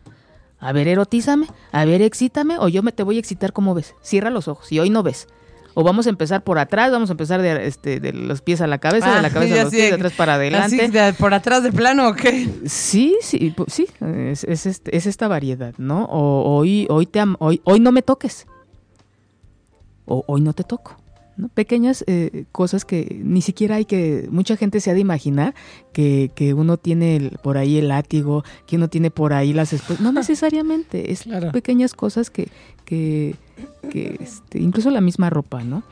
A 0.64 0.72
ver, 0.72 0.88
erotízame, 0.88 1.48
a 1.72 1.84
ver, 1.86 2.02
excítame, 2.02 2.58
o 2.58 2.70
yo 2.70 2.84
me 2.84 2.92
te 2.94 3.04
voy 3.04 3.18
a 3.18 3.20
excitar 3.20 3.52
como 3.52 3.74
ves. 3.76 3.96
Cierra 4.02 4.30
los 4.30 4.48
ojos, 4.48 4.72
y 4.72 4.80
hoy 4.80 4.90
no 4.90 5.04
ves. 5.04 5.28
O 5.76 5.84
vamos 5.84 6.06
a 6.06 6.10
empezar 6.12 6.44
por 6.44 6.60
atrás, 6.60 6.92
vamos 6.92 7.10
a 7.10 7.14
empezar 7.14 7.42
de, 7.42 7.66
este, 7.68 8.00
de 8.00 8.14
los 8.14 8.42
pies 8.42 8.62
a 8.62 8.68
la 8.68 8.78
cabeza, 8.78 9.14
de 9.16 9.22
la 9.24 9.28
Ah, 9.28 9.32
cabeza 9.32 9.60
a 9.60 9.64
los 9.64 9.72
pies, 9.72 9.90
de 9.90 9.96
atrás 9.96 10.14
para 10.14 10.36
adelante. 10.36 10.82
Así, 10.84 10.92
de- 10.92 11.14
por 11.14 11.34
atrás 11.34 11.64
de 11.64 11.72
plano, 11.72 12.08
¿o 12.08 12.14
qué? 12.14 12.48
Sí, 12.68 13.18
sí, 13.22 13.54
pu- 13.58 13.66
sí, 13.68 13.88
es, 14.30 14.44
es 14.44 14.66
este- 14.68 14.96
es 14.96 15.06
esta 15.08 15.28
variedad, 15.28 15.74
¿no? 15.80 16.06
O 16.06 16.56
hoy, 16.58 16.86
hoy, 16.92 17.08
te 17.08 17.20
am- 17.20 17.36
hoy, 17.40 17.60
hoy 17.66 17.80
no 17.80 17.92
me 17.92 18.04
toques. 18.04 18.46
O 20.06 20.24
hoy 20.28 20.42
no 20.42 20.54
te 20.54 20.64
toco. 20.64 20.96
¿No? 21.38 21.50
Pequeñas 21.50 22.04
eh, 22.08 22.46
cosas 22.52 22.86
que 22.86 23.22
ni 23.24 23.42
siquiera 23.42 23.76
hay 23.76 23.86
que, 23.86 24.28
mucha 24.32 24.56
gente 24.58 24.80
se 24.80 24.92
ha 24.92 24.94
de 24.94 25.00
imaginar 25.00 25.54
que, 25.92 26.32
que 26.36 26.54
uno 26.54 26.78
tiene 26.78 27.16
el- 27.16 27.38
por 27.44 27.58
ahí 27.58 27.78
el 27.78 27.88
látigo, 27.90 28.44
que 28.68 28.76
uno 28.76 28.88
tiene 28.90 29.12
por 29.12 29.34
ahí 29.34 29.54
las 29.54 29.74
esposas. 29.74 30.02
No 30.02 30.12
necesariamente, 30.14 31.12
es 31.12 31.24
Claro. 31.24 31.52
pequeñas 31.52 31.94
cosas 31.94 32.30
que, 32.30 32.50
que, 32.86 33.36
que, 33.92 34.18
este, 34.20 34.60
incluso 34.60 34.90
la 34.90 35.02
misma 35.02 35.30
ropa, 35.30 35.64
¿no? 35.64 35.84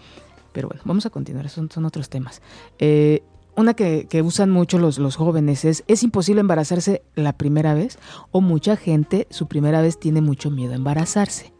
Pero 0.53 0.67
bueno, 0.67 0.81
vamos 0.85 1.05
a 1.05 1.09
continuar, 1.09 1.49
son, 1.49 1.71
son 1.71 1.85
otros 1.85 2.09
temas. 2.09 2.41
Eh, 2.79 3.23
una 3.55 3.73
que, 3.73 4.07
que 4.09 4.21
usan 4.21 4.49
mucho 4.49 4.79
los, 4.79 4.97
los 4.97 5.15
jóvenes 5.17 5.65
es, 5.65 5.83
¿es 5.87 6.03
imposible 6.03 6.39
embarazarse 6.41 7.01
la 7.15 7.33
primera 7.33 7.73
vez? 7.73 7.99
O 8.31 8.39
mucha 8.41 8.75
gente 8.77 9.27
su 9.29 9.47
primera 9.47 9.81
vez 9.81 9.99
tiene 9.99 10.21
mucho 10.21 10.49
miedo 10.51 10.71
a 10.73 10.75
embarazarse. 10.75 11.51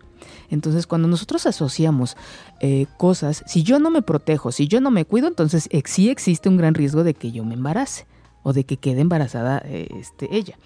Entonces, 0.51 0.85
cuando 0.85 1.07
nosotros 1.07 1.45
asociamos 1.47 2.15
eh, 2.59 2.85
cosas, 2.97 3.43
si 3.47 3.63
yo 3.63 3.79
no 3.79 3.89
me 3.89 4.03
protejo, 4.03 4.51
si 4.51 4.67
yo 4.67 4.79
no 4.81 4.91
me 4.91 5.05
cuido, 5.05 5.27
entonces 5.27 5.67
ex- 5.71 5.89
sí 5.91 6.09
existe 6.09 6.49
un 6.49 6.57
gran 6.57 6.75
riesgo 6.75 7.03
de 7.03 7.13
que 7.15 7.31
yo 7.31 7.43
me 7.43 7.55
embarace 7.55 8.05
o 8.43 8.53
de 8.53 8.63
que 8.63 8.77
quede 8.77 9.01
embarazada 9.01 9.61
eh, 9.65 9.87
este, 9.99 10.35
ella. 10.35 10.57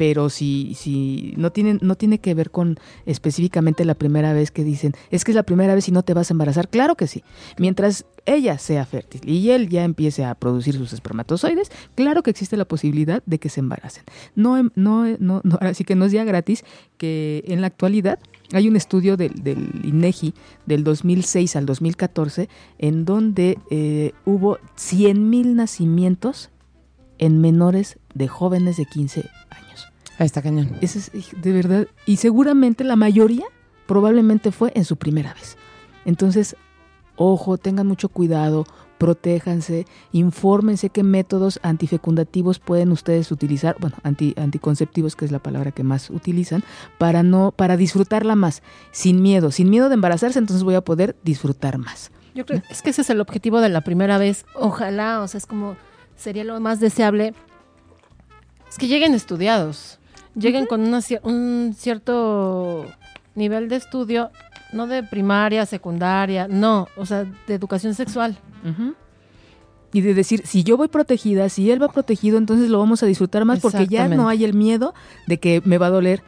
Pero 0.00 0.30
si, 0.30 0.72
si 0.76 1.34
no, 1.36 1.52
tiene, 1.52 1.76
no 1.82 1.94
tiene 1.94 2.20
que 2.20 2.32
ver 2.32 2.50
con 2.50 2.78
específicamente 3.04 3.84
la 3.84 3.94
primera 3.94 4.32
vez 4.32 4.50
que 4.50 4.64
dicen, 4.64 4.94
es 5.10 5.24
que 5.24 5.32
es 5.32 5.36
la 5.36 5.42
primera 5.42 5.74
vez 5.74 5.88
y 5.88 5.92
no 5.92 6.02
te 6.02 6.14
vas 6.14 6.30
a 6.30 6.32
embarazar, 6.32 6.70
claro 6.70 6.96
que 6.96 7.06
sí. 7.06 7.22
Mientras 7.58 8.06
ella 8.24 8.56
sea 8.56 8.86
fértil 8.86 9.28
y 9.28 9.50
él 9.50 9.68
ya 9.68 9.84
empiece 9.84 10.24
a 10.24 10.34
producir 10.34 10.74
sus 10.74 10.94
espermatozoides, 10.94 11.70
claro 11.96 12.22
que 12.22 12.30
existe 12.30 12.56
la 12.56 12.64
posibilidad 12.64 13.22
de 13.26 13.38
que 13.38 13.50
se 13.50 13.60
embaracen. 13.60 14.04
No, 14.34 14.56
em- 14.56 14.70
no, 14.74 15.04
no, 15.18 15.42
no, 15.44 15.58
ahora 15.60 15.74
sí 15.74 15.84
que 15.84 15.96
no 15.96 16.06
es 16.06 16.12
ya 16.12 16.24
gratis 16.24 16.64
que 16.96 17.44
en 17.48 17.60
la 17.60 17.66
actualidad 17.66 18.18
hay 18.54 18.68
un 18.68 18.76
estudio 18.76 19.18
del, 19.18 19.34
del 19.44 19.82
INEGI 19.84 20.32
del 20.64 20.82
2006 20.82 21.56
al 21.56 21.66
2014 21.66 22.48
en 22.78 23.04
donde 23.04 23.58
eh, 23.70 24.12
hubo 24.24 24.56
100.000 24.78 25.56
nacimientos 25.56 26.48
en 27.18 27.38
menores 27.42 27.98
de 28.14 28.28
jóvenes 28.28 28.78
de 28.78 28.86
15 28.86 29.28
años. 29.50 29.89
Ahí 30.20 30.26
está 30.26 30.42
cañón. 30.42 30.76
Ese 30.82 30.98
es 30.98 31.10
de 31.40 31.52
verdad. 31.52 31.88
Y 32.04 32.18
seguramente 32.18 32.84
la 32.84 32.94
mayoría 32.94 33.46
probablemente 33.86 34.52
fue 34.52 34.70
en 34.74 34.84
su 34.84 34.96
primera 34.96 35.32
vez. 35.32 35.56
Entonces, 36.04 36.56
ojo, 37.16 37.56
tengan 37.56 37.86
mucho 37.86 38.10
cuidado, 38.10 38.66
protéjanse, 38.98 39.86
infórmense 40.12 40.90
qué 40.90 41.02
métodos 41.02 41.58
antifecundativos 41.62 42.58
pueden 42.58 42.92
ustedes 42.92 43.32
utilizar, 43.32 43.76
bueno, 43.80 43.96
anti, 44.02 44.34
anticonceptivos, 44.36 45.16
que 45.16 45.24
es 45.24 45.32
la 45.32 45.38
palabra 45.38 45.72
que 45.72 45.84
más 45.84 46.10
utilizan, 46.10 46.64
para 46.98 47.22
no, 47.22 47.50
para 47.50 47.78
disfrutarla 47.78 48.36
más, 48.36 48.62
sin 48.90 49.22
miedo, 49.22 49.50
sin 49.50 49.70
miedo 49.70 49.88
de 49.88 49.94
embarazarse, 49.94 50.38
entonces 50.38 50.64
voy 50.64 50.74
a 50.74 50.82
poder 50.82 51.16
disfrutar 51.24 51.78
más. 51.78 52.12
Yo 52.34 52.44
creo 52.44 52.60
es 52.68 52.82
que 52.82 52.90
ese 52.90 53.00
es 53.00 53.08
el 53.08 53.22
objetivo 53.22 53.62
de 53.62 53.70
la 53.70 53.80
primera 53.80 54.18
vez. 54.18 54.44
Ojalá, 54.54 55.22
o 55.22 55.28
sea, 55.28 55.38
es 55.38 55.46
como 55.46 55.78
sería 56.14 56.44
lo 56.44 56.60
más 56.60 56.78
deseable. 56.78 57.32
Es 58.68 58.76
que 58.76 58.86
lleguen 58.86 59.14
estudiados. 59.14 59.99
Lleguen 60.34 60.66
con 60.66 60.80
una 60.82 60.98
cier- 60.98 61.20
un 61.22 61.74
cierto 61.76 62.86
nivel 63.34 63.68
de 63.68 63.76
estudio, 63.76 64.30
no 64.72 64.86
de 64.86 65.02
primaria, 65.02 65.66
secundaria, 65.66 66.46
no, 66.48 66.88
o 66.96 67.06
sea, 67.06 67.24
de 67.46 67.54
educación 67.54 67.94
sexual. 67.94 68.36
Y 69.92 70.02
de 70.02 70.14
decir, 70.14 70.46
si 70.46 70.62
yo 70.62 70.76
voy 70.76 70.86
protegida, 70.88 71.48
si 71.48 71.70
él 71.70 71.82
va 71.82 71.88
protegido, 71.88 72.38
entonces 72.38 72.70
lo 72.70 72.78
vamos 72.78 73.02
a 73.02 73.06
disfrutar 73.06 73.44
más 73.44 73.58
porque 73.62 73.78
ya 73.88 74.02
no 74.16 74.28
hay 74.28 74.44
el 74.44 74.54
miedo 74.54 74.94
de 75.26 75.40
que 75.40 75.62
me 75.64 75.78
va 75.78 75.86
a 75.86 75.90
doler. 75.90 76.22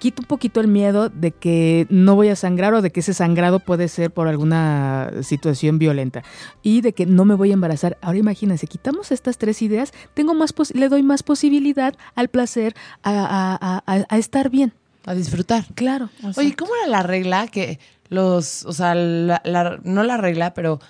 Quito 0.00 0.22
un 0.22 0.26
poquito 0.26 0.60
el 0.60 0.66
miedo 0.66 1.10
de 1.10 1.30
que 1.30 1.86
no 1.90 2.14
voy 2.16 2.28
a 2.28 2.34
sangrar 2.34 2.72
o 2.74 2.80
de 2.82 2.90
que 2.90 3.00
ese 3.00 3.14
sangrado 3.14 3.60
puede 3.60 3.86
ser 3.86 4.10
por 4.10 4.28
alguna 4.28 5.12
situación 5.22 5.78
violenta 5.78 6.22
y 6.62 6.80
de 6.80 6.94
que 6.94 7.04
no 7.06 7.24
me 7.26 7.34
voy 7.34 7.50
a 7.50 7.54
embarazar. 7.54 7.98
Ahora 8.00 8.16
imagínense, 8.18 8.66
quitamos 8.66 9.12
estas 9.12 9.36
tres 9.36 9.60
ideas, 9.60 9.92
tengo 10.14 10.32
más 10.34 10.54
le 10.74 10.88
doy 10.88 11.02
más 11.02 11.22
posibilidad 11.22 11.94
al 12.14 12.28
placer, 12.28 12.74
a, 13.02 13.10
a- 13.12 13.58
a- 13.60 13.82
a- 13.86 14.06
a 14.08 14.18
estar 14.18 14.48
bien. 14.50 14.72
A 15.04 15.14
disfrutar. 15.14 15.66
Claro. 15.74 16.08
Oye, 16.36 16.56
¿cómo 16.56 16.72
era 16.76 16.86
la 16.90 17.02
regla 17.02 17.46
que 17.48 17.78
los, 18.08 18.64
o 18.64 18.72
sea, 18.72 18.94
la- 18.94 19.42
la- 19.44 19.80
no 19.84 20.02
la 20.02 20.16
regla, 20.16 20.54
pero 20.54 20.80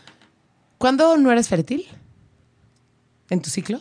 ¿cuándo 0.78 1.16
no 1.18 1.32
eres 1.32 1.48
fértil? 1.48 1.84
¿En 3.28 3.42
tu 3.42 3.50
ciclo? 3.50 3.80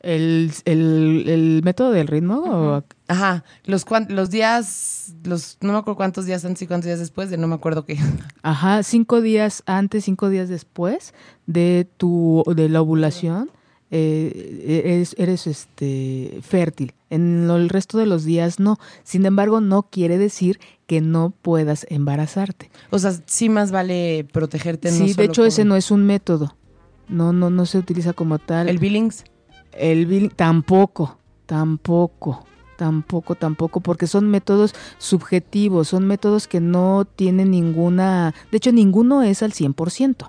¿El, 0.00 0.52
el, 0.64 1.24
el 1.28 1.60
método 1.64 1.92
del 1.92 2.08
ritmo? 2.08 2.42
o- 2.44 2.84
Ajá, 3.06 3.44
los, 3.64 3.84
cuan- 3.84 4.06
los 4.08 4.30
días, 4.30 5.14
los, 5.24 5.58
no 5.60 5.72
me 5.72 5.78
acuerdo 5.78 5.96
cuántos 5.96 6.24
días 6.24 6.44
antes 6.44 6.62
y 6.62 6.66
cuántos 6.66 6.86
días 6.86 6.98
después, 6.98 7.28
de 7.30 7.36
no 7.36 7.46
me 7.48 7.54
acuerdo 7.54 7.84
qué. 7.84 7.98
Ajá, 8.42 8.82
cinco 8.82 9.20
días 9.20 9.62
antes, 9.66 10.04
cinco 10.04 10.30
días 10.30 10.48
después 10.48 11.12
de 11.46 11.86
tu 11.98 12.42
de 12.56 12.68
la 12.70 12.80
ovulación, 12.80 13.50
eh, 13.90 14.82
eres, 14.86 15.14
eres 15.18 15.46
este 15.46 16.38
fértil. 16.42 16.94
En 17.10 17.46
lo- 17.46 17.56
el 17.56 17.68
resto 17.68 17.98
de 17.98 18.06
los 18.06 18.24
días 18.24 18.58
no. 18.58 18.78
Sin 19.02 19.26
embargo, 19.26 19.60
no 19.60 19.82
quiere 19.84 20.16
decir 20.18 20.58
que 20.86 21.00
no 21.02 21.30
puedas 21.42 21.86
embarazarte. 21.90 22.70
O 22.90 22.98
sea, 22.98 23.12
sí 23.26 23.48
más 23.50 23.70
vale 23.70 24.26
protegerte. 24.32 24.90
no 24.90 24.96
sí, 25.06 25.12
de 25.12 25.24
hecho 25.24 25.44
ese 25.44 25.64
no 25.64 25.76
es 25.76 25.90
un 25.90 26.04
método. 26.06 26.56
No, 27.08 27.34
no, 27.34 27.50
no 27.50 27.66
se 27.66 27.76
utiliza 27.78 28.14
como 28.14 28.38
tal. 28.38 28.68
El 28.70 28.78
Billings. 28.78 29.24
El 29.72 30.06
billing 30.06 30.30
tampoco, 30.30 31.18
tampoco, 31.46 32.46
tampoco, 32.76 33.34
tampoco, 33.34 33.80
porque 33.80 34.06
son 34.06 34.28
métodos 34.28 34.74
subjetivos, 34.98 35.88
son 35.88 36.06
métodos 36.06 36.46
que 36.48 36.60
no 36.60 37.04
tienen 37.04 37.50
ninguna, 37.50 38.34
de 38.50 38.56
hecho 38.56 38.72
ninguno 38.72 39.22
es 39.22 39.42
al 39.42 39.52
100%. 39.52 40.28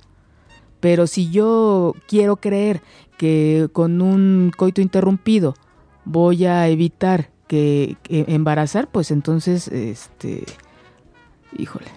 Pero 0.79 1.07
si 1.07 1.29
yo 1.31 1.95
quiero 2.07 2.35
creer 2.35 2.81
que 3.17 3.69
con 3.73 4.01
un 4.01 4.51
coito 4.55 4.81
interrumpido 4.81 5.55
voy 6.03 6.45
a 6.45 6.67
evitar 6.67 7.31
que, 7.47 7.97
que 8.03 8.25
embarazar, 8.27 8.87
pues 8.91 9.09
entonces, 9.11 9.67
este, 9.69 10.43
híjole, 11.57 11.87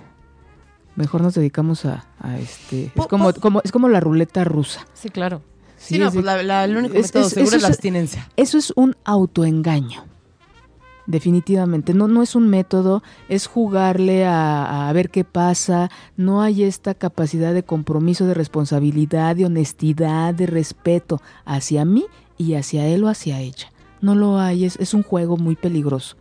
mejor 0.97 1.21
nos 1.23 1.35
dedicamos 1.35 1.85
a, 1.85 2.07
a 2.19 2.39
este, 2.39 2.93
es 2.95 3.07
como, 3.09 3.33
como, 3.35 3.61
es 3.63 3.73
como 3.73 3.89
la 3.89 4.01
ruleta 4.01 4.45
rusa. 4.45 4.87
Sí, 4.95 5.11
claro. 5.11 5.43
Sí, 5.77 5.99
no, 5.99 6.09
es 6.09 6.15
pues 6.15 6.25
la, 6.25 6.43
la- 6.43 6.65
el 6.65 6.77
único 6.77 6.95
es- 6.97 7.07
método 7.07 7.27
es- 7.29 7.33
seguro 7.35 7.57
es 7.57 7.63
la 7.63 7.69
abstinencia. 7.69 8.29
eso 8.37 8.59
es 8.59 8.73
un 8.75 8.97
autoengaño. 9.05 10.05
Definitivamente, 11.09 11.95
no, 11.95 12.07
no 12.07 12.23
es 12.23 12.35
un 12.35 12.49
método, 12.49 13.03
es 13.31 13.47
jugarle 13.47 14.27
a, 14.27 14.91
a 14.91 14.93
ver 14.93 15.09
qué 15.09 15.25
pasa, 15.25 15.91
no 16.19 16.43
hay 16.43 16.65
esta 16.65 16.93
capacidad 16.93 17.55
de 17.55 17.63
compromiso, 17.63 18.27
de 18.27 18.35
responsabilidad, 18.35 19.35
de 19.35 19.47
honestidad, 19.47 20.35
de 20.35 20.47
respeto 20.47 21.23
hacia 21.47 21.87
mí 21.87 22.05
y 22.37 22.55
hacia 22.55 22.87
él 22.87 23.05
o 23.05 23.09
hacia 23.09 23.41
ella. 23.41 23.73
No 24.03 24.15
lo 24.15 24.39
hay, 24.39 24.67
es, 24.67 24.77
es 24.77 24.93
un 24.93 25.03
juego 25.03 25.39
muy 25.39 25.57
peligroso. 25.57 26.19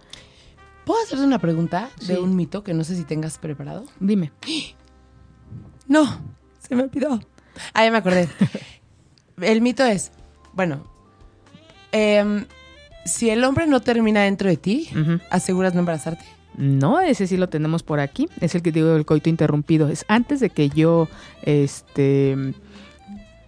¿Puedo 0.86 1.04
hacerte 1.04 1.26
una 1.26 1.40
pregunta 1.40 1.90
de 2.08 2.18
un 2.18 2.34
mito 2.38 2.64
que 2.64 2.74
no 2.74 2.86
sé 2.86 2.96
si 2.96 3.04
tengas 3.04 3.38
preparado? 3.38 3.84
Dime. 4.00 4.32
No, 5.90 6.06
se 6.60 6.76
me 6.76 6.84
olvidó. 6.84 7.18
Ah, 7.74 7.86
ya 7.86 7.92
me 7.92 7.98
acordé. 7.98 8.28
el 9.42 9.62
mito 9.62 9.86
es, 9.86 10.12
bueno, 10.52 10.84
em, 11.94 12.46
si 13.08 13.30
el 13.30 13.44
hombre 13.44 13.66
no 13.68 13.80
termina 13.82 14.22
dentro 14.24 14.50
de 14.50 14.58
ti. 14.58 14.90
¿aseguras 15.30 15.74
no 15.74 15.80
embarazarte? 15.80 16.24
No, 16.58 17.00
ese 17.00 17.28
sí 17.28 17.38
lo 17.38 17.50
tenemos 17.50 17.84
por 17.84 18.00
aquí. 18.00 18.28
Es 18.42 18.56
el 18.56 18.62
que 18.62 18.72
digo 18.72 18.88
del 18.90 19.06
coito 19.06 19.30
interrumpido. 19.30 19.90
Es 19.90 20.06
antes 20.08 20.40
de 20.40 20.50
que 20.50 20.70
yo, 20.70 21.08
este, 21.44 22.36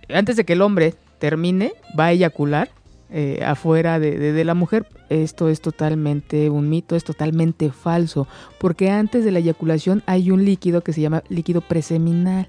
antes 0.10 0.36
de 0.36 0.45
que 0.45 0.54
el 0.54 0.62
hombre 0.62 0.93
termine, 1.19 1.74
va 2.00 2.06
a 2.06 2.12
eyacular 2.12 2.69
eh, 3.12 3.41
afuera 3.45 4.00
de, 4.00 4.17
de- 4.19 4.32
de 4.34 4.43
la 4.45 4.54
mujer. 4.54 4.86
Esto 5.10 5.50
es 5.50 5.62
totalmente 5.62 6.50
un 6.52 6.69
mito, 6.69 6.95
es 6.95 7.04
totalmente 7.04 7.72
falso. 7.72 8.28
Porque 8.60 8.91
antes 8.91 9.26
de 9.26 9.32
la 9.32 9.39
eyaculación 9.39 10.04
hay 10.06 10.30
un 10.32 10.45
líquido 10.45 10.82
que 10.82 10.93
se 10.93 11.02
llama 11.02 11.24
líquido 11.30 11.62
preseminal 11.62 12.48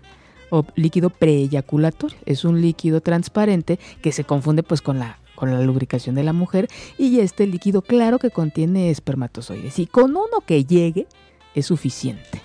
o 0.50 0.66
líquido 0.74 1.08
preeyaculatorio. 1.08 2.18
Es 2.26 2.44
un 2.44 2.60
líquido 2.60 3.00
transparente 3.00 3.78
que 4.02 4.12
se 4.12 4.24
confunde 4.24 4.62
pues 4.62 4.82
con 4.82 4.98
la 4.98 5.18
con 5.40 5.50
la 5.50 5.62
lubricación 5.62 6.14
de 6.14 6.22
la 6.22 6.34
mujer 6.34 6.68
y 6.98 7.18
este 7.20 7.46
líquido 7.46 7.80
claro 7.80 8.18
que 8.18 8.30
contiene 8.30 8.90
espermatozoides 8.90 9.78
y 9.78 9.86
con 9.86 10.10
uno 10.10 10.44
que 10.46 10.66
llegue 10.66 11.06
es 11.54 11.64
suficiente. 11.64 12.42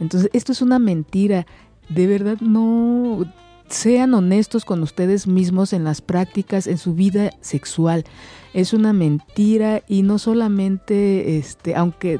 Entonces, 0.00 0.28
esto 0.32 0.50
es 0.50 0.60
una 0.60 0.80
mentira. 0.80 1.46
De 1.88 2.08
verdad 2.08 2.38
no 2.40 3.24
sean 3.68 4.12
honestos 4.12 4.64
con 4.64 4.82
ustedes 4.82 5.28
mismos 5.28 5.72
en 5.72 5.84
las 5.84 6.00
prácticas, 6.00 6.66
en 6.66 6.78
su 6.78 6.94
vida 6.94 7.30
sexual. 7.40 8.04
Es 8.54 8.72
una 8.72 8.92
mentira 8.92 9.84
y 9.86 10.02
no 10.02 10.18
solamente 10.18 11.38
este, 11.38 11.76
aunque 11.76 12.18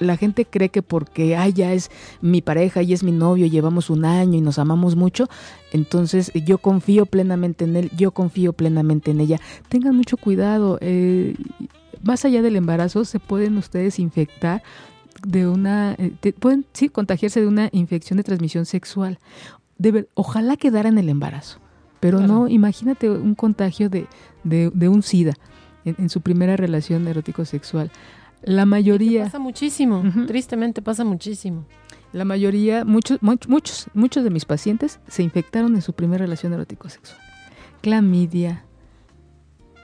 la 0.00 0.16
gente 0.16 0.44
cree 0.44 0.68
que 0.70 0.82
porque 0.82 1.36
ay, 1.36 1.52
ya 1.52 1.72
es 1.72 1.90
mi 2.20 2.42
pareja 2.42 2.82
y 2.82 2.92
es 2.92 3.02
mi 3.04 3.12
novio, 3.12 3.46
llevamos 3.46 3.90
un 3.90 4.04
año 4.04 4.36
y 4.36 4.40
nos 4.40 4.58
amamos 4.58 4.96
mucho, 4.96 5.28
entonces 5.72 6.32
yo 6.34 6.58
confío 6.58 7.06
plenamente 7.06 7.64
en 7.64 7.76
él, 7.76 7.90
yo 7.96 8.10
confío 8.10 8.52
plenamente 8.52 9.10
en 9.12 9.20
ella. 9.20 9.40
Tengan 9.68 9.94
mucho 9.96 10.16
cuidado, 10.16 10.78
eh, 10.80 11.36
más 12.02 12.24
allá 12.24 12.42
del 12.42 12.56
embarazo 12.56 13.04
se 13.04 13.20
pueden 13.20 13.56
ustedes 13.56 13.98
infectar 13.98 14.62
de 15.26 15.46
una, 15.48 15.94
eh, 15.98 16.12
pueden 16.38 16.66
sí 16.72 16.88
contagiarse 16.88 17.40
de 17.40 17.46
una 17.46 17.68
infección 17.72 18.16
de 18.16 18.24
transmisión 18.24 18.66
sexual. 18.66 19.18
De 19.78 19.90
ver- 19.92 20.08
ojalá 20.14 20.56
quedara 20.56 20.88
en 20.88 20.98
el 20.98 21.08
embarazo, 21.08 21.60
pero 22.00 22.18
Claro. 22.18 22.32
no, 22.32 22.48
imagínate 22.48 23.08
un 23.10 23.34
contagio 23.34 23.88
de, 23.88 24.06
de, 24.42 24.70
de 24.74 24.88
un 24.88 25.02
SIDA 25.02 25.34
en, 25.84 25.94
en 25.98 26.08
su 26.10 26.20
primera 26.20 26.56
relación 26.56 27.06
erótico-sexual. 27.08 27.90
La 28.44 28.66
mayoría... 28.66 29.24
Pasa 29.24 29.38
muchísimo, 29.38 30.02
tristemente 30.26 30.82
pasa 30.82 31.04
muchísimo. 31.04 31.64
La 32.12 32.24
mayoría, 32.24 32.84
muchos, 32.84 33.20
much- 33.20 33.48
muchos, 33.48 33.86
muchos 33.94 34.22
de 34.22 34.30
mis 34.30 34.44
pacientes 34.44 35.00
se 35.08 35.22
infectaron 35.22 35.74
en 35.74 35.82
su 35.82 35.94
primera 35.94 36.24
relación 36.24 36.52
erótico-sexual. 36.52 37.18
Clamidia. 37.80 38.64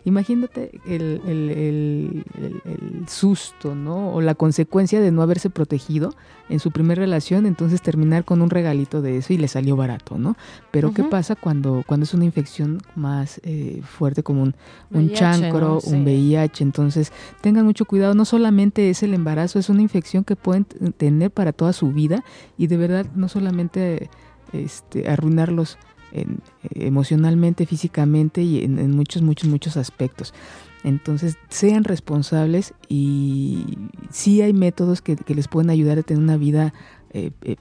Imagínate 0.04 0.80
el, 0.86 1.20
el- 1.26 2.24
el- 2.38 3.04
susto, 3.08 3.74
¿no? 3.74 4.12
O 4.12 4.20
la 4.20 4.34
consecuencia 4.34 5.00
de 5.00 5.10
no 5.10 5.22
haberse 5.22 5.50
protegido 5.50 6.14
en 6.48 6.58
su 6.58 6.70
primera 6.70 7.00
relación, 7.00 7.46
entonces 7.46 7.80
terminar 7.82 8.24
con 8.24 8.42
un 8.42 8.50
regalito 8.50 9.02
de 9.02 9.18
eso 9.18 9.32
y 9.32 9.38
le 9.38 9.48
salió 9.48 9.76
barato, 9.76 10.18
¿no? 10.18 10.36
Pero 10.70 10.92
¿qué 10.92 11.04
pasa 11.04 11.36
cuando, 11.36 11.82
cuando 11.86 12.04
es 12.04 12.14
una 12.14 12.24
infección 12.24 12.78
más 12.96 13.40
eh, 13.44 13.82
fuerte 13.84 14.22
como 14.22 14.42
un, 14.42 14.54
un 14.90 15.04
VIH, 15.06 15.14
chancro, 15.14 15.60
¿no? 15.60 15.78
un. 15.96 16.04
VIH? 16.04 16.62
Entonces 16.64 17.12
tengan 17.40 17.64
mucho 17.64 17.84
cuidado, 17.84 18.14
no 18.14 18.24
solamente 18.24 18.90
es 18.90 19.02
el 19.02 19.14
embarazo, 19.14 19.58
es 19.58 19.68
una 19.68 19.82
infección 19.82 20.24
que 20.24 20.36
pueden 20.36 20.64
tener 20.96 21.30
para 21.30 21.52
toda 21.52 21.72
su 21.72 21.92
vida 21.92 22.24
y 22.58 22.66
de 22.66 22.76
verdad 22.76 23.06
no 23.14 23.28
solamente 23.28 24.08
este, 24.52 25.08
arruinarlos 25.08 25.78
en- 26.12 26.40
emocionalmente, 26.75 27.66
físicamente 27.66 28.42
y 28.42 28.64
en, 28.64 28.79
en 28.79 28.90
muchos, 28.96 29.23
muchos, 29.23 29.49
muchos 29.49 29.77
aspectos. 29.77 30.35
Entonces, 30.83 31.37
sean 31.51 31.85
responsables 31.85 32.73
y 32.88 33.77
sí 34.11 34.40
hay 34.40 34.53
métodos 34.53 35.03
que, 35.03 35.16
que 35.16 35.35
les 35.35 35.46
pueden 35.49 35.70
ayudar 35.70 35.99
a 35.99 36.03
tener 36.03 36.23
una 36.23 36.37
vida 36.38 36.73
eh, 37.12 37.31
eh, 37.42 37.57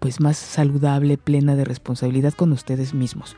pues 0.00 0.20
más 0.20 0.36
saludable, 0.36 1.16
plena 1.18 1.54
de 1.56 1.64
responsabilidad 1.64 2.32
con 2.34 2.52
ustedes 2.52 2.92
mismos. 2.94 3.36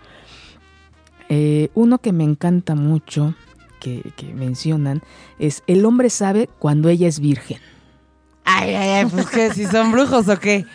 Eh, 1.28 1.68
uno 1.74 1.98
que 1.98 2.12
me 2.12 2.24
encanta 2.24 2.74
mucho, 2.74 3.34
que, 3.80 4.02
que 4.16 4.32
mencionan, 4.34 5.02
es 5.38 5.62
el 5.66 5.84
hombre 5.84 6.08
sabe 6.10 6.48
cuando 6.58 6.88
ella 6.88 7.08
es 7.08 7.20
virgen. 7.20 7.58
Ay, 8.44 8.74
ay, 8.74 8.88
ay, 8.90 9.06
pues 9.06 9.26
que 9.28 9.52
si 9.52 9.66
son 9.66 9.92
brujos 9.92 10.28
o 10.28 10.38
qué. 10.38 10.66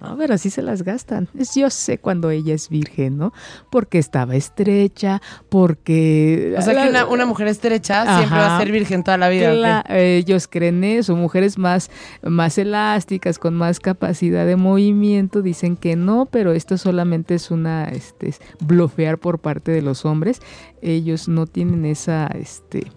No, 0.00 0.16
pero 0.16 0.34
así 0.34 0.50
se 0.50 0.62
las 0.62 0.82
gastan. 0.82 1.28
Es 1.36 1.54
yo 1.54 1.68
sé 1.70 1.98
cuando 1.98 2.30
ella 2.30 2.54
es 2.54 2.68
virgen, 2.68 3.18
¿no? 3.18 3.32
Porque 3.70 3.98
estaba 3.98 4.36
estrecha, 4.36 5.20
porque... 5.48 6.54
O 6.56 6.62
sea 6.62 6.82
que 6.84 6.88
una, 6.90 7.06
una 7.06 7.26
mujer 7.26 7.48
estrecha 7.48 8.18
siempre 8.18 8.38
va 8.38 8.56
a 8.56 8.58
ser 8.60 8.70
virgen 8.70 9.02
toda 9.02 9.16
la 9.18 9.28
vida. 9.28 9.52
Cla- 9.52 9.84
ellos 9.90 10.46
creen 10.48 10.84
eso, 10.84 11.16
mujeres 11.16 11.58
más, 11.58 11.90
más 12.22 12.56
elásticas, 12.58 13.38
con 13.38 13.54
más 13.54 13.80
capacidad 13.80 14.46
de 14.46 14.56
movimiento, 14.56 15.42
dicen 15.42 15.76
que 15.76 15.96
no, 15.96 16.26
pero 16.30 16.52
esto 16.52 16.78
solamente 16.78 17.34
es 17.34 17.50
una, 17.50 17.84
este, 17.84 18.28
es 18.28 18.40
blofear 18.60 19.18
por 19.18 19.38
parte 19.40 19.72
de 19.72 19.82
los 19.82 20.04
hombres. 20.04 20.40
Ellos 20.82 21.28
no 21.28 21.46
tienen 21.46 21.84
esa, 21.84 22.26
este, 22.28 22.92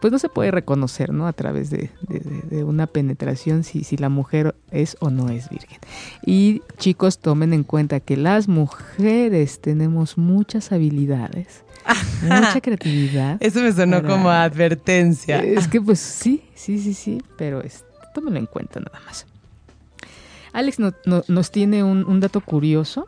pues 0.00 0.12
no 0.12 0.18
se 0.18 0.28
puede 0.28 0.50
reconocer, 0.50 1.12
¿no? 1.12 1.26
A 1.26 1.32
través 1.32 1.70
de, 1.70 1.90
de- 2.08 2.64
una 2.64 2.86
penetración 2.86 3.64
si, 3.64 3.84
si 3.84 3.96
la 3.96 4.08
mujer 4.08 4.54
es 4.70 4.96
o 5.00 5.10
no 5.10 5.28
es 5.28 5.48
virgen. 5.50 5.78
Y 6.24 6.62
chicos, 6.76 7.18
tomen 7.18 7.52
en 7.52 7.64
cuenta 7.64 8.00
que 8.00 8.16
las 8.16 8.48
mujeres 8.48 9.60
tenemos 9.60 10.16
muchas 10.18 10.72
habilidades, 10.72 11.64
mucha 12.22 12.60
creatividad. 12.60 13.36
Eso 13.40 13.60
me 13.60 13.72
sonó 13.72 14.02
Para- 14.02 14.08
como 14.08 14.30
advertencia. 14.30 15.42
Es 15.42 15.68
que 15.68 15.80
pues 15.80 15.98
sí, 16.00 16.44
sí, 16.54 16.78
sí, 16.78 16.94
sí, 16.94 17.22
pero 17.36 17.60
es, 17.62 17.84
tómenlo 18.14 18.38
en 18.38 18.46
cuenta 18.46 18.80
nada 18.80 19.00
más. 19.06 19.26
Alex 20.52 20.78
no- 20.78 20.92
no- 21.04 21.24
nos 21.28 21.50
tiene 21.50 21.84
un, 21.84 22.04
un 22.04 22.20
dato 22.20 22.40
curioso. 22.40 23.06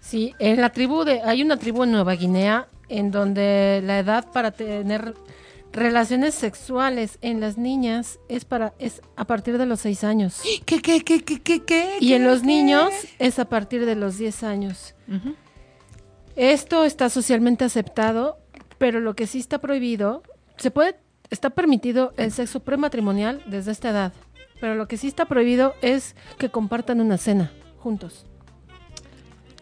Sí, 0.00 0.34
en 0.38 0.60
la 0.60 0.70
tribu 0.70 1.04
de, 1.04 1.20
hay 1.22 1.42
una 1.42 1.56
tribu 1.56 1.84
en 1.84 1.92
Nueva 1.92 2.14
Guinea 2.14 2.66
en 2.90 3.10
donde 3.10 3.80
la 3.84 3.98
edad 3.98 4.30
para 4.32 4.50
tener 4.50 5.14
relaciones 5.72 6.34
sexuales 6.34 7.18
en 7.22 7.40
las 7.40 7.56
niñas 7.56 8.18
es 8.28 8.44
para 8.44 8.74
es 8.78 9.00
a 9.16 9.24
partir 9.24 9.56
de 9.56 9.66
los 9.66 9.80
6 9.80 10.02
años 10.02 10.42
¿Qué, 10.66 10.82
qué, 10.82 11.00
qué, 11.00 11.22
qué, 11.22 11.40
qué, 11.40 11.64
qué? 11.64 11.96
y 12.00 12.12
en 12.14 12.24
los 12.24 12.40
qué? 12.40 12.46
niños 12.46 12.92
es 13.18 13.38
a 13.38 13.48
partir 13.48 13.86
de 13.86 13.94
los 13.94 14.18
10 14.18 14.42
años. 14.42 14.94
Esto 16.36 16.84
está 16.84 17.08
socialmente 17.08 17.64
aceptado, 17.64 18.38
pero 18.78 19.00
lo 19.00 19.14
que 19.14 19.26
sí 19.26 19.38
está 19.38 19.58
prohibido, 19.58 20.22
se 20.56 20.70
puede 20.70 20.96
está 21.30 21.50
permitido 21.50 22.12
el 22.16 22.32
sexo 22.32 22.60
prematrimonial 22.60 23.42
desde 23.46 23.70
esta 23.70 23.90
edad, 23.90 24.12
pero 24.60 24.74
lo 24.74 24.88
que 24.88 24.96
sí 24.96 25.06
está 25.06 25.26
prohibido 25.26 25.74
es 25.80 26.16
que 26.38 26.50
compartan 26.50 27.00
una 27.00 27.18
cena 27.18 27.52
juntos 27.78 28.26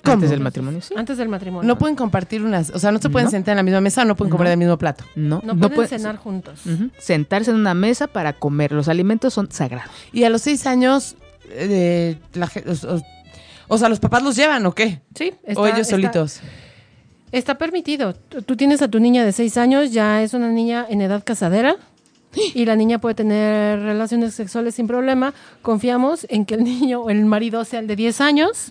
¿Cómo? 0.09 0.15
Antes 0.15 0.31
del 0.31 0.41
matrimonio, 0.41 0.81
sí. 0.81 0.95
antes 0.97 1.17
del 1.19 1.29
matrimonio. 1.29 1.67
No 1.67 1.79
pueden 1.79 1.97
compartir 1.97 2.43
unas, 2.45 2.71
o 2.71 2.79
sea, 2.79 2.93
no 2.93 2.99
se 2.99 3.11
pueden 3.11 3.27
No. 3.27 3.31
sentar 3.31 3.53
en 3.53 3.57
la 3.59 3.63
misma 3.63 3.81
mesa 3.81 4.03
o 4.03 4.05
no 4.05 4.17
pueden 4.17 4.31
comer 4.31 4.47
No. 4.47 4.51
del 4.51 4.59
mismo 4.59 4.79
plato. 4.79 5.05
No, 5.17 5.41
No, 5.45 5.55
no 5.55 5.61
pueden 5.61 5.75
puede- 5.75 5.89
cenar 5.89 6.17
juntos. 6.17 6.61
Sentarse 6.99 7.51
en 7.51 7.57
una 7.57 7.75
mesa 7.75 8.07
para 8.07 8.33
comer. 8.33 8.73
Los 8.73 8.89
alimentos 8.89 9.35
son 9.35 9.51
sagrados. 9.51 9.91
Y 10.13 10.25
a 10.25 10.31
los 10.31 10.43
seis 10.43 10.67
años, 10.67 11.17
eh, 11.51 12.19
la 12.35 12.47
o, 12.47 12.95
o- 12.97 13.03
o 13.69 13.79
sea, 13.79 13.89
¿los 13.89 14.01
papás 14.01 14.23
los 14.23 14.35
llevan 14.37 14.65
o 14.67 14.75
qué? 14.75 15.01
Sí, 15.15 15.33
o 15.57 15.67
ellos 15.67 15.81
está- 15.81 15.91
solitos. 15.91 16.41
Está 17.31 17.59
permitido. 17.59 18.15
Tú 18.15 18.57
tienes 18.57 18.81
a 18.81 18.89
tu 18.89 19.01
niña 19.01 19.23
de 19.23 19.33
6 19.33 19.59
años, 19.59 19.93
ya 19.93 20.23
es 20.23 20.33
una 20.33 20.49
niña 20.49 20.87
en 20.89 21.03
edad 21.03 21.23
casadera. 21.23 21.77
Y 22.55 22.65
la 22.67 22.77
niña 22.77 22.99
puede 23.01 23.15
tener 23.15 23.81
relaciones 23.81 24.35
sexuales 24.35 24.75
sin 24.75 24.87
problema. 24.87 25.33
Confiamos 25.63 26.27
en 26.29 26.45
que 26.45 26.55
el 26.55 26.65
niño 26.73 27.01
o 27.03 27.11
el 27.11 27.25
marido 27.25 27.65
sea 27.65 27.81
el 27.81 27.87
de 27.87 27.97
10 27.97 28.21
años, 28.21 28.71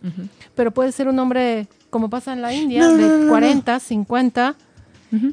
pero 0.56 0.72
puede 0.72 0.92
ser 0.92 1.08
un 1.08 1.18
hombre, 1.20 1.68
como 1.90 2.10
pasa 2.10 2.34
en 2.34 2.42
la 2.42 2.54
India, 2.54 2.82
No, 2.82 2.94
de 2.96 3.02
no, 3.04 3.08
no, 3.18 3.18
no. 3.26 3.30
40, 3.30 3.80
50, 3.80 4.56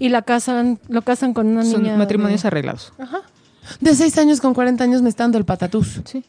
y 0.00 0.08
la 0.08 0.22
casan, 0.22 0.78
lo 0.88 1.02
casan 1.02 1.34
con 1.34 1.48
una 1.48 1.64
Son 1.64 1.82
niña. 1.82 1.96
matrimonios 1.96 2.42
de- 2.42 2.48
arreglados. 2.48 2.92
Ajá. 2.98 3.22
De 3.80 3.94
seis 3.94 4.16
años 4.18 4.40
con 4.40 4.54
40 4.54 4.82
años 4.84 5.02
me 5.02 5.08
está 5.08 5.24
dando 5.24 5.38
el 5.38 5.44
patatús. 5.44 6.00
Sí. 6.04 6.24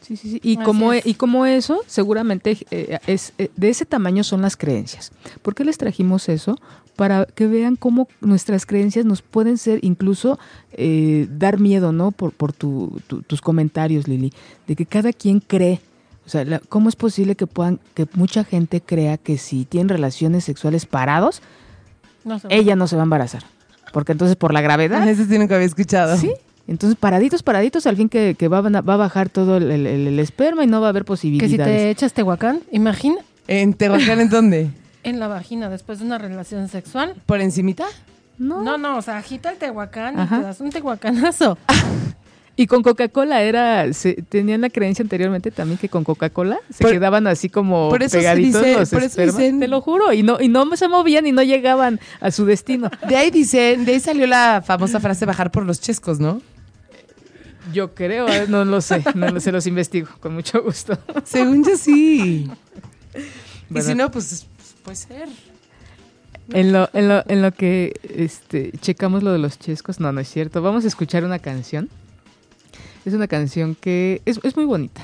Sí, 0.00 0.16
sí, 0.16 0.30
sí. 0.32 0.40
Y 0.42 0.56
Así 0.56 0.64
como, 0.64 0.92
es. 0.94 1.06
y 1.06 1.14
como 1.14 1.44
eso, 1.44 1.82
seguramente 1.86 2.56
eh, 2.70 2.98
es 3.06 3.32
eh, 3.38 3.50
de 3.56 3.68
ese 3.68 3.84
tamaño 3.84 4.24
son 4.24 4.40
las 4.40 4.56
creencias. 4.56 5.12
¿Por 5.42 5.54
qué 5.54 5.64
les 5.64 5.76
trajimos 5.76 6.28
eso? 6.30 6.58
Para 6.98 7.26
que 7.26 7.46
vean 7.46 7.76
cómo 7.76 8.08
nuestras 8.20 8.66
creencias 8.66 9.04
nos 9.04 9.22
pueden 9.22 9.56
ser 9.56 9.78
incluso 9.84 10.36
eh, 10.72 11.28
dar 11.30 11.60
miedo, 11.60 11.92
¿no? 11.92 12.10
Por, 12.10 12.32
por 12.32 12.52
tu- 12.52 13.00
tu- 13.06 13.22
tus 13.22 13.40
comentarios, 13.40 14.08
Lili, 14.08 14.32
de 14.66 14.74
que 14.74 14.84
cada 14.84 15.12
quien 15.12 15.38
cree. 15.38 15.80
O 16.26 16.28
sea, 16.28 16.44
la- 16.44 16.58
¿cómo 16.58 16.88
es 16.88 16.96
posible 16.96 17.36
que 17.36 17.46
puedan, 17.46 17.78
que 17.94 18.08
mucha 18.14 18.42
gente 18.42 18.80
crea 18.80 19.16
que 19.16 19.38
si 19.38 19.64
tienen 19.64 19.88
relaciones 19.90 20.42
sexuales 20.42 20.86
parados, 20.86 21.40
No 22.24 22.40
ella 22.50 22.74
no 22.74 22.88
se 22.88 22.96
va 22.96 23.02
a 23.02 23.04
embarazar? 23.04 23.44
Porque 23.92 24.10
entonces 24.10 24.34
por 24.36 24.52
la 24.52 24.60
gravedad 24.60 25.08
Eso 25.08 25.24
sí 25.24 25.38
nunca 25.38 25.54
había 25.54 25.68
escuchado. 25.68 26.16
Sí. 26.16 26.32
Entonces, 26.66 26.98
paraditos, 26.98 27.44
paraditos, 27.44 27.86
al 27.86 27.96
fin 27.96 28.08
que, 28.08 28.34
que 28.36 28.48
va, 28.48 28.58
a- 28.58 28.80
va 28.82 28.94
a 28.94 28.96
bajar 28.98 29.28
todo 29.30 29.56
el, 29.58 29.70
el- 29.70 29.86
el- 29.86 30.06
el 30.08 30.18
esperma 30.18 30.64
y 30.64 30.66
no 30.66 30.80
va 30.80 30.88
a 30.88 30.90
haber 30.90 31.04
Que 31.04 31.06
posibilidades. 31.06 31.52
si 31.52 31.56
te 31.56 31.90
echas 31.90 32.12
tehuacán, 32.12 32.60
imagina, 32.72 33.18
¿En 33.46 33.72
Tehuacán 33.72 34.20
en 34.20 34.28
dónde? 34.28 34.70
En 35.02 35.20
la 35.20 35.28
vagina 35.28 35.68
después 35.68 35.98
de 36.00 36.04
una 36.06 36.18
relación 36.18 36.68
sexual. 36.68 37.14
¿Por 37.26 37.40
encimita? 37.40 37.86
No. 38.38 38.62
No, 38.62 38.78
no, 38.78 38.98
o 38.98 39.02
sea, 39.02 39.18
agita 39.18 39.50
el 39.50 39.58
tehuacán 39.58 40.18
Ajá. 40.18 40.36
y 40.36 40.38
te 40.40 40.44
das 40.46 40.60
un 40.60 40.70
tehuacanazo. 40.70 41.58
Y 42.60 42.66
con 42.66 42.82
Coca-Cola 42.82 43.40
era, 43.42 43.92
se, 43.92 44.14
tenían 44.14 44.62
la 44.62 44.68
creencia 44.68 45.04
anteriormente 45.04 45.52
también 45.52 45.78
que 45.78 45.88
con 45.88 46.02
Coca-Cola 46.02 46.58
se 46.74 46.82
Por- 46.82 46.90
quedaban 46.90 47.28
así 47.28 47.48
como 47.48 47.88
por 47.88 48.02
eso 48.02 48.16
pegaditos 48.18 48.60
dice- 48.64 48.76
los 48.80 48.90
por 48.90 48.98
eso 48.98 49.06
espermas. 49.06 49.36
dicen- 49.38 49.60
Te 49.60 49.68
lo 49.68 49.80
juro, 49.80 50.12
y 50.12 50.24
no, 50.24 50.38
y 50.40 50.48
no 50.48 50.74
se 50.76 50.88
movían 50.88 51.24
y 51.28 51.30
no 51.30 51.44
llegaban 51.44 52.00
a 52.20 52.32
su 52.32 52.46
destino. 52.46 52.90
De 53.08 53.14
ahí 53.16 53.30
dicen, 53.30 53.84
de 53.84 53.92
ahí 53.92 54.00
salió 54.00 54.26
la 54.26 54.60
famosa 54.66 54.98
frase 54.98 55.24
bajar 55.24 55.52
por 55.52 55.64
los 55.64 55.80
chescos, 55.80 56.18
¿no? 56.18 56.42
Yo 57.72 57.94
creo, 57.94 58.26
eh, 58.28 58.46
no 58.48 58.64
lo 58.64 58.80
sé, 58.80 59.04
no 59.14 59.28
lo 59.30 59.38
sé, 59.38 59.52
los 59.52 59.64
investigo 59.68 60.08
con 60.18 60.34
mucho 60.34 60.60
gusto. 60.60 60.98
Según 61.24 61.62
yo 61.64 61.76
sí. 61.76 62.50
Y 63.72 63.80
si 63.82 63.94
no, 63.94 64.10
pues 64.10 64.48
puede 64.88 64.96
ser. 64.96 65.28
En 66.50 66.72
lo, 66.72 66.88
en 66.94 67.08
lo, 67.08 67.22
en 67.28 67.42
lo 67.42 67.52
que 67.52 67.92
este, 68.02 68.72
checamos 68.80 69.22
lo 69.22 69.32
de 69.32 69.38
los 69.38 69.58
chescos, 69.58 70.00
no, 70.00 70.12
no 70.12 70.20
es 70.20 70.30
cierto. 70.30 70.62
Vamos 70.62 70.84
a 70.86 70.88
escuchar 70.88 71.24
una 71.24 71.38
canción. 71.38 71.90
Es 73.04 73.12
una 73.12 73.28
canción 73.28 73.74
que 73.74 74.22
es, 74.24 74.40
es 74.42 74.56
muy 74.56 74.64
bonita. 74.64 75.02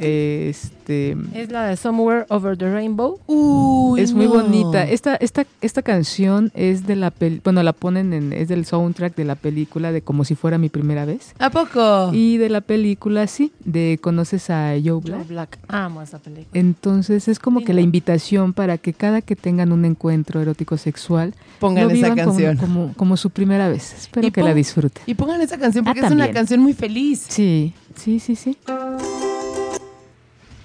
Este, 0.00 1.16
Es 1.34 1.50
la 1.50 1.64
de 1.66 1.76
Somewhere 1.76 2.24
Over 2.28 2.56
the 2.56 2.70
Rainbow. 2.72 3.18
Uy, 3.26 4.00
es 4.00 4.12
muy 4.12 4.26
no. 4.26 4.34
bonita. 4.34 4.84
Esta, 4.84 5.16
esta, 5.16 5.46
esta 5.60 5.82
canción 5.82 6.50
es 6.54 6.86
de 6.86 6.96
la 6.96 7.10
pel 7.10 7.40
bueno, 7.44 7.62
la 7.62 7.72
ponen 7.72 8.12
en, 8.12 8.32
es 8.32 8.48
del 8.48 8.64
soundtrack 8.64 9.14
de 9.16 9.24
la 9.24 9.34
película 9.34 9.92
de 9.92 10.02
Como 10.02 10.24
si 10.24 10.34
fuera 10.34 10.58
mi 10.58 10.68
primera 10.68 11.04
vez. 11.04 11.34
¿A 11.38 11.50
poco? 11.50 12.10
Y 12.12 12.36
de 12.38 12.48
la 12.48 12.60
película, 12.60 13.26
sí, 13.26 13.52
de 13.64 13.98
¿Conoces 14.00 14.50
a 14.50 14.74
Joe 14.82 15.00
Black? 15.00 15.18
Joe 15.18 15.26
Black. 15.28 15.58
Amo 15.68 16.02
esa 16.02 16.18
película. 16.18 16.48
Entonces 16.54 17.28
es 17.28 17.38
como 17.38 17.60
que 17.64 17.74
la 17.74 17.80
invitación 17.80 18.52
para 18.52 18.78
que 18.78 18.92
cada 18.92 19.20
que 19.22 19.36
tengan 19.36 19.72
un 19.72 19.84
encuentro 19.84 20.40
erótico 20.40 20.76
sexual 20.76 21.34
Pongan 21.60 21.84
lo 21.84 21.90
esa 21.90 21.94
vivan 21.94 22.10
como- 22.10 22.24
canción. 22.30 22.56
Como, 22.56 22.92
como, 22.96 23.16
su 23.16 23.30
primera 23.30 23.68
vez. 23.68 23.92
Espero 23.94 24.26
Y 24.26 24.30
que 24.30 24.42
la 24.42 24.54
disfruten. 24.54 25.02
Y 25.06 25.14
pongan 25.14 25.40
esa 25.40 25.58
canción 25.58 25.84
porque 25.84 26.00
Ah, 26.00 26.06
es 26.06 26.12
una 26.12 26.30
canción 26.30 26.60
muy 26.60 26.72
feliz. 26.72 27.24
Sí, 27.28 27.72
sí, 27.96 28.20
sí, 28.20 28.36
sí. 28.36 28.56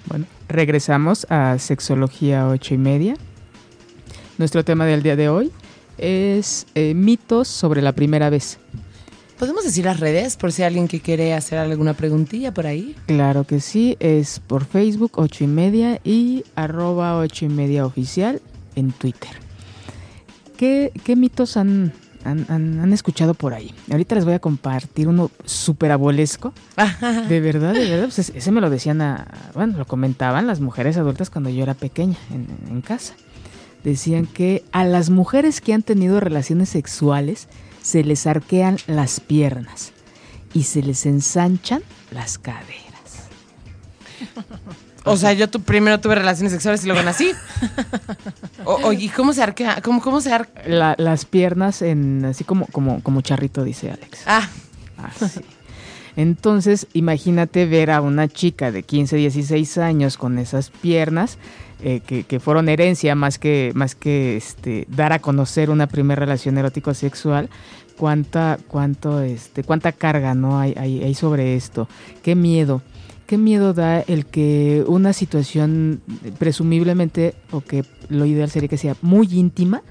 Bueno, 0.06 0.26
regresamos 0.48 1.26
a 1.30 1.58
Sexología 1.58 2.48
ocho 2.48 2.74
y 2.74 2.78
media. 2.78 3.16
Nuestro 4.38 4.64
tema 4.64 4.84
del 4.86 5.02
día 5.02 5.16
de 5.16 5.28
hoy 5.28 5.52
es 5.98 6.66
eh, 6.74 6.94
mitos 6.94 7.48
sobre 7.48 7.80
la 7.82 7.92
primera 7.92 8.30
vez. 8.30 8.58
¿Podemos 9.38 9.64
decir 9.64 9.84
las 9.84 10.00
redes 10.00 10.36
por 10.36 10.52
si 10.52 10.62
hay 10.62 10.68
alguien 10.68 10.88
que 10.88 11.00
quiere 11.00 11.34
hacer 11.34 11.58
alguna 11.58 11.94
preguntilla 11.94 12.54
por 12.54 12.66
ahí? 12.66 12.94
Claro 13.06 13.44
que 13.44 13.60
sí, 13.60 13.96
es 13.98 14.40
por 14.40 14.64
Facebook 14.64 15.12
ocho 15.16 15.44
y 15.44 15.48
media 15.48 16.00
y 16.04 16.44
arroba 16.54 17.18
ocho 17.18 17.44
y 17.44 17.48
media 17.48 17.84
oficial 17.84 18.40
en 18.76 18.92
Twitter. 18.92 19.30
¿Qué, 20.56 20.92
qué 21.02 21.16
mitos 21.16 21.56
han, 21.56 21.92
han, 22.24 22.46
han- 22.48 22.80
han 22.80 22.92
escuchado 22.92 23.34
por 23.34 23.54
ahí? 23.54 23.74
Ahorita 23.90 24.14
les 24.14 24.24
voy 24.24 24.34
a 24.34 24.38
compartir 24.38 25.08
uno 25.08 25.30
súper 25.44 25.92
abuelesco. 25.92 26.52
De 27.28 27.40
verdad, 27.40 27.72
de 27.74 27.88
verdad, 27.88 28.04
pues 28.04 28.18
ese- 28.18 28.38
ese 28.38 28.50
me 28.52 28.60
lo 28.60 28.70
decían 28.70 29.00
a, 29.02 29.26
bueno, 29.54 29.78
lo 29.78 29.86
comentaban 29.86 30.46
las 30.46 30.60
mujeres 30.60 30.96
adultas 30.96 31.30
cuando 31.30 31.50
yo 31.50 31.62
era 31.62 31.74
pequeña 31.74 32.16
en, 32.30 32.46
en 32.70 32.80
casa. 32.80 33.14
Decían 33.84 34.26
que 34.26 34.64
a 34.72 34.84
las 34.84 35.10
mujeres 35.10 35.60
que 35.60 35.74
han 35.74 35.82
tenido 35.82 36.18
relaciones 36.20 36.70
sexuales 36.70 37.48
se 37.82 38.02
les 38.02 38.26
arquean 38.26 38.78
las 38.86 39.20
piernas 39.20 39.92
y 40.54 40.62
se 40.62 40.82
les 40.82 41.04
ensanchan 41.04 41.82
las 42.10 42.38
caderas. 42.38 43.28
O 45.04 45.16
sea, 45.16 45.32
yo 45.34 45.48
tu, 45.50 45.60
primero 45.60 46.00
tuve 46.00 46.14
relaciones 46.14 46.52
sexuales 46.52 46.82
y 46.84 46.86
luego 46.88 47.02
nací. 47.02 47.30
O, 48.66 48.76
o, 48.88 48.92
¿Y 48.94 49.10
cómo 49.10 49.34
se 49.34 49.42
arquea? 49.42 49.82
¿Cómo, 49.82 50.00
cómo 50.00 50.22
se 50.22 50.32
arquea? 50.32 50.62
La- 50.66 50.94
las 50.96 51.26
piernas 51.26 51.82
en 51.82 52.24
así 52.24 52.44
como, 52.44 52.66
como, 52.68 53.02
como 53.02 53.20
charrito, 53.20 53.62
dice 53.62 53.90
Alex. 53.90 54.22
Ah, 54.26 54.48
Así. 55.20 55.40
Entonces, 56.16 56.86
imagínate 56.94 57.66
ver 57.66 57.90
a 57.90 58.00
una 58.00 58.28
chica 58.28 58.70
de 58.70 58.82
15, 58.82 59.16
16 59.16 59.78
años 59.78 60.16
con 60.16 60.38
esas 60.38 60.70
piernas 60.70 61.36
eh, 61.82 62.00
que, 62.06 62.22
que 62.24 62.40
fueron 62.40 62.68
herencia 62.70 63.14
más 63.14 63.38
que, 63.38 63.72
más 63.74 63.94
que 63.94 64.36
este, 64.36 64.86
dar 64.88 65.12
a 65.12 65.18
conocer 65.18 65.68
una 65.70 65.86
primera 65.88 66.20
relación 66.20 66.56
erótico 66.56 66.94
sexual. 66.94 67.50
Cuánta, 67.98 68.58
cuánto, 68.68 69.20
este, 69.20 69.62
cuánta 69.62 69.92
carga 69.92 70.34
¿no? 70.34 70.58
hay, 70.58 70.74
hay, 70.78 71.02
hay 71.04 71.14
sobre 71.14 71.54
esto. 71.56 71.88
Qué 72.22 72.34
miedo. 72.34 72.80
Qué 73.26 73.38
miedo 73.38 73.72
da 73.72 74.00
el 74.00 74.26
que 74.26 74.84
una 74.86 75.12
situación 75.12 76.02
eh, 76.24 76.32
presumiblemente, 76.38 77.34
o 77.50 77.60
que 77.60 77.84
lo 78.08 78.26
ideal 78.26 78.50
sería 78.50 78.68
que 78.68 78.76
sea 78.76 78.96
muy 79.00 79.28
íntima, 79.32 79.82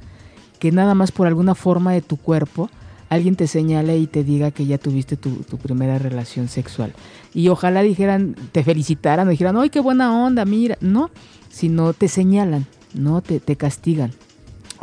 que 0.59 0.71
nada 0.71 0.93
más 0.93 1.11
por 1.11 1.27
alguna 1.27 1.55
forma 1.55 1.93
de 1.93 2.01
tu 2.01 2.17
cuerpo 2.17 2.69
alguien 3.09 3.35
te 3.35 3.47
señale 3.47 3.97
y 3.97 4.07
te 4.07 4.23
diga 4.23 4.51
que 4.51 4.65
ya 4.65 4.77
tuviste 4.77 5.17
tu, 5.17 5.43
primera 5.61 5.99
relación 5.99 6.47
sexual. 6.47 6.93
Y 7.33 7.47
ojalá 7.49 7.81
dijeran, 7.83 8.35
te 8.51 8.63
felicitaran 8.63 9.27
o 9.27 9.31
dijeran, 9.31 9.57
¡ay, 9.57 9.69
qué 9.69 9.79
buena 9.79 10.25
onda! 10.25 10.45
Mira, 10.45 10.77
no, 10.81 11.11
sino 11.49 11.93
te 11.93 12.07
señalan, 12.07 12.65
no 12.93 13.21
te, 13.21 13.39
te 13.39 13.55
castigan. 13.55 14.11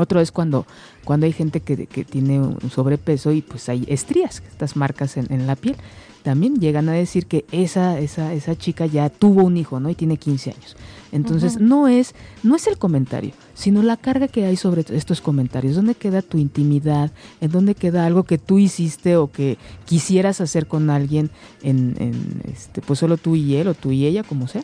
Otro 0.01 0.21
es 0.21 0.33
cuando 0.33 0.67
cuando 1.05 1.27
hay 1.27 1.33
gente 1.33 1.61
que, 1.61 1.87
que 1.87 2.05
tiene 2.05 2.41
un 2.41 2.71
sobrepeso 2.71 3.33
y 3.33 3.43
pues 3.43 3.69
hay 3.69 3.85
estrías, 3.89 4.43
estas 4.49 4.77
marcas 4.77 5.17
en, 5.17 5.33
en 5.33 5.47
la 5.47 5.57
piel. 5.57 5.77
También 6.23 6.57
llegan 6.61 6.89
a 6.91 6.93
decir 6.93 7.27
que 7.27 7.47
esa, 7.51 7.99
esa, 7.99 8.35
esa 8.35 8.57
chica 8.57 8.85
ya 8.85 9.09
tuvo 9.09 9.43
un 9.43 9.57
hijo, 9.57 9.81
¿no? 9.81 9.89
Y 9.89 9.95
tiene 9.95 10.19
15 10.19 10.51
años. 10.51 10.77
Entonces, 11.13 11.59
no 11.59 11.89
es, 11.89 12.15
no 12.43 12.55
es 12.55 12.67
el 12.67 12.79
comentario, 12.79 13.33
sino 13.55 13.83
la 13.83 13.97
carga 13.97 14.29
que 14.29 14.45
hay 14.45 14.57
sobre 14.57 14.85
estos 14.95 15.21
comentarios. 15.21 15.77
¿Dónde 15.77 15.95
queda 15.95 16.23
tu 16.23 16.39
intimidad? 16.39 17.11
¿En 17.41 17.51
dónde 17.51 17.75
queda 17.75 18.07
algo 18.07 18.25
que 18.25 18.39
tú 18.39 18.59
hiciste 18.59 19.17
o 19.17 19.31
que 19.31 19.57
quisieras 19.87 20.41
hacer 20.41 20.67
con 20.67 20.91
alguien 20.91 21.31
en, 21.63 21.97
en 21.99 22.43
este, 22.53 22.83
pues 22.83 22.99
solo 22.99 23.17
tú 23.17 23.35
y 23.35 23.57
él, 23.57 23.69
o 23.69 23.75
tú 23.75 23.91
y 23.91 24.07
ella, 24.07 24.23
como 24.23 24.47
sea? 24.47 24.63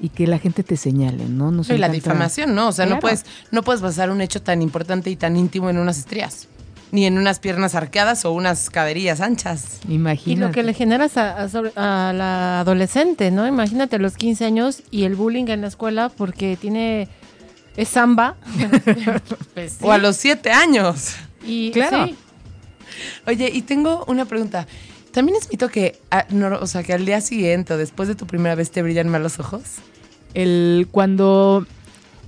Y 0.00 0.10
que 0.10 0.26
la 0.26 0.38
gente 0.38 0.62
te 0.62 0.76
señale, 0.76 1.24
¿no? 1.26 1.50
Nos 1.50 1.70
y 1.70 1.78
la 1.78 1.88
difamación, 1.88 2.54
¿no? 2.54 2.68
O 2.68 2.72
sea, 2.72 2.84
no 2.86 2.98
puedes, 2.98 3.24
no 3.50 3.62
puedes 3.62 3.80
basar 3.80 4.10
un 4.10 4.20
hecho 4.20 4.42
tan 4.42 4.60
importante 4.62 5.08
y 5.10 5.16
tan 5.16 5.36
íntimo 5.36 5.70
en 5.70 5.78
unas 5.78 5.98
estrías. 5.98 6.48
Ni 6.92 7.04
en 7.06 7.18
unas 7.18 7.40
piernas 7.40 7.74
arqueadas 7.74 8.24
o 8.24 8.32
unas 8.32 8.70
caderillas 8.70 9.20
anchas. 9.20 9.80
Imagínate. 9.88 10.30
Y 10.32 10.36
lo 10.36 10.52
que 10.52 10.62
le 10.62 10.72
generas 10.74 11.16
a, 11.16 11.42
a 11.42 11.48
sobre- 11.48 11.72
a 11.76 12.12
la 12.14 12.60
adolescente, 12.60 13.30
¿no? 13.30 13.46
Imagínate 13.46 13.98
los 13.98 14.16
15 14.16 14.44
años 14.44 14.82
y 14.90 15.02
el 15.04 15.16
bullying 15.16 15.46
en 15.48 15.62
la 15.62 15.66
escuela 15.68 16.10
porque 16.10 16.56
tiene 16.60 17.08
es 17.76 17.88
samba. 17.88 18.36
Pues 19.54 19.72
sí. 19.72 19.78
O 19.80 19.90
a 19.92 19.98
los 19.98 20.16
siete 20.16 20.50
años. 20.52 21.14
Y, 21.44 21.70
Claro. 21.72 22.06
sí. 22.06 22.16
Oye, 23.26 23.50
y 23.52 23.62
tengo 23.62 24.04
una 24.06 24.24
pregunta. 24.24 24.66
¿También 25.16 25.38
es 25.40 25.50
mito 25.50 25.70
que, 25.70 25.98
ah, 26.10 26.26
o 26.60 26.66
sea, 26.66 26.82
que 26.82 26.92
al 26.92 27.06
día 27.06 27.22
siguiente 27.22 27.72
o 27.72 27.78
después 27.78 28.06
de 28.06 28.14
tu 28.14 28.26
primera 28.26 28.54
vez 28.54 28.70
te 28.70 28.82
brillan 28.82 29.08
más 29.08 29.22
los 29.22 29.40
ojos? 29.40 29.62
El 30.34 30.88
cuando 30.90 31.66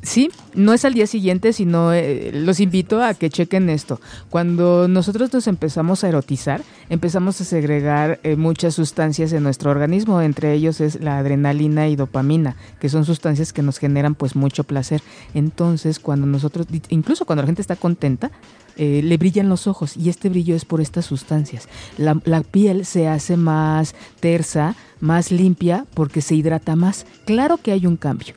sí, 0.00 0.30
no 0.54 0.72
es 0.72 0.86
al 0.86 0.94
día 0.94 1.06
siguiente, 1.06 1.52
sino 1.52 1.92
eh, 1.92 2.30
los 2.32 2.60
invito 2.60 3.02
a 3.02 3.12
que 3.12 3.28
chequen 3.28 3.68
esto. 3.68 4.00
Cuando 4.30 4.88
nosotros 4.88 5.30
nos 5.34 5.48
empezamos 5.48 6.02
a 6.02 6.08
erotizar, 6.08 6.62
empezamos 6.88 7.38
a 7.42 7.44
segregar 7.44 8.20
eh, 8.22 8.36
muchas 8.36 8.72
sustancias 8.76 9.34
en 9.34 9.42
nuestro 9.42 9.70
organismo, 9.70 10.22
entre 10.22 10.54
ellos 10.54 10.80
es 10.80 10.98
la 11.02 11.18
adrenalina 11.18 11.88
y 11.88 11.96
dopamina, 11.96 12.56
que 12.80 12.88
son 12.88 13.04
sustancias 13.04 13.52
que 13.52 13.60
nos 13.60 13.76
generan 13.76 14.14
pues 14.14 14.34
mucho 14.34 14.64
placer. 14.64 15.02
Entonces, 15.34 15.98
cuando 15.98 16.26
nosotros 16.26 16.66
incluso 16.88 17.26
cuando 17.26 17.42
la 17.42 17.48
gente 17.48 17.60
está 17.60 17.76
contenta, 17.76 18.30
eh, 18.78 19.00
le 19.04 19.16
brillan 19.16 19.48
los 19.48 19.66
ojos 19.66 19.96
y 19.96 20.08
este 20.08 20.28
brillo 20.28 20.54
es 20.56 20.64
por 20.64 20.80
estas 20.80 21.04
sustancias. 21.06 21.68
La, 21.98 22.18
la 22.24 22.40
piel 22.42 22.86
se 22.86 23.08
hace 23.08 23.36
más 23.36 23.94
tersa, 24.20 24.74
más 25.00 25.30
limpia 25.30 25.84
porque 25.94 26.20
se 26.22 26.34
hidrata 26.34 26.76
más. 26.76 27.04
Claro 27.26 27.58
que 27.58 27.72
hay 27.72 27.86
un 27.86 27.96
cambio. 27.96 28.34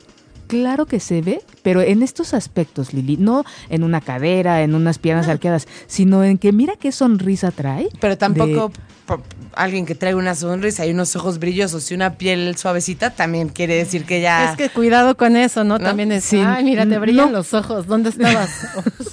Claro 0.48 0.84
que 0.84 1.00
se 1.00 1.22
ve, 1.22 1.40
pero 1.62 1.80
en 1.80 2.02
estos 2.02 2.34
aspectos, 2.34 2.92
Lili, 2.92 3.16
no 3.16 3.42
en 3.70 3.82
una 3.84 4.02
cadera, 4.02 4.62
en 4.62 4.74
unas 4.74 4.98
piernas 4.98 5.26
arqueadas, 5.28 5.66
sino 5.86 6.24
en 6.24 6.36
que 6.36 6.52
mira 6.52 6.74
qué 6.76 6.92
sonrisa 6.92 7.50
trae. 7.52 7.88
Pero 8.00 8.18
tampoco 8.18 8.68
de- 8.68 9.14
alguien 9.54 9.86
que 9.86 9.94
trae 9.94 10.14
una 10.14 10.34
sonrisa 10.34 10.84
y 10.84 10.90
unos 10.90 11.16
ojos 11.16 11.38
brillosos 11.38 11.90
y 11.90 11.94
una 11.94 12.14
piel 12.18 12.54
suavecita 12.58 13.10
también 13.10 13.48
quiere 13.48 13.76
decir 13.76 14.04
que 14.04 14.20
ya... 14.20 14.50
Es 14.50 14.58
que 14.58 14.68
cuidado 14.68 15.16
con 15.16 15.36
eso, 15.36 15.64
¿no? 15.64 15.78
¿No? 15.78 15.84
También 15.84 16.12
es, 16.12 16.24
Sí, 16.24 16.38
ay, 16.44 16.64
mira, 16.64 16.86
te 16.86 16.98
brillan 16.98 17.26
no. 17.26 17.38
los 17.38 17.54
ojos. 17.54 17.86
¿Dónde 17.86 18.10
estabas? 18.10 18.50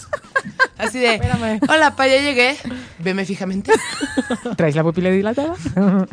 Así 0.78 1.00
de, 1.00 1.16
Espérame. 1.16 1.60
hola, 1.68 1.96
pa, 1.96 2.08
ya 2.08 2.22
llegué. 2.22 2.56
Veme 3.00 3.26
fijamente. 3.26 3.72
¿Traes 4.58 4.76
la 4.76 4.84
pupila 4.84 5.10
dilatada? 5.10 5.56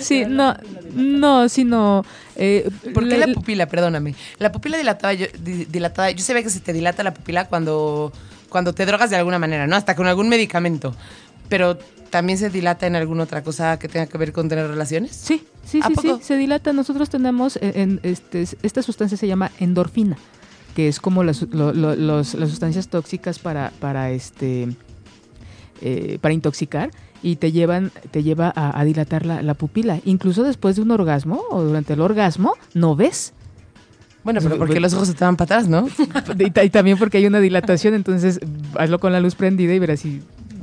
sí, 0.00 0.24
no, 0.26 0.54
no, 0.94 1.48
sino... 1.48 2.04
eh, 2.36 2.68
¿Por 2.94 3.08
qué 3.08 3.18
la 3.18 3.26
pupila? 3.28 3.66
Perdóname. 3.66 4.14
La 4.38 4.52
pupila 4.52 4.78
dilatada, 4.78 5.12
yo, 5.14 5.26
di- 5.42 5.64
dilatada, 5.64 6.10
yo 6.10 6.22
sabía 6.24 6.42
que 6.42 6.50
se 6.50 6.60
te 6.60 6.72
dilata 6.72 7.02
la 7.02 7.12
pupila 7.14 7.46
cuando, 7.48 8.12
cuando 8.48 8.72
te 8.74 8.86
drogas 8.86 9.10
de 9.10 9.16
alguna 9.16 9.38
manera, 9.38 9.66
¿no? 9.66 9.76
Hasta 9.76 9.96
con 9.96 10.06
algún 10.06 10.28
medicamento. 10.28 10.94
Pero 11.48 11.76
también 12.10 12.38
se 12.38 12.48
dilata 12.50 12.86
en 12.86 12.94
alguna 12.96 13.24
otra 13.24 13.42
cosa 13.42 13.78
que 13.78 13.88
tenga 13.88 14.06
que 14.06 14.18
ver 14.18 14.32
con 14.32 14.48
tener 14.48 14.68
relaciones. 14.68 15.16
Sí, 15.16 15.44
sí, 15.64 15.80
¿A 15.82 15.88
sí, 15.88 15.94
sí, 16.00 16.12
se 16.22 16.36
dilata. 16.36 16.72
Nosotros 16.72 17.10
tenemos, 17.10 17.56
eh, 17.56 17.72
en, 17.76 18.00
este, 18.02 18.46
esta 18.62 18.82
sustancia 18.82 19.16
se 19.18 19.26
llama 19.26 19.50
endorfina, 19.58 20.16
que 20.74 20.88
es 20.88 21.00
como 21.00 21.22
las, 21.24 21.42
lo- 21.50 21.72
lo- 21.72 21.94
los- 21.96 22.34
las 22.34 22.50
sustancias 22.50 22.88
tóxicas 22.88 23.38
para, 23.38 23.72
para, 23.80 24.10
este, 24.10 24.68
eh, 25.80 26.18
para 26.20 26.34
intoxicar 26.34 26.90
y 27.22 27.36
te 27.36 27.52
llevan, 27.52 27.92
te 28.10 28.22
lleva 28.22 28.52
a, 28.54 28.78
a 28.78 28.84
dilatar 28.84 29.26
la, 29.26 29.42
la 29.42 29.54
pupila. 29.54 30.00
Incluso 30.04 30.42
después 30.42 30.76
de 30.76 30.82
un 30.82 30.90
orgasmo 30.90 31.42
o 31.50 31.62
durante 31.62 31.92
el 31.92 32.00
orgasmo, 32.00 32.54
no 32.74 32.96
ves. 32.96 33.32
Bueno, 34.24 34.40
pero 34.42 34.56
porque 34.56 34.78
los 34.80 34.94
ojos 34.94 35.08
se 35.08 35.14
te 35.14 35.24
van 35.24 35.36
para 35.36 35.56
atrás, 35.56 35.68
¿no? 35.68 35.88
Y, 36.38 36.50
ta- 36.50 36.62
y 36.64 36.70
también 36.70 36.96
porque 36.96 37.18
hay 37.18 37.26
una 37.26 37.40
dilatación, 37.40 37.94
entonces 37.94 38.38
hazlo 38.78 38.98
con 39.00 39.12
la 39.12 39.20
luz 39.20 39.34
prendida 39.34 39.74
y 39.74 39.78
verás 39.80 40.00
si 40.00 40.20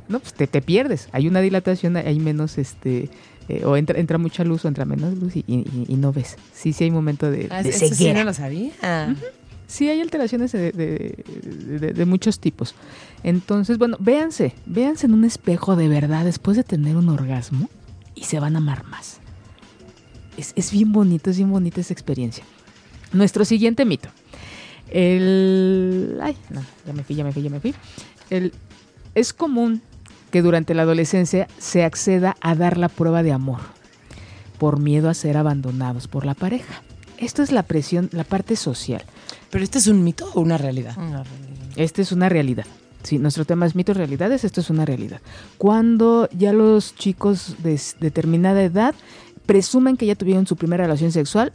no, 0.07 0.20
pues 0.20 0.34
te, 0.34 0.47
te 0.47 0.62
pierdes. 0.62 1.10
Hay 1.12 1.28
una 1.28 1.41
dilatación, 1.41 1.97
hay 1.97 2.20
menos 2.20 2.57
este 2.57 3.10
eh, 3.49 3.64
o 3.66 3.76
entra, 3.78 3.99
entra 3.99 4.18
mucha 4.18 4.43
luz 4.43 4.64
o 4.64 4.68
entra 4.70 4.86
menos 4.86 5.14
luz 5.18 5.36
y, 5.36 5.43
y- 5.47 5.86
y 5.88 5.95
no 5.95 6.14
ves. 6.14 6.38
Sí, 6.53 6.72
sí 6.74 6.86
hay 6.86 6.91
momento 6.91 7.30
de, 7.30 7.47
Ah, 7.51 7.62
de 7.62 7.70
eso 7.70 7.93
sí 7.93 8.12
no 8.14 8.24
lo 8.24 8.34
sabía. 8.34 8.72
Sí, 9.70 9.88
hay 9.88 10.01
alteraciones 10.01 10.51
de, 10.51 12.03
muchos 12.07 12.39
tipos. 12.39 12.74
Entonces, 13.22 13.78
bueno, 13.78 13.97
véanse, 13.99 14.55
véanse 14.65 15.05
en 15.05 15.13
un 15.13 15.26
espejo 15.26 15.76
de 15.76 15.88
verdad 15.88 16.26
después 16.26 16.57
de 16.57 16.63
tener 16.63 16.97
un 16.97 17.07
orgasmo 17.07 17.70
y 18.15 18.24
se 18.24 18.39
van 18.39 18.55
a 18.55 18.57
amar 18.57 18.84
más. 18.86 19.20
Es, 20.38 20.53
es 20.55 20.72
bien 20.72 20.91
bonito, 20.91 21.30
es 21.30 21.38
bien 21.38 21.51
bonita 21.51 21.82
esa 21.82 21.93
experiencia. 21.93 22.43
Nuestro 23.13 23.45
siguiente 23.45 23.86
mito. 23.86 24.09
El... 24.89 26.17
Ay, 26.20 26.36
no, 26.49 26.63
ya 26.88 26.93
me 26.93 27.03
fui, 27.03 27.15
ya 27.15 27.24
me 27.24 27.32
fui, 27.32 27.43
ya 27.43 27.51
me 27.51 27.59
fui. 27.59 27.76
El, 28.32 28.53
es 29.13 29.34
común 29.34 29.84
que 30.32 30.41
durante 30.41 30.74
la 30.74 30.82
adolescencia 30.82 31.47
se 31.59 31.84
acceda 31.84 32.36
a 32.41 32.55
dar 32.55 32.80
la 32.80 32.89
prueba 32.89 33.22
de 33.22 33.34
amor 33.34 33.59
por 34.57 34.80
miedo 34.80 35.09
a 35.09 35.13
ser 35.13 35.38
abandonados 35.38 36.07
por 36.07 36.26
la 36.26 36.34
pareja. 36.34 36.82
Esto 37.20 37.43
es 37.43 37.51
la 37.51 37.63
presión, 37.63 38.09
la 38.13 38.24
parte 38.24 38.55
social. 38.55 39.03
¿Pero 39.51 39.63
este 39.63 39.78
es 39.78 39.88
un 39.88 40.03
mito 40.03 40.30
o 40.34 40.41
una 40.41 40.57
realidad? 40.57 40.95
Esta 41.76 42.01
es 42.01 42.11
una 42.13 42.30
realidad. 42.30 42.65
Sí, 43.03 43.20
nuestro 43.20 43.45
tema 43.45 43.65
es 43.65 43.76
mitos, 43.76 43.97
realidades, 43.97 44.43
esto 44.43 44.61
es 44.61 44.70
una 44.70 44.86
realidad. 44.86 45.22
Cuando 45.57 46.30
ya 46.32 46.53
los 46.53 46.95
chicos 46.95 47.55
de 47.59 47.80
determinada 47.99 48.63
edad 48.63 48.95
presumen 49.45 49.97
que 49.97 50.05
ya 50.05 50.15
tuvieron 50.15 50.47
su 50.47 50.55
primera 50.55 50.84
relación 50.84 51.11
sexual, 51.11 51.51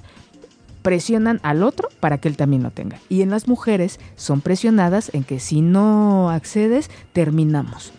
presionan 0.83 1.41
al 1.43 1.63
otro 1.63 1.89
para 2.01 2.19
que 2.19 2.29
él 2.29 2.37
también 2.37 2.63
lo 2.63 2.71
tenga. 2.71 2.99
Y 3.09 3.23
en 3.23 3.31
las 3.31 3.49
mujeres 3.49 3.99
son 4.17 4.43
presionadas 4.43 5.11
en 5.15 5.25
que 5.25 5.41
si 5.41 5.63
no 5.63 6.31
accedes, 6.31 6.91
terminamos. 7.15 7.93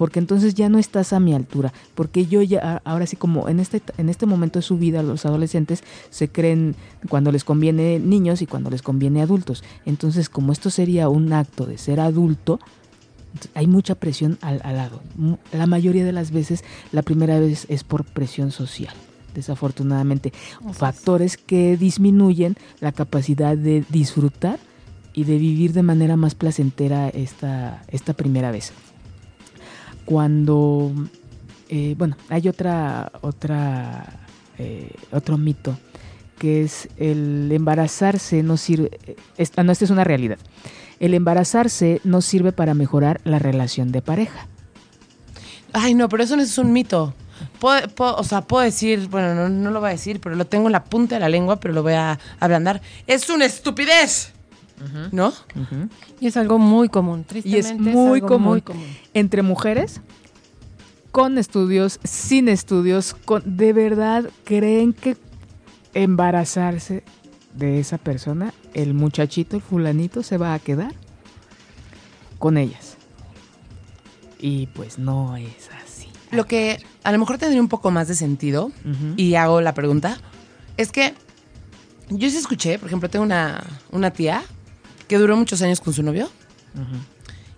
Porque 0.00 0.18
entonces 0.18 0.54
ya 0.54 0.70
no 0.70 0.78
estás 0.78 1.12
a 1.12 1.20
mi 1.20 1.34
altura. 1.34 1.74
Porque 1.94 2.24
yo 2.24 2.40
ya, 2.40 2.80
ahora 2.86 3.04
sí 3.04 3.16
como 3.16 3.50
en 3.50 3.60
este, 3.60 3.82
en 3.98 4.08
este 4.08 4.24
momento 4.24 4.58
de 4.58 4.62
su 4.62 4.78
vida, 4.78 5.02
los 5.02 5.26
adolescentes 5.26 5.84
se 6.08 6.30
creen 6.30 6.74
cuando 7.10 7.30
les 7.30 7.44
conviene 7.44 7.98
niños 7.98 8.40
y 8.40 8.46
cuando 8.46 8.70
les 8.70 8.80
conviene 8.80 9.20
adultos. 9.20 9.62
Entonces 9.84 10.30
como 10.30 10.52
esto 10.52 10.70
sería 10.70 11.10
un 11.10 11.34
acto 11.34 11.66
de 11.66 11.76
ser 11.76 12.00
adulto, 12.00 12.60
hay 13.52 13.66
mucha 13.66 13.94
presión 13.94 14.38
al, 14.40 14.62
al 14.64 14.78
lado. 14.78 15.02
La 15.52 15.66
mayoría 15.66 16.06
de 16.06 16.12
las 16.12 16.30
veces, 16.30 16.64
la 16.92 17.02
primera 17.02 17.38
vez 17.38 17.66
es 17.68 17.84
por 17.84 18.06
presión 18.06 18.52
social, 18.52 18.94
desafortunadamente. 19.34 20.32
Factores 20.72 21.36
que 21.36 21.76
disminuyen 21.76 22.56
la 22.80 22.92
capacidad 22.92 23.54
de 23.54 23.84
disfrutar 23.90 24.60
y 25.12 25.24
de 25.24 25.36
vivir 25.36 25.74
de 25.74 25.82
manera 25.82 26.16
más 26.16 26.34
placentera 26.34 27.10
esta, 27.10 27.82
esta 27.88 28.14
primera 28.14 28.50
vez. 28.50 28.72
Cuando, 30.10 30.90
eh, 31.68 31.94
bueno, 31.96 32.16
hay 32.30 32.48
otra, 32.48 33.12
otra, 33.20 34.04
eh, 34.58 34.90
otro 35.12 35.38
mito 35.38 35.78
que 36.36 36.62
es 36.64 36.88
el 36.96 37.48
embarazarse 37.52 38.42
no 38.42 38.56
sirve, 38.56 38.90
eh, 39.06 39.14
esta, 39.36 39.62
no, 39.62 39.70
esta 39.70 39.84
es 39.84 39.92
una 39.92 40.02
realidad. 40.02 40.38
El 40.98 41.14
embarazarse 41.14 42.00
no 42.02 42.22
sirve 42.22 42.50
para 42.50 42.74
mejorar 42.74 43.20
la 43.22 43.38
relación 43.38 43.92
de 43.92 44.02
pareja. 44.02 44.48
Ay, 45.72 45.94
no, 45.94 46.08
pero 46.08 46.24
eso 46.24 46.34
no 46.34 46.42
es 46.42 46.58
un 46.58 46.72
mito. 46.72 47.14
Puedo- 47.60 48.16
o 48.16 48.24
sea, 48.24 48.40
puedo 48.40 48.64
decir, 48.64 49.06
bueno, 49.10 49.36
no, 49.36 49.48
no 49.48 49.70
lo 49.70 49.78
voy 49.78 49.90
a 49.90 49.92
decir, 49.92 50.18
pero 50.20 50.34
lo 50.34 50.44
tengo 50.44 50.66
en 50.66 50.72
la 50.72 50.82
punta 50.82 51.14
de 51.14 51.20
la 51.20 51.28
lengua, 51.28 51.60
pero 51.60 51.72
lo 51.72 51.84
voy 51.84 51.92
a 51.92 52.18
ablandar. 52.40 52.82
¡Es 53.06 53.30
una 53.30 53.44
estupidez! 53.44 54.32
¿No? 55.12 55.32
Y 56.20 56.26
es 56.26 56.36
algo 56.36 56.58
muy 56.58 56.88
común, 56.88 57.26
Y 57.32 57.38
es 57.38 57.44
tristemente. 57.66 57.90
muy 57.92 58.14
algo 58.20 58.28
común. 58.28 58.48
muy 58.48 58.62
común. 58.62 58.86
Entre 59.14 59.42
mujeres, 59.42 60.00
con 61.12 61.38
estudios, 61.38 62.00
sin 62.04 62.48
estudios, 62.48 63.14
con, 63.24 63.42
¿de 63.56 63.72
verdad 63.72 64.30
creen 64.44 64.92
que 64.92 65.16
embarazarse 65.94 67.02
de 67.54 67.80
esa 67.80 67.98
persona, 67.98 68.54
el 68.74 68.94
muchachito, 68.94 69.56
el 69.56 69.62
fulanito, 69.62 70.22
se 70.22 70.38
va 70.38 70.54
a 70.54 70.58
quedar 70.58 70.94
con 72.38 72.56
ellas? 72.56 72.96
Y 74.38 74.68
pues 74.68 74.98
no 74.98 75.36
es 75.36 75.68
así. 75.84 76.08
Lo 76.30 76.46
que 76.46 76.82
a 77.02 77.12
lo 77.12 77.18
mejor 77.18 77.38
tendría 77.38 77.60
un 77.60 77.68
poco 77.68 77.90
más 77.90 78.08
de 78.08 78.14
sentido, 78.14 78.70
y 79.16 79.34
hago 79.34 79.60
la 79.60 79.74
pregunta, 79.74 80.16
es 80.76 80.92
que 80.92 81.12
yo 82.08 82.30
sí 82.30 82.36
escuché, 82.36 82.78
por 82.78 82.86
ejemplo, 82.88 83.10
tengo 83.10 83.24
una, 83.24 83.62
una 83.90 84.10
tía 84.12 84.42
que 85.10 85.18
duró 85.18 85.36
muchos 85.36 85.60
años 85.60 85.80
con 85.80 85.92
su 85.92 86.04
novio 86.04 86.30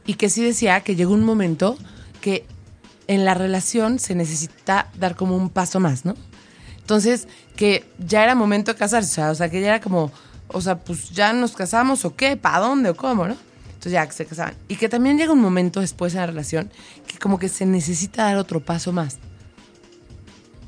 y 0.06 0.14
que 0.14 0.30
sí 0.30 0.42
decía 0.42 0.80
que 0.80 0.96
llegó 0.96 1.12
un 1.12 1.22
momento 1.22 1.76
que 2.22 2.46
en 3.08 3.26
la 3.26 3.34
relación 3.34 3.98
se 3.98 4.14
necesita 4.14 4.90
dar 4.98 5.16
como 5.16 5.36
un 5.36 5.50
paso 5.50 5.78
más, 5.78 6.06
¿no? 6.06 6.14
Entonces, 6.78 7.28
que 7.54 7.84
ya 7.98 8.24
era 8.24 8.34
momento 8.34 8.72
de 8.72 8.78
casarse, 8.78 9.10
o 9.10 9.14
sea, 9.14 9.30
o 9.32 9.34
sea, 9.34 9.50
que 9.50 9.60
ya 9.60 9.66
era 9.66 9.80
como, 9.82 10.10
o 10.48 10.62
sea, 10.62 10.78
pues 10.78 11.10
ya 11.10 11.34
nos 11.34 11.52
casamos 11.52 12.06
o 12.06 12.16
qué, 12.16 12.38
para 12.38 12.60
dónde 12.60 12.88
o 12.88 12.96
cómo, 12.96 13.28
¿no? 13.28 13.36
Entonces 13.66 13.92
ya 13.92 14.06
que 14.06 14.14
se 14.14 14.24
casaban. 14.24 14.54
Y 14.68 14.76
que 14.76 14.88
también 14.88 15.18
llega 15.18 15.34
un 15.34 15.40
momento 15.42 15.80
después 15.80 16.14
en 16.14 16.20
la 16.20 16.26
relación 16.28 16.70
que 17.06 17.18
como 17.18 17.38
que 17.38 17.50
se 17.50 17.66
necesita 17.66 18.24
dar 18.24 18.38
otro 18.38 18.60
paso 18.60 18.92
más. 18.92 19.18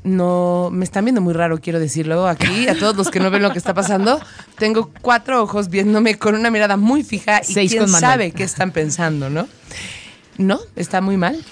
No, 0.05 0.69
me 0.71 0.85
están 0.85 1.05
viendo 1.07 1.21
muy 1.23 1.33
raro, 1.33 1.59
quiero 1.61 1.81
decirlo 1.81 2.29
aquí, 2.29 2.69
a 2.69 2.79
todos 2.79 2.95
los 2.95 3.11
que 3.11 3.21
no 3.21 3.31
ven 3.31 3.43
lo 3.43 3.51
que 3.53 3.59
está 3.59 3.73
pasando. 3.73 4.21
Tengo 4.59 4.91
cuatro 5.01 5.43
ojos 5.43 5.69
viéndome 5.71 6.17
con 6.19 6.35
una 6.35 6.51
mirada 6.51 6.77
muy 6.77 7.03
fija 7.03 7.41
y 7.41 7.53
Seis 7.55 7.71
quién 7.73 7.89
sabe 7.89 8.31
qué 8.33 8.43
están 8.45 8.71
pensando, 8.71 9.31
¿no? 9.31 9.49
No, 10.37 10.61
está 10.77 11.01
muy 11.01 11.17
mal. 11.17 11.43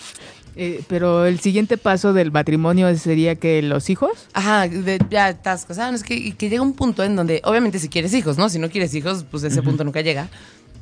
Eh, 0.54 0.82
pero 0.86 1.24
el 1.24 1.40
siguiente 1.40 1.78
paso 1.78 2.12
del 2.12 2.30
matrimonio 2.30 2.94
sería 2.98 3.36
que 3.36 3.62
los 3.62 3.88
hijos. 3.88 4.10
Ajá, 4.34 4.68
de- 4.68 5.00
ya 5.08 5.30
estás 5.30 5.64
casado, 5.64 5.90
no 5.92 5.96
es 5.96 6.02
que, 6.02 6.14
y 6.14 6.32
que 6.32 6.50
llega 6.50 6.60
un 6.60 6.74
punto 6.74 7.02
en 7.02 7.16
donde, 7.16 7.40
obviamente 7.44 7.78
si 7.78 7.88
quieres 7.88 8.12
hijos, 8.12 8.36
¿no? 8.36 8.50
Si 8.50 8.58
no 8.58 8.68
quieres 8.68 8.94
hijos, 8.94 9.24
pues 9.30 9.44
ese 9.44 9.62
punto 9.62 9.82
nunca 9.82 10.02
llega, 10.02 10.28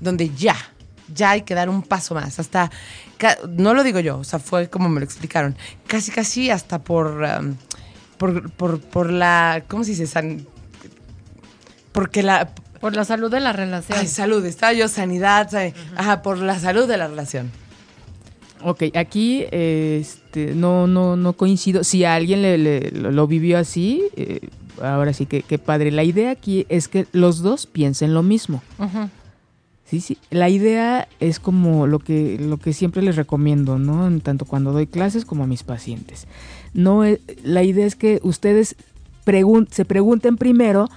donde 0.01 0.29
ya, 0.31 0.57
ya 1.15 1.31
hay 1.31 1.43
que 1.43 1.55
dar 1.55 1.69
un 1.69 1.83
paso 1.83 2.15
más, 2.15 2.39
hasta, 2.39 2.71
ca- 3.19 3.39
no 3.49 3.75
lo 3.75 3.83
digo 3.83 4.01
yo, 4.01 4.19
o 4.19 4.25
sea, 4.25 4.39
fue 4.39 4.69
como 4.71 4.89
me 4.89 5.01
lo 5.01 5.05
explicaron, 5.05 5.57
casi, 5.87 6.11
casi 6.11 6.51
hasta 6.51 6.79
por, 6.81 7.23
um, 7.41 7.55
por, 8.19 8.51
por, 8.53 8.81
por 8.81 9.11
la, 9.11 9.63
¿cómo 9.69 9.85
se 9.85 9.91
dice? 9.93 10.07
San- 10.07 10.47
porque 11.93 12.23
la, 12.23 12.51
Por 12.81 12.95
la 12.97 13.05
salud 13.05 13.31
de 13.31 13.41
la 13.41 13.53
relación. 13.53 13.99
ay, 13.99 14.07
salud, 14.07 14.45
estaba 14.47 14.73
yo, 14.73 14.89
sanidad, 14.89 15.51
sa- 15.51 15.73
ajá, 15.97 16.23
por 16.23 16.39
la 16.39 16.59
salud 16.59 16.87
de 16.89 16.97
la 16.97 17.09
relación. 17.09 17.51
Ok, 18.63 18.85
aquí 18.95 19.45
eh, 19.51 19.99
este, 20.03 20.55
no, 20.55 20.87
no, 20.87 21.17
no 21.17 21.33
coincido. 21.33 21.83
Si 21.83 22.05
a 22.05 22.15
alguien 22.15 22.43
le, 22.43 22.59
le- 22.59 22.91
lo, 22.91 23.11
lo 23.11 23.27
vivió 23.27 23.59
así, 23.59 24.03
eh, 24.17 24.41
ahora 24.83 25.13
sí 25.15 25.25
que, 25.27 25.43
que 25.43 25.59
padre. 25.59 25.91
La 25.91 26.05
idea 26.05 26.31
aquí 26.31 26.67
es 26.69 26.87
que 26.89 27.07
los 27.13 27.41
dos 27.41 27.67
piensen 27.67 28.13
lo 28.13 28.23
mismo. 28.23 28.63
Ujú. 28.79 29.09
Sí, 29.91 30.01
sí. 30.01 30.19
La 30.31 30.49
idea 30.49 31.09
es 31.19 31.41
como 31.41 31.89
lo 31.89 31.99
que, 31.99 32.39
lo 32.39 32.59
que 32.59 32.73
siempre 32.73 33.03
les 33.03 33.17
recomiendo, 33.17 33.77
¿no? 33.77 34.21
Tanto 34.21 34.45
cuando 34.45 34.71
doy 34.71 34.87
clases 34.87 35.25
como 35.25 35.43
a 35.43 35.47
mis 35.49 35.65
pacientes. 35.65 36.29
No, 36.75 37.03
la 37.43 37.65
idea 37.65 37.87
es 37.87 37.97
que 37.97 38.21
ustedes 38.23 38.77
se 39.71 39.85
pregunten 39.85 40.37
primero 40.37 40.89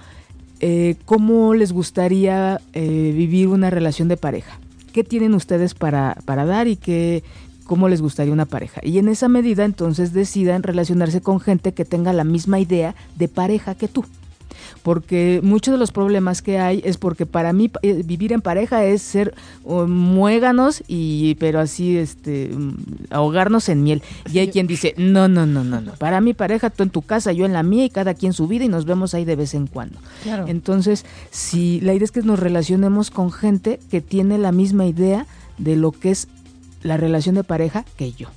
eh, 0.60 0.94
cómo 1.06 1.54
les 1.54 1.72
gustaría 1.72 2.60
eh, 2.72 3.12
vivir 3.16 3.48
una 3.48 3.68
relación 3.68 4.06
de 4.06 4.16
pareja. 4.16 4.60
¿Qué 4.92 5.02
tienen 5.02 5.34
ustedes 5.34 5.74
para, 5.74 6.16
para 6.24 6.44
dar 6.44 6.68
y 6.68 6.76
qué, 6.76 7.24
cómo 7.64 7.88
les 7.88 8.00
gustaría 8.00 8.32
una 8.32 8.46
pareja? 8.46 8.80
Y 8.84 8.98
en 8.98 9.08
esa 9.08 9.28
medida 9.28 9.64
entonces 9.64 10.12
decidan 10.12 10.62
relacionarse 10.62 11.20
con 11.20 11.40
gente 11.40 11.74
que 11.74 11.84
tenga 11.84 12.12
la 12.12 12.22
misma 12.22 12.60
idea 12.60 12.94
de 13.16 13.26
pareja 13.26 13.74
que 13.74 13.88
tú 13.88 14.04
porque 14.84 15.40
muchos 15.42 15.72
de 15.72 15.78
los 15.78 15.92
problemas 15.92 16.42
que 16.42 16.58
hay 16.58 16.82
es 16.84 16.98
porque 16.98 17.24
para 17.24 17.54
mí 17.54 17.70
eh, 17.80 18.02
vivir 18.04 18.34
en 18.34 18.42
pareja 18.42 18.84
es 18.84 19.00
ser 19.00 19.34
muéganos 19.64 20.84
y 20.86 21.36
pero 21.36 21.58
así 21.58 21.96
este 21.96 22.50
mm, 22.54 22.74
ahogarnos 23.10 23.70
en 23.70 23.82
miel. 23.82 24.02
Y 24.30 24.38
hay 24.40 24.48
quien 24.50 24.66
dice 24.66 24.94
no 24.98 25.26
no 25.26 25.46
no 25.46 25.64
no 25.64 25.80
no 25.80 25.94
para 25.94 26.20
mi 26.20 26.34
pareja 26.34 26.68
tú 26.68 26.82
en 26.82 26.90
tu 26.90 27.00
casa 27.00 27.32
yo 27.32 27.46
en 27.46 27.54
la 27.54 27.62
mía 27.62 27.86
y 27.86 27.90
cada 27.90 28.12
quien 28.12 28.34
su 28.34 28.46
vida 28.46 28.64
y 28.64 28.68
nos 28.68 28.84
vemos 28.84 29.14
ahí 29.14 29.24
de 29.24 29.36
vez 29.36 29.54
en 29.54 29.66
cuando 29.66 29.98
Claro. 30.22 30.44
entonces 30.48 31.06
si 31.30 31.80
la 31.80 31.94
idea 31.94 32.04
es 32.04 32.12
que 32.12 32.20
nos 32.20 32.38
relacionemos 32.38 33.10
con 33.10 33.32
gente 33.32 33.80
que 33.90 34.02
tiene 34.02 34.36
la 34.36 34.52
misma 34.52 34.84
idea 34.84 35.26
de 35.56 35.76
lo 35.76 35.92
que 35.92 36.10
es 36.10 36.28
la 36.82 36.98
relación 36.98 37.34
de 37.36 37.44
pareja 37.44 37.86
que 37.96 38.12
yo 38.12 38.28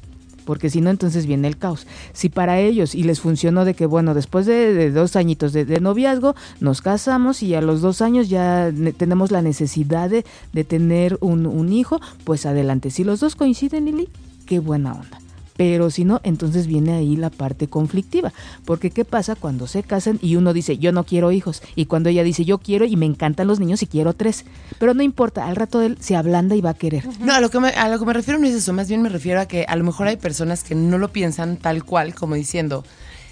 porque 0.47 0.71
si 0.71 0.81
no, 0.81 0.89
entonces 0.89 1.27
viene 1.27 1.47
el 1.47 1.57
caos. 1.57 1.85
Si 2.13 2.29
para 2.29 2.59
ellos 2.59 2.95
y 2.95 3.03
les 3.03 3.19
funcionó 3.19 3.65
de 3.65 3.73
que, 3.75 3.85
bueno, 3.85 4.15
después 4.15 4.45
de, 4.47 4.89
dos 4.91 5.15
añitos 5.17 5.51
de, 5.53 5.65
noviazgo, 5.81 6.35
nos 6.61 6.81
casamos 6.81 7.43
y 7.43 7.53
a 7.53 7.61
los 7.61 7.81
dos 7.81 8.01
años 8.01 8.29
ya 8.29 8.71
ne- 8.71 8.93
tenemos 8.93 9.29
la 9.29 9.41
necesidad 9.41 10.09
de, 10.09 10.25
de 10.53 10.63
tener 10.63 11.17
un, 11.21 11.45
un 11.45 11.71
hijo, 11.73 11.99
pues 12.23 12.45
adelante. 12.45 12.89
Si 12.89 13.03
los 13.03 13.19
dos 13.19 13.35
coinciden, 13.35 13.85
Lili, 13.85 14.07
qué 14.45 14.59
buena 14.59 14.93
onda. 14.93 15.19
Pero 15.57 15.89
si 15.89 16.05
no, 16.05 16.21
entonces 16.23 16.67
viene 16.67 16.93
ahí 16.93 17.15
la 17.15 17.29
parte 17.31 17.67
conflictiva. 17.67 18.31
Porque 18.63 18.91
¿qué 18.91 19.03
pasa 19.05 19.35
cuando 19.35 19.65
se 19.67 19.81
casan 19.83 20.19
y 20.21 20.35
uno 20.35 20.53
dice, 20.53 20.77
yo 20.77 20.91
no 20.91 21.03
quiero 21.03 21.31
hijos? 21.31 21.61
Y 21.75 21.85
cuando 21.87 22.09
ella 22.09 22.23
dice, 22.23 22.45
yo 22.45 22.59
quiero 22.59 22.85
y 22.85 22.95
me 22.95 23.07
encantan 23.07 23.47
los 23.47 23.59
niños 23.59 23.81
y 23.81 23.87
quiero 23.87 24.13
tres. 24.13 24.45
Pero 24.79 24.93
no 24.93 25.01
importa, 25.01 25.47
al 25.47 25.55
rato 25.55 25.81
él 25.81 25.97
se 25.99 26.15
ablanda 26.15 26.55
y 26.55 26.61
va 26.61 26.69
a 26.69 26.73
querer. 26.75 27.03
No, 27.19 27.33
a 27.33 27.41
lo, 27.41 27.49
que 27.49 27.59
me, 27.59 27.69
a 27.69 27.89
lo 27.89 27.97
que 27.99 28.05
me 28.05 28.13
refiero 28.13 28.39
no 28.39 28.45
es 28.47 28.53
eso, 28.53 28.71
más 28.71 28.87
bien 28.87 29.01
me 29.01 29.09
refiero 29.09 29.41
a 29.41 29.47
que 29.47 29.65
a 29.67 29.75
lo 29.75 29.83
mejor 29.83 30.07
hay 30.07 30.17
personas 30.17 30.63
que 30.63 30.75
no 30.75 30.97
lo 30.99 31.11
piensan 31.11 31.57
tal 31.57 31.83
cual, 31.83 32.13
como 32.13 32.35
diciendo, 32.35 32.85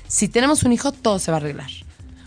si 0.07 0.27
tenemos 0.27 0.63
un 0.63 0.71
hijo, 0.73 0.91
todo 0.91 1.19
se 1.19 1.29
va 1.31 1.37
a 1.37 1.39
arreglar. 1.41 1.69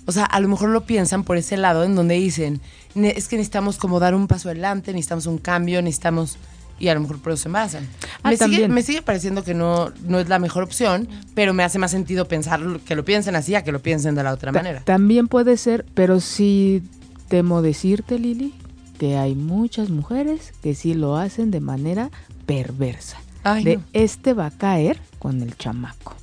O 0.06 0.12
sea, 0.12 0.24
a 0.24 0.40
lo 0.40 0.48
mejor 0.48 0.70
lo 0.70 0.84
piensan 0.86 1.24
por 1.24 1.36
ese 1.36 1.56
lado 1.56 1.84
en 1.84 1.94
donde 1.94 2.14
dicen, 2.14 2.60
"Ne- 2.94 3.14
es 3.16 3.28
que 3.28 3.36
necesitamos 3.36 3.76
como 3.76 4.00
dar 4.00 4.14
un 4.14 4.26
paso 4.26 4.48
adelante, 4.48 4.92
necesitamos 4.92 5.26
un 5.26 5.38
cambio, 5.38 5.82
necesitamos... 5.82 6.38
Y 6.80 6.88
a 6.88 6.94
lo 6.94 7.00
mejor 7.00 7.18
por 7.20 7.32
eso 7.32 7.42
se 7.42 7.48
embarazan. 7.48 7.88
Ah, 8.22 8.30
me, 8.30 8.36
sigue, 8.36 8.68
me 8.68 8.82
sigue 8.82 9.02
pareciendo 9.02 9.42
que 9.42 9.52
no, 9.54 9.90
no 10.06 10.20
es 10.20 10.28
la 10.28 10.38
mejor 10.38 10.62
opción, 10.62 11.08
pero 11.34 11.52
me 11.54 11.64
hace 11.64 11.78
más 11.78 11.90
sentido 11.90 12.28
pensar 12.28 12.60
que 12.86 12.94
lo 12.94 13.04
piensen 13.04 13.34
así 13.34 13.54
a 13.56 13.64
que 13.64 13.72
lo 13.72 13.80
piensen 13.80 14.14
de 14.14 14.22
la 14.22 14.32
otra 14.32 14.52
Ta- 14.52 14.58
manera. 14.60 14.82
También 14.84 15.26
puede 15.28 15.56
ser, 15.56 15.84
pero 15.94 16.20
sí 16.20 16.82
temo 17.28 17.62
decirte, 17.62 18.18
Lili, 18.18 18.54
que 18.98 19.16
hay 19.16 19.34
muchas 19.34 19.90
mujeres 19.90 20.52
que 20.62 20.74
sí 20.74 20.94
lo 20.94 21.16
hacen 21.16 21.50
de 21.50 21.60
manera 21.60 22.10
perversa. 22.46 23.18
Ay, 23.44 23.64
de 23.64 23.76
no. 23.78 23.82
este 23.92 24.32
va 24.34 24.46
a 24.46 24.50
caer 24.50 25.00
con 25.18 25.42
el 25.42 25.56
chamaco. 25.56 26.14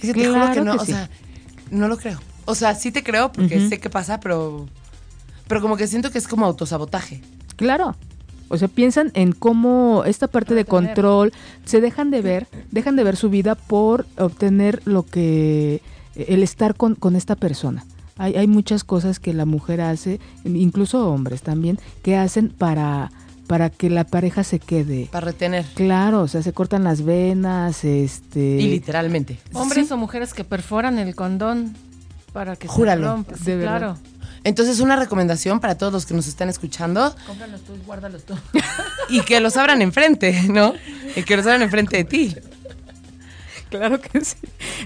Es 0.00 0.02
que 0.12 0.14
te 0.14 0.26
juro 0.26 0.32
Claro 0.40 0.54
que 0.54 0.60
no, 0.60 0.72
que 0.72 0.78
o 0.78 0.84
sí. 0.84 0.92
sea, 0.92 1.10
no 1.70 1.88
lo 1.88 1.96
creo. 1.96 2.20
O 2.44 2.54
sea, 2.54 2.74
sí 2.74 2.92
te 2.92 3.02
creo 3.02 3.32
porque 3.32 3.68
sé 3.68 3.80
qué 3.80 3.90
pasa, 3.90 4.20
pero, 4.20 4.68
pero 5.48 5.60
como 5.60 5.76
que 5.76 5.86
siento 5.88 6.10
que 6.12 6.18
es 6.18 6.28
como 6.28 6.46
autosabotaje. 6.46 7.22
Claro. 7.56 7.96
O 8.48 8.56
sea, 8.58 8.68
piensan 8.68 9.10
en 9.14 9.32
cómo 9.32 10.04
esta 10.06 10.28
parte 10.28 10.54
de 10.54 10.64
control 10.64 11.32
se 11.64 11.80
dejan 11.80 12.10
de 12.10 12.22
ver, 12.22 12.46
dejan 12.70 12.96
de 12.96 13.04
ver 13.04 13.16
su 13.16 13.28
vida 13.30 13.54
por 13.54 14.06
obtener 14.18 14.80
lo 14.84 15.04
que 15.04 15.82
el 16.14 16.42
estar 16.42 16.74
con, 16.76 16.94
con 16.94 17.16
esta 17.16 17.34
persona. 17.36 17.84
Hay, 18.18 18.34
hay 18.36 18.46
muchas 18.46 18.84
cosas 18.84 19.18
que 19.20 19.34
la 19.34 19.44
mujer 19.44 19.80
hace, 19.80 20.20
incluso 20.44 21.10
hombres 21.10 21.42
también, 21.42 21.78
que 22.02 22.16
hacen 22.16 22.48
para, 22.48 23.10
para 23.46 23.68
que 23.68 23.90
la 23.90 24.04
pareja 24.04 24.42
se 24.44 24.58
quede. 24.58 25.08
Para 25.12 25.26
retener. 25.26 25.66
Claro, 25.74 26.22
o 26.22 26.28
sea, 26.28 26.42
se 26.42 26.52
cortan 26.54 26.82
las 26.84 27.02
venas, 27.04 27.84
este... 27.84 28.40
Y 28.58 28.68
literalmente. 28.70 29.38
Hombres 29.52 29.88
Sí. 29.88 29.92
o 29.92 29.96
mujeres 29.98 30.32
que 30.32 30.44
perforan 30.44 30.98
el 30.98 31.14
condón 31.14 31.74
para 32.32 32.56
que 32.56 32.68
Júralo. 32.68 33.02
se 33.02 33.12
rompa. 33.12 33.36
Sí, 33.36 33.54
verdad. 33.54 33.96
Entonces, 34.46 34.78
una 34.78 34.94
recomendación 34.94 35.58
para 35.58 35.76
todos 35.76 35.92
los 35.92 36.06
que 36.06 36.14
nos 36.14 36.28
están 36.28 36.48
escuchando 36.48 37.12
Cómpralos 37.26 37.62
tú, 37.62 37.72
guárdalos 37.84 38.24
tú. 38.24 38.34
y 39.08 39.20
que 39.22 39.40
los 39.40 39.56
abran 39.56 39.82
enfrente, 39.82 40.40
¿no? 40.48 40.72
Y 41.16 41.24
que 41.24 41.36
los 41.36 41.44
abran 41.46 41.62
enfrente 41.62 41.96
de 41.96 42.04
ti. 42.04 42.36
Claro 43.68 44.00
que 44.00 44.24
sí. 44.24 44.36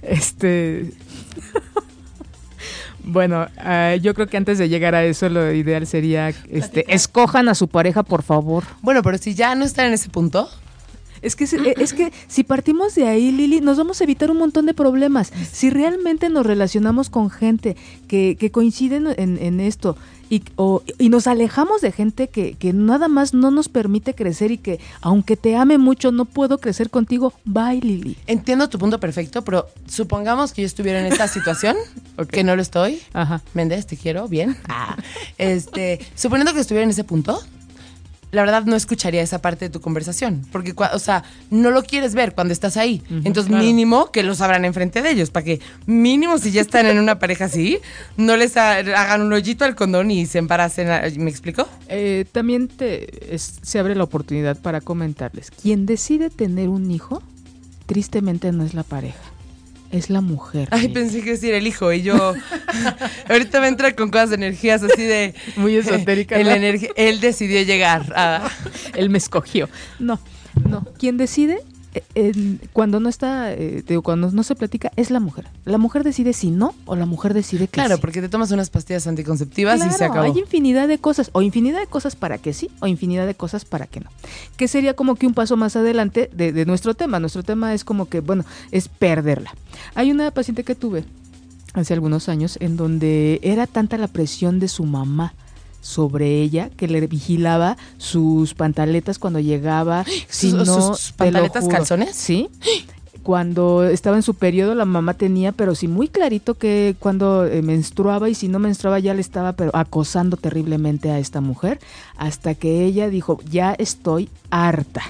Este... 0.00 0.94
Bueno, 3.02 3.48
ah, 3.58 3.96
yo 3.96 4.14
creo 4.14 4.28
que 4.28 4.38
antes 4.38 4.56
de 4.56 4.70
llegar 4.70 4.94
a 4.94 5.04
eso, 5.04 5.28
lo 5.28 5.52
ideal 5.52 5.86
sería, 5.86 6.30
este, 6.48 6.94
escojan 6.94 7.48
a 7.48 7.54
su 7.54 7.68
pareja, 7.68 8.02
por 8.02 8.22
favor. 8.22 8.64
Bueno, 8.80 9.02
pero 9.02 9.18
si 9.18 9.34
ya 9.34 9.54
no 9.54 9.66
están 9.66 9.86
en 9.86 9.94
ese 9.94 10.08
punto, 10.08 10.48
Es 11.23 11.37
que, 11.37 11.47
se- 11.47 11.75
es 11.81 11.93
que 11.93 12.12
si 12.29 12.45
partimos 12.45 12.95
de 12.95 13.07
ahí, 13.09 13.31
Lili, 13.31 13.61
nos 13.61 13.77
vamos 13.79 14.01
a 14.01 14.05
evitar 14.05 14.31
un 14.31 14.39
montón 14.39 14.66
de 14.66 14.75
problemas. 14.75 15.33
Si 15.53 15.68
realmente 15.71 16.29
nos 16.31 16.47
relacionamos 16.47 17.11
con 17.11 17.31
gente 17.31 17.77
que, 18.09 18.37
que 18.39 18.51
coinciden 18.51 19.07
en, 19.16 19.39
en 19.39 19.61
esto 19.61 19.97
y, 20.31 20.43
o- 20.57 20.83
y 20.99 21.09
nos 21.09 21.27
alejamos 21.27 21.81
de 21.81 21.93
gente 21.93 22.29
que, 22.29 22.55
que 22.55 22.73
nada 22.73 23.09
más 23.09 23.35
no 23.35 23.51
nos 23.51 23.68
permite 23.68 24.14
crecer 24.14 24.51
y 24.53 24.59
que 24.59 24.79
aunque 25.03 25.37
te 25.37 25.57
ame 25.57 25.77
mucho, 25.77 26.12
no 26.12 26.25
puedo 26.25 26.59
crecer 26.59 26.89
contigo, 26.89 27.33
bye, 27.45 27.81
Lili. 27.81 28.16
entiendo 28.27 28.68
tu 28.68 28.79
punto 28.79 28.99
perfecto, 29.01 29.43
pero 29.45 29.66
supongamos 29.89 30.53
que 30.53 30.62
yo 30.62 30.66
estuviera 30.66 31.01
en 31.01 31.12
esta 31.12 31.27
situación, 31.29 31.77
que 32.31 32.45
no 32.45 32.55
lo 32.57 32.62
estoy. 32.62 33.01
Ajá. 33.12 33.43
Méndez, 33.55 33.87
te 33.87 33.97
quiero, 33.97 34.27
bien. 34.29 34.57
Este, 35.39 36.01
suponiendo 36.14 36.53
que 36.55 36.61
estuviera 36.61 36.85
en 36.85 36.91
ese 36.91 37.05
punto, 37.05 37.41
la 38.33 38.43
verdad 38.43 38.64
no 38.64 38.76
escucharía 38.76 39.22
esa 39.22 39.41
parte 39.43 39.64
de 39.66 39.70
tu 39.70 39.81
conversación, 39.81 40.47
porque, 40.53 40.74
o 40.93 40.99
sea, 40.99 41.24
no 41.51 41.70
lo 41.70 41.83
quieres 41.83 42.14
ver 42.14 42.35
cuando 42.35 42.53
estás 42.53 42.76
ahí. 42.76 43.03
Entonces, 43.11 43.47
claro. 43.47 43.64
mínimo 43.64 44.11
que 44.12 44.22
los 44.22 44.41
abran 44.41 44.64
enfrente 44.64 45.03
de 45.03 45.11
ellos, 45.11 45.31
para 45.31 45.45
que 45.45 45.61
mínimo 45.87 46.39
si 46.39 46.51
ya 46.53 46.61
están 46.61 46.87
en 46.87 46.99
una 46.99 47.18
pareja 47.18 47.47
así, 47.47 47.78
no 48.16 48.37
les 48.37 48.57
ha- 48.57 48.76
hagan 48.78 49.22
un 49.22 49.33
hoyito 49.33 49.64
al 49.64 49.74
condón 49.74 50.11
y 50.11 50.26
se 50.26 50.39
embaracen. 50.39 50.89
¿Me 51.22 51.31
explico? 51.31 51.66
Eh, 51.89 52.24
también 52.33 52.68
te, 52.68 53.35
es- 53.35 53.59
se 53.62 53.78
abre 53.78 53.95
la 53.95 54.05
oportunidad 54.05 54.59
para 54.61 54.81
comentarles. 54.81 55.51
Quien 55.51 55.87
decide 55.87 56.31
tener 56.31 56.68
un 56.68 56.91
hijo, 56.91 57.22
tristemente 57.87 58.53
no 58.53 58.64
es 58.64 58.74
la 58.74 58.83
pareja, 58.85 59.18
es 59.91 60.09
la 60.11 60.20
mujer. 60.20 60.68
Ay, 60.70 60.88
pensé 60.88 61.18
que 61.18 61.24
iba 61.26 61.30
a 61.30 61.34
decir 61.34 61.55
el 61.55 61.66
hijo 61.66 61.93
y 61.93 62.03
yo 62.03 62.14
ahorita 63.28 63.61
me 63.61 63.68
entra 63.68 63.95
con 63.95 64.11
cosas 64.11 64.30
de 64.30 64.36
energías 64.36 64.82
así 64.82 65.03
de 65.03 65.34
Muy 65.57 65.76
esotérica, 65.76 66.36
el 66.36 66.47
¿no? 66.49 66.53
energi- 66.55 66.91
él 66.97 67.20
decidió 67.20 67.61
llegar 67.62 68.12
a 68.14 68.49
Él 68.95 69.11
me 69.11 69.18
escogió. 69.18 69.68
No. 69.99 70.20
No, 70.68 70.84
quien 70.99 71.16
decide 71.16 71.55
eh, 71.55 71.62
en- 72.14 72.61
cuando 72.72 73.01
no 73.01 73.09
está, 73.09 73.53
eh, 73.53 73.82
digo, 73.86 74.03
cuando 74.03 74.30
no 74.30 74.43
se 74.43 74.55
platica, 74.55 74.93
es 74.97 75.11
la 75.11 75.20
mujer. 75.20 75.47
La 75.64 75.78
mujer 75.78 76.05
decide 76.05 76.32
si 76.32 76.51
no 76.51 76.74
o 76.86 76.97
la 76.97 77.07
mujer 77.07 77.34
decide 77.34 77.66
que 77.66 77.72
Claro, 77.72 77.97
sí. 77.97 78.01
porque 78.01 78.20
te 78.20 78.28
tomas 78.28 78.51
unas 78.53 78.70
pastillas 78.70 79.07
anticonceptivas 79.07 79.84
y 79.86 79.91
se 79.91 80.05
acabó. 80.05 80.22
Hay 80.32 80.38
infinidad 80.38 80.86
de 80.88 80.99
cosas, 80.99 81.30
o 81.32 81.43
infinidad 81.43 81.78
de 81.80 81.86
cosas 81.86 82.16
para 82.16 82.38
que 82.38 82.53
sí, 82.53 82.70
o 82.80 82.86
infinidad 82.86 83.26
de 83.26 83.34
cosas 83.34 83.64
para 83.64 83.86
que 83.86 84.01
no. 84.01 84.11
Que 84.57 84.68
sería 84.68 84.95
como 84.95 85.14
que 85.16 85.26
un 85.26 85.34
paso 85.34 85.57
más 85.57 85.76
adelante 85.76 86.30
de, 86.32 86.53
de 86.53 86.66
nuestro 86.66 86.95
tema. 86.95 87.18
Nuestro 87.20 87.43
tema 87.43 87.74
es 87.74 87.84
como 87.84 88.09
que, 88.09 88.20
bueno, 88.20 88.45
es 88.70 88.88
perderla. 88.88 89.53
Hay 89.95 90.11
una 90.11 90.30
paciente 90.30 90.64
que 90.64 90.74
tuve 90.74 91.05
hace 91.74 91.95
algunos 91.95 92.28
años 92.28 92.57
en 92.61 92.76
donde 92.76 93.38
era 93.43 93.66
tanta 93.66 93.97
la 93.99 94.09
presión 94.09 94.59
de 94.61 94.68
su 94.68 94.84
mamá 94.84 95.34
sobre 95.81 96.41
ella 96.43 96.70
que 96.76 96.89
le 96.89 97.07
vigilaba 97.07 97.76
sus 97.99 98.55
pantaletas 98.55 99.18
cuando 99.18 99.41
llegaba 99.41 100.05
si 100.28 100.51
¿Sus- 100.51 100.66
no 100.66 100.95
sus- 100.95 101.12
pantaletas 101.12 101.66
calzones? 101.68 102.14
sí. 102.16 102.49
Cuando 103.22 103.85
estaba 103.85 104.16
en 104.16 104.22
su 104.22 104.33
periodo 104.35 104.74
la 104.74 104.87
mamá 104.87 105.12
tenía 105.12 105.53
pero 105.53 105.74
sí 105.74 105.89
muy 105.89 106.09
clarito 106.09 106.55
que 106.55 106.97
cuando 106.99 107.45
eh, 107.45 107.61
menstruaba 107.61 108.31
y 108.31 108.35
si 108.35 108.49
no 108.49 108.59
menstruaba 108.59 108.99
ya 108.99 109.12
le 109.12 109.20
estaba 109.20 109.53
pero 109.53 109.70
acosando 109.74 110.39
terriblemente 110.39 111.11
a 111.11 111.18
esta 111.18 111.43
mujer 111.43 111.81
hasta 112.16 112.55
que 112.55 112.85
ella 112.87 113.11
dijo 113.11 113.39
ya 113.51 113.74
estoy 113.74 114.31
harta 114.51 115.03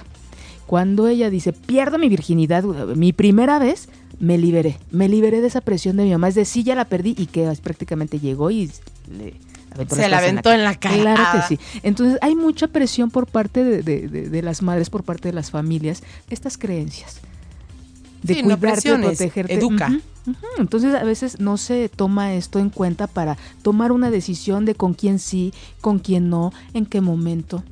cuando 0.66 1.06
ella 1.06 1.30
dice 1.30 1.52
pierdo 1.52 1.98
mi 1.98 2.08
virginidad 2.08 2.64
mi 2.64 3.12
primera 3.12 3.60
vez 3.60 3.88
me 4.18 4.38
liberé 4.38 4.78
me 4.90 5.08
liberé 5.08 5.40
de 5.40 5.46
esa 5.46 5.60
presión 5.60 5.96
de 5.96 6.02
mi 6.04 6.10
mamá 6.10 6.28
es 6.28 6.34
decir 6.34 6.64
ya 6.64 6.74
la 6.74 6.86
perdí 6.86 7.14
y 7.16 7.26
que 7.26 7.48
prácticamente 7.62 8.18
llegó 8.18 8.50
y 8.50 8.72
le 9.16 9.34
aventó 9.72 9.94
Se 9.96 10.08
la 10.08 10.18
aventó 10.18 10.52
en 10.52 10.64
la 10.64 10.74
cara. 10.74 10.96
Claro 10.96 11.22
que 11.32 11.56
sí. 11.56 11.60
Entonces 11.82 12.18
hay 12.22 12.34
mucha 12.34 12.66
presión 12.68 13.10
por 13.10 13.26
parte 13.26 13.64
de, 13.64 13.82
de- 13.82 14.08
de- 14.08 14.28
de 14.28 14.42
las 14.42 14.62
madres, 14.62 14.90
por 14.90 15.02
parte 15.04 15.28
de 15.28 15.34
las 15.34 15.50
familias, 15.50 16.02
estas 16.28 16.56
creencias. 16.58 17.20
De 18.22 18.34
Sí, 18.34 18.42
cuidarte, 18.42 18.96
protegerte. 18.98 19.54
educa. 19.54 19.98
Entonces 20.58 20.94
a 20.94 21.02
veces 21.04 21.40
no 21.40 21.56
se 21.56 21.88
toma 21.88 22.34
esto 22.34 22.58
en 22.58 22.68
cuenta 22.68 23.06
para 23.06 23.38
tomar 23.62 23.92
una 23.92 24.10
decisión 24.10 24.66
de 24.66 24.74
con 24.74 24.92
quién 24.92 25.18
sí, 25.18 25.54
con 25.80 25.98
quién 25.98 26.28
no, 26.28 26.52
en 26.74 26.84
qué 26.84 27.00
momento. 27.00 27.64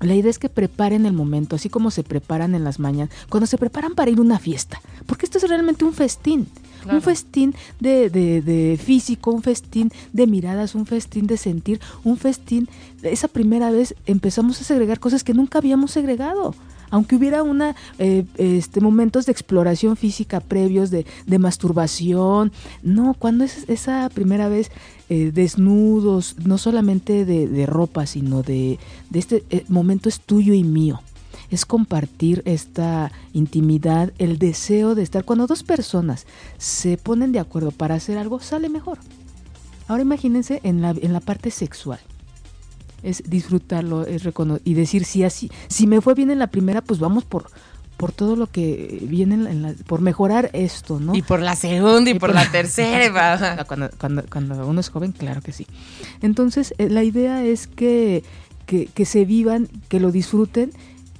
La 0.00 0.14
idea 0.14 0.30
es 0.30 0.38
que 0.38 0.48
preparen 0.50 1.06
el 1.06 1.12
momento, 1.14 1.56
así 1.56 1.70
como 1.70 1.90
se 1.90 2.02
preparan 2.02 2.54
en 2.54 2.64
las 2.64 2.78
mañanas, 2.80 3.14
cuando 3.30 3.46
se 3.46 3.56
preparan 3.56 3.94
para 3.94 4.10
ir 4.10 4.18
a 4.18 4.20
una 4.22 4.38
fiesta, 4.38 4.80
porque 5.06 5.24
esto 5.24 5.38
es 5.38 5.48
realmente 5.48 5.84
un 5.86 5.94
festín. 5.94 6.48
Claro. 6.86 6.98
Un 6.98 7.02
festín 7.02 7.54
de, 7.80 8.08
de- 8.10 8.40
de 8.42 8.78
físico, 8.82 9.30
un 9.32 9.42
festín 9.42 9.90
de 10.12 10.26
miradas, 10.26 10.74
un 10.74 10.86
festín 10.86 11.26
de 11.26 11.36
sentir, 11.36 11.80
un 12.04 12.16
festín. 12.16 12.68
Esa 13.02 13.28
primera 13.28 13.70
vez 13.70 13.94
empezamos 14.06 14.60
a 14.60 14.64
segregar 14.64 15.00
cosas 15.00 15.24
que 15.24 15.34
nunca 15.34 15.58
habíamos 15.58 15.90
segregado. 15.90 16.54
Aunque 16.88 17.16
hubiera 17.16 17.42
una 17.42 17.74
eh, 17.98 18.24
este, 18.38 18.80
momentos 18.80 19.26
de 19.26 19.32
exploración 19.32 19.96
física 19.96 20.38
previos, 20.38 20.90
de, 20.90 21.04
de 21.26 21.38
masturbación. 21.40 22.52
No, 22.84 23.14
cuando 23.18 23.42
es 23.42 23.68
esa 23.68 24.08
primera 24.08 24.48
vez 24.48 24.70
eh, 25.08 25.32
desnudos, 25.34 26.36
no 26.44 26.58
solamente 26.58 27.24
de, 27.24 27.48
de 27.48 27.66
ropa, 27.66 28.06
sino 28.06 28.42
de, 28.44 28.78
de 29.10 29.18
este 29.18 29.42
eh, 29.50 29.64
momento 29.68 30.08
es 30.08 30.20
tuyo 30.20 30.54
y 30.54 30.62
mío 30.62 31.00
es 31.50 31.64
compartir 31.64 32.42
esta 32.44 33.12
intimidad, 33.32 34.12
el 34.18 34.38
deseo 34.38 34.94
de 34.94 35.02
estar. 35.02 35.24
Cuando 35.24 35.46
dos 35.46 35.62
personas 35.62 36.26
se 36.58 36.96
ponen 36.98 37.32
de 37.32 37.38
acuerdo 37.40 37.70
para 37.70 37.94
hacer 37.94 38.18
algo, 38.18 38.40
sale 38.40 38.68
mejor. 38.68 38.98
Ahora 39.88 40.02
imagínense 40.02 40.60
en 40.64 40.82
la, 40.82 40.90
en 40.90 41.12
la 41.12 41.20
parte 41.20 41.50
sexual. 41.50 42.00
Es 43.02 43.22
disfrutarlo, 43.28 44.04
es 44.06 44.22
y 44.64 44.74
decir 44.74 45.04
si 45.04 45.22
así, 45.22 45.50
si 45.68 45.86
me 45.86 46.00
fue 46.00 46.14
bien 46.14 46.30
en 46.30 46.38
la 46.40 46.48
primera, 46.48 46.80
pues 46.82 46.98
vamos 46.98 47.22
por, 47.24 47.46
por 47.96 48.10
todo 48.10 48.34
lo 48.34 48.48
que 48.48 48.98
viene 49.08 49.34
en 49.34 49.62
la- 49.62 49.74
por 49.86 50.00
mejorar 50.00 50.50
esto, 50.54 50.98
¿no? 50.98 51.14
Y 51.14 51.22
por 51.22 51.40
la 51.40 51.54
segunda 51.54 52.10
y, 52.10 52.14
Y 52.14 52.18
por, 52.18 52.30
por- 52.30 52.34
la 52.34 52.50
tercera. 52.50 53.64
Cuando, 53.68 53.90
cuando, 53.98 54.24
cuando 54.30 54.66
uno 54.66 54.80
es 54.80 54.88
joven, 54.88 55.12
claro 55.12 55.40
que 55.40 55.52
sí. 55.52 55.66
Entonces, 56.20 56.74
eh, 56.78 56.88
la 56.90 57.04
idea 57.04 57.44
es 57.44 57.68
que, 57.68 58.24
que, 58.64 58.86
que 58.86 59.04
se 59.04 59.24
vivan, 59.24 59.68
que 59.88 60.00
lo 60.00 60.10
disfruten 60.10 60.72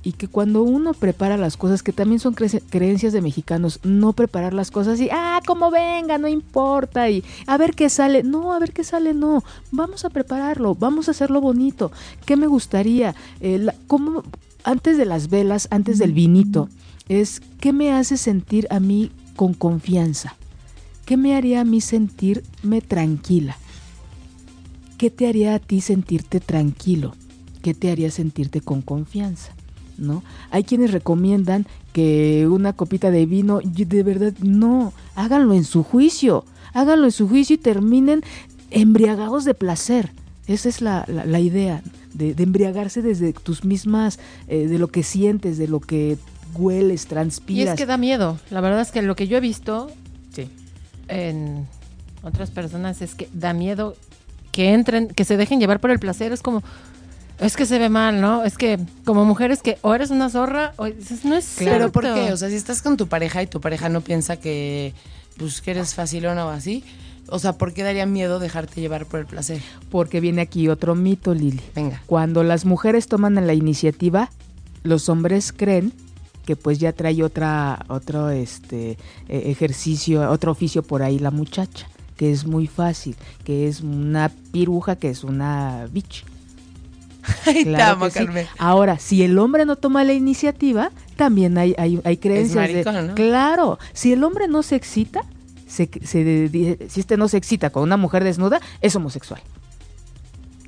y 0.06 0.12
que 0.12 0.28
cuando 0.28 0.62
uno 0.62 0.94
prepara 0.94 1.36
las 1.36 1.56
cosas, 1.56 1.82
que 1.82 1.92
también 1.92 2.20
son 2.20 2.32
creencias 2.32 3.12
de 3.12 3.20
mexicanos, 3.20 3.80
no 3.82 4.12
preparar 4.12 4.54
las 4.54 4.70
cosas 4.70 5.00
y, 5.00 5.08
ah, 5.10 5.40
como 5.44 5.72
venga, 5.72 6.16
no 6.16 6.28
importa, 6.28 7.10
y 7.10 7.24
a 7.48 7.56
ver 7.56 7.74
qué 7.74 7.90
sale. 7.90 8.22
No, 8.22 8.52
a 8.52 8.60
ver 8.60 8.72
qué 8.72 8.84
sale, 8.84 9.14
no. 9.14 9.42
Vamos 9.72 10.04
a 10.04 10.10
prepararlo, 10.10 10.76
vamos 10.76 11.08
a 11.08 11.10
hacerlo 11.10 11.40
bonito. 11.40 11.90
¿Qué 12.24 12.36
me 12.36 12.46
gustaría? 12.46 13.16
Eh, 13.40 13.66
¿Cómo, 13.88 14.22
antes 14.62 14.96
de 14.96 15.06
las 15.06 15.28
velas, 15.28 15.66
antes 15.72 15.98
del 15.98 16.12
vinito, 16.12 16.68
es 17.08 17.42
qué 17.58 17.72
me 17.72 17.90
hace 17.90 18.16
sentir 18.16 18.68
a 18.70 18.78
mí 18.78 19.10
con 19.34 19.54
confianza? 19.54 20.36
¿Qué 21.04 21.16
me 21.16 21.34
haría 21.34 21.62
a 21.62 21.64
mí 21.64 21.80
sentirme 21.80 22.80
tranquila? 22.80 23.56
¿Qué 24.98 25.10
te 25.10 25.26
haría 25.26 25.56
a 25.56 25.58
ti 25.58 25.80
sentirte 25.80 26.38
tranquilo? 26.38 27.16
¿Qué 27.60 27.74
te 27.74 27.90
haría 27.90 28.12
sentirte 28.12 28.60
con 28.60 28.82
confianza? 28.82 29.55
¿No? 29.98 30.22
Hay 30.50 30.64
quienes 30.64 30.92
recomiendan 30.92 31.66
que 31.94 32.46
una 32.50 32.74
copita 32.74 33.10
de 33.10 33.24
vino, 33.24 33.60
de 33.64 34.02
verdad, 34.02 34.34
no, 34.42 34.92
háganlo 35.14 35.54
en 35.54 35.64
su 35.64 35.82
juicio, 35.82 36.44
háganlo 36.74 37.06
en 37.06 37.12
su 37.12 37.26
juicio 37.28 37.54
y 37.54 37.58
terminen 37.58 38.22
embriagados 38.70 39.44
de 39.46 39.54
placer. 39.54 40.12
Esa 40.46 40.68
es 40.68 40.80
la, 40.82 41.04
la- 41.08 41.40
idea, 41.40 41.82
de, 42.12 42.34
embriagarse 42.38 43.00
desde 43.02 43.32
tus 43.32 43.64
mismas, 43.64 44.18
eh, 44.48 44.66
de 44.68 44.78
lo 44.78 44.88
que 44.88 45.02
sientes, 45.02 45.56
de 45.58 45.66
lo 45.68 45.80
que 45.80 46.18
hueles, 46.54 47.04
Y 47.04 47.06
transpiras. 47.08 47.74
es 47.74 47.78
que 47.78 47.86
da 47.86 47.96
miedo. 47.96 48.38
La 48.50 48.60
verdad 48.60 48.80
es 48.82 48.90
que 48.92 49.02
lo 49.02 49.16
que 49.16 49.26
yo 49.28 49.38
he 49.38 49.40
visto 49.40 49.90
Sí. 50.32 50.48
en 51.08 51.66
otras 52.22 52.50
personas 52.50 53.00
es 53.02 53.14
que 53.14 53.28
da 53.32 53.52
miedo 53.54 53.96
que 54.52 54.72
entren, 54.72 55.08
que 55.08 55.24
se 55.24 55.36
dejen 55.36 55.60
llevar 55.60 55.80
por 55.80 55.90
el 55.90 55.98
placer. 55.98 56.32
Es 56.32 56.42
como, 56.42 56.62
es 57.38 57.56
que 57.56 57.66
se 57.66 57.78
ve 57.78 57.88
mal, 57.88 58.20
¿no? 58.20 58.44
Es 58.44 58.56
que 58.56 58.78
como 59.04 59.24
mujeres 59.24 59.62
que 59.62 59.78
o 59.82 59.94
eres 59.94 60.10
una 60.10 60.30
zorra 60.30 60.72
o 60.76 60.86
dices, 60.86 61.24
no 61.24 61.36
es 61.36 61.56
Pero 61.58 61.92
¿por 61.92 62.04
qué? 62.04 62.32
O 62.32 62.36
sea, 62.36 62.48
si 62.48 62.54
estás 62.54 62.82
con 62.82 62.96
tu 62.96 63.08
pareja 63.08 63.42
y 63.42 63.46
tu 63.46 63.60
pareja 63.60 63.88
no 63.88 64.00
piensa 64.00 64.36
que, 64.36 64.94
pues, 65.36 65.60
que 65.60 65.72
eres 65.72 65.94
facilona 65.94 66.46
o 66.46 66.50
así, 66.50 66.84
o 67.28 67.38
sea, 67.38 67.54
¿por 67.54 67.72
qué 67.72 67.82
daría 67.82 68.06
miedo 68.06 68.38
dejarte 68.38 68.80
llevar 68.80 69.06
por 69.06 69.20
el 69.20 69.26
placer? 69.26 69.60
Porque 69.90 70.20
viene 70.20 70.42
aquí 70.42 70.68
otro 70.68 70.94
mito, 70.94 71.34
Lili. 71.34 71.60
Venga. 71.74 72.02
Cuando 72.06 72.42
las 72.42 72.64
mujeres 72.64 73.08
toman 73.08 73.34
la 73.46 73.54
iniciativa, 73.54 74.30
los 74.82 75.08
hombres 75.08 75.52
creen 75.52 75.92
que 76.46 76.54
pues 76.54 76.78
ya 76.78 76.92
trae 76.92 77.22
otra 77.24 77.84
otro 77.88 78.30
este 78.30 78.92
eh, 79.28 79.42
ejercicio, 79.46 80.30
otro 80.30 80.52
oficio 80.52 80.84
por 80.84 81.02
ahí 81.02 81.18
la 81.18 81.32
muchacha, 81.32 81.88
que 82.16 82.30
es 82.30 82.46
muy 82.46 82.68
fácil, 82.68 83.16
que 83.44 83.66
es 83.66 83.80
una 83.80 84.30
piruja, 84.52 84.96
que 84.96 85.10
es 85.10 85.24
una 85.24 85.88
bitch. 85.90 86.24
Claro 87.64 88.00
que 88.00 88.10
sí. 88.10 88.18
Carmen. 88.18 88.46
Ahora, 88.58 88.98
si 88.98 89.22
el 89.22 89.38
hombre 89.38 89.64
no 89.64 89.76
toma 89.76 90.04
la 90.04 90.12
iniciativa, 90.12 90.90
también 91.16 91.56
hay, 91.58 91.74
hay, 91.78 92.00
hay 92.04 92.16
creencias 92.16 92.68
de... 92.68 92.84
maricón, 92.84 93.06
¿no? 93.08 93.14
Claro, 93.14 93.78
si 93.92 94.12
el 94.12 94.22
hombre 94.24 94.48
no 94.48 94.62
se 94.62 94.76
excita, 94.76 95.22
se, 95.66 95.88
si 96.04 97.00
este 97.00 97.16
no 97.16 97.28
se 97.28 97.36
excita 97.36 97.70
con 97.70 97.82
una 97.82 97.96
mujer 97.96 98.24
desnuda, 98.24 98.60
es 98.80 98.94
homosexual. 98.96 99.40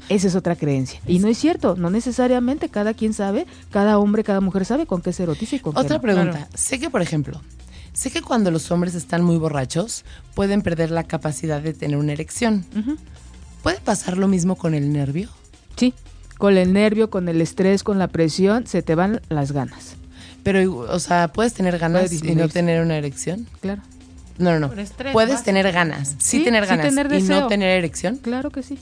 Esa 0.08 0.26
es 0.26 0.34
otra 0.34 0.56
creencia. 0.56 1.00
Y 1.06 1.18
no 1.18 1.28
es 1.28 1.38
cierto, 1.38 1.76
no 1.76 1.90
necesariamente, 1.90 2.68
cada 2.68 2.94
quien 2.94 3.12
sabe, 3.12 3.46
cada 3.70 3.98
hombre, 3.98 4.24
cada 4.24 4.40
mujer 4.40 4.64
sabe 4.64 4.86
con 4.86 5.02
qué 5.02 5.12
se 5.12 5.24
erotiza 5.24 5.56
y 5.56 5.60
con 5.60 5.74
qué 5.74 5.80
Otra 5.80 6.00
pregunta. 6.00 6.48
Sé 6.54 6.78
que, 6.80 6.88
por 6.88 7.02
ejemplo, 7.02 7.40
sé 7.92 8.10
que 8.10 8.22
cuando 8.22 8.50
los 8.50 8.70
hombres 8.70 8.94
están 8.94 9.22
muy 9.22 9.36
borrachos, 9.36 10.04
pueden 10.34 10.62
perder 10.62 10.90
la 10.90 11.04
capacidad 11.04 11.60
de 11.60 11.74
tener 11.74 11.98
una 11.98 12.12
erección. 12.12 12.64
¿Puede 13.62 13.80
pasar 13.80 14.16
lo 14.16 14.28
mismo 14.28 14.56
con 14.56 14.74
el 14.74 14.92
nervio? 14.92 15.28
Sí, 15.76 15.92
con 16.38 16.56
el 16.56 16.72
nervio, 16.72 17.10
con 17.10 17.28
el 17.28 17.40
estrés, 17.40 17.82
con 17.82 17.98
la 17.98 18.08
presión, 18.08 18.66
se 18.66 18.82
te 18.82 18.94
van 18.94 19.20
las 19.28 19.52
ganas. 19.52 19.96
Pero, 20.44 20.78
o 20.78 20.98
sea, 21.00 21.28
¿puedes 21.28 21.52
tener 21.52 21.78
ganas 21.78 22.12
y 22.12 22.34
no 22.34 22.48
tener 22.48 22.80
una 22.82 22.96
erección? 22.96 23.46
Claro, 23.60 23.82
No, 24.38 24.52
no, 24.52 24.60
no. 24.60 24.68
Por 24.68 24.78
estrés, 24.78 25.12
Puedes 25.12 25.42
tener 25.42 25.70
ganas, 25.72 26.10
sí, 26.18 26.38
Sí, 26.38 26.44
tener 26.44 26.64
sí 26.64 26.68
ganas 26.70 26.86
tener 26.94 27.12
y 27.12 27.22
no 27.22 27.48
tener 27.48 27.70
erección. 27.78 28.16
claro 28.16 28.50
que 28.50 28.62
sí, 28.62 28.78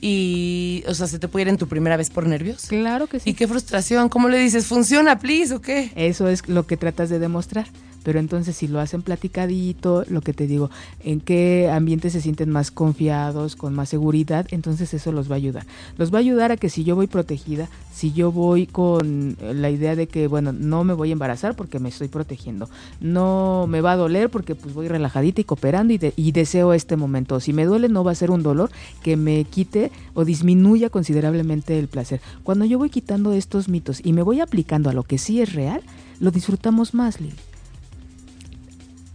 Y, 0.00 0.82
o 0.88 0.94
sea, 0.94 1.06
¿se 1.06 1.18
te 1.18 1.28
puede 1.28 1.42
ir 1.42 1.48
en 1.48 1.58
tu 1.58 1.68
primera 1.68 1.96
vez 1.96 2.10
por 2.10 2.26
nervios? 2.26 2.66
claro 2.66 3.06
que 3.06 3.20
sí. 3.20 3.30
Y 3.30 3.34
qué 3.34 3.46
frustración. 3.46 4.08
¿Cómo 4.08 4.28
le 4.28 4.38
dices? 4.38 4.66
¿Funciona, 4.66 5.18
please, 5.18 5.54
o 5.54 5.60
qué? 5.60 5.92
Eso 5.94 6.28
es 6.28 6.48
lo 6.48 6.66
que 6.66 6.76
tratas 6.76 7.08
de 7.10 7.18
demostrar. 7.18 7.66
Pero 8.02 8.18
entonces 8.18 8.56
si 8.56 8.68
lo 8.68 8.80
hacen 8.80 9.02
platicadito, 9.02 10.04
lo 10.08 10.20
que 10.20 10.32
te 10.32 10.46
digo, 10.46 10.70
en 11.04 11.20
qué 11.20 11.70
ambiente 11.70 12.10
se 12.10 12.20
sienten 12.20 12.50
más 12.50 12.70
confiados, 12.70 13.56
con 13.56 13.74
más 13.74 13.88
seguridad, 13.88 14.46
entonces 14.50 14.94
eso 14.94 15.12
los 15.12 15.30
va 15.30 15.34
a 15.34 15.36
ayudar. 15.36 15.66
Los 15.98 16.12
va 16.12 16.18
a 16.18 16.20
ayudar 16.20 16.52
a 16.52 16.56
que 16.56 16.70
si 16.70 16.84
yo 16.84 16.96
voy 16.96 17.06
protegida, 17.06 17.68
si 17.92 18.12
yo 18.12 18.32
voy 18.32 18.66
con 18.66 19.36
la 19.40 19.70
idea 19.70 19.96
de 19.96 20.06
que, 20.06 20.26
bueno, 20.26 20.52
no 20.52 20.84
me 20.84 20.94
voy 20.94 21.10
a 21.10 21.12
embarazar 21.12 21.56
porque 21.56 21.78
me 21.78 21.88
estoy 21.88 22.08
protegiendo, 22.08 22.68
no 23.00 23.66
me 23.68 23.80
va 23.80 23.92
a 23.92 23.96
doler 23.96 24.30
porque 24.30 24.54
pues 24.54 24.74
voy 24.74 24.88
relajadita 24.88 25.40
y 25.40 25.44
cooperando 25.44 25.92
y, 25.92 26.00
y 26.16 26.32
deseo 26.32 26.72
este 26.72 26.96
momento. 26.96 27.40
Si 27.40 27.52
me 27.52 27.64
duele 27.64 27.88
no 27.88 28.04
va 28.04 28.12
a 28.12 28.14
ser 28.14 28.30
un 28.30 28.42
dolor 28.42 28.70
que 29.02 29.16
me 29.16 29.44
quite 29.44 29.90
o 30.14 30.24
disminuya 30.24 30.90
considerablemente 30.90 31.78
el 31.78 31.88
placer. 31.88 32.20
Cuando 32.42 32.64
yo 32.64 32.78
voy 32.78 32.90
quitando 32.90 33.32
estos 33.32 33.68
mitos 33.68 34.00
y 34.04 34.12
me 34.12 34.22
voy 34.22 34.40
aplicando 34.40 34.90
a 34.90 34.92
lo 34.92 35.02
que 35.02 35.18
sí 35.18 35.40
es 35.40 35.52
real, 35.52 35.82
lo 36.20 36.30
disfrutamos 36.30 36.94
más, 36.94 37.20
Lili. 37.20 37.49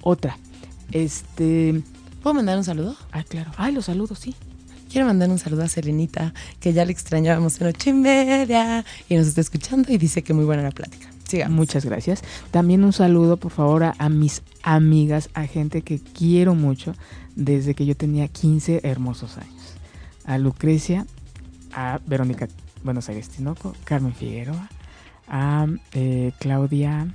Otra. 0.06 0.38
Este. 0.92 1.82
¿Puedo 2.22 2.36
mandar 2.36 2.60
un 2.60 2.64
saludo? 2.64 2.96
Ah, 3.12 3.24
claro. 3.24 3.52
Ay, 3.58 3.74
los 3.74 3.86
saludos, 3.86 4.20
sí. 4.20 4.36
Quiero 4.88 5.08
mandar 5.08 5.32
un 5.32 5.40
saludo 5.40 5.64
a 5.64 5.68
Serenita, 5.68 6.32
que 6.60 6.74
ya 6.74 6.86
le 6.86 6.92
extrañábamos 6.92 7.60
en 7.60 7.68
ocho 7.68 7.90
y 7.90 7.94
media 7.94 8.86
y 9.10 9.16
nos 9.16 9.26
está 9.26 9.42
escuchando 9.42 9.92
y 9.92 9.98
dice 9.98 10.22
que 10.22 10.36
muy 10.36 10.46
buena 10.46 10.62
la 10.62 10.70
plática. 10.70 11.10
Sigamos. 11.28 11.58
Muchas 11.58 11.86
gracias. 11.86 12.22
También 12.52 12.84
un 12.84 12.94
saludo, 12.94 13.38
por 13.38 13.52
favor, 13.52 13.84
a, 13.84 13.96
a, 13.98 14.10
mis 14.10 14.44
amigas, 14.62 15.32
a 15.34 15.48
gente 15.48 15.82
que 15.82 16.00
quiero 16.00 16.54
mucho 16.54 16.94
desde 17.36 17.74
que 17.74 17.88
yo 17.88 17.98
tenía 17.98 18.28
15 18.28 18.82
hermosos 18.84 19.38
años. 19.40 19.74
A 20.24 20.38
Lucrecia, 20.38 21.08
a 21.74 22.00
Verónica 22.06 22.48
Buenos 22.84 23.10
Aires 23.10 23.30
Tinoco, 23.30 23.74
Carmen 23.86 24.14
Figueroa, 24.14 24.70
a 25.28 25.66
eh, 25.94 26.32
Claudia. 26.40 27.08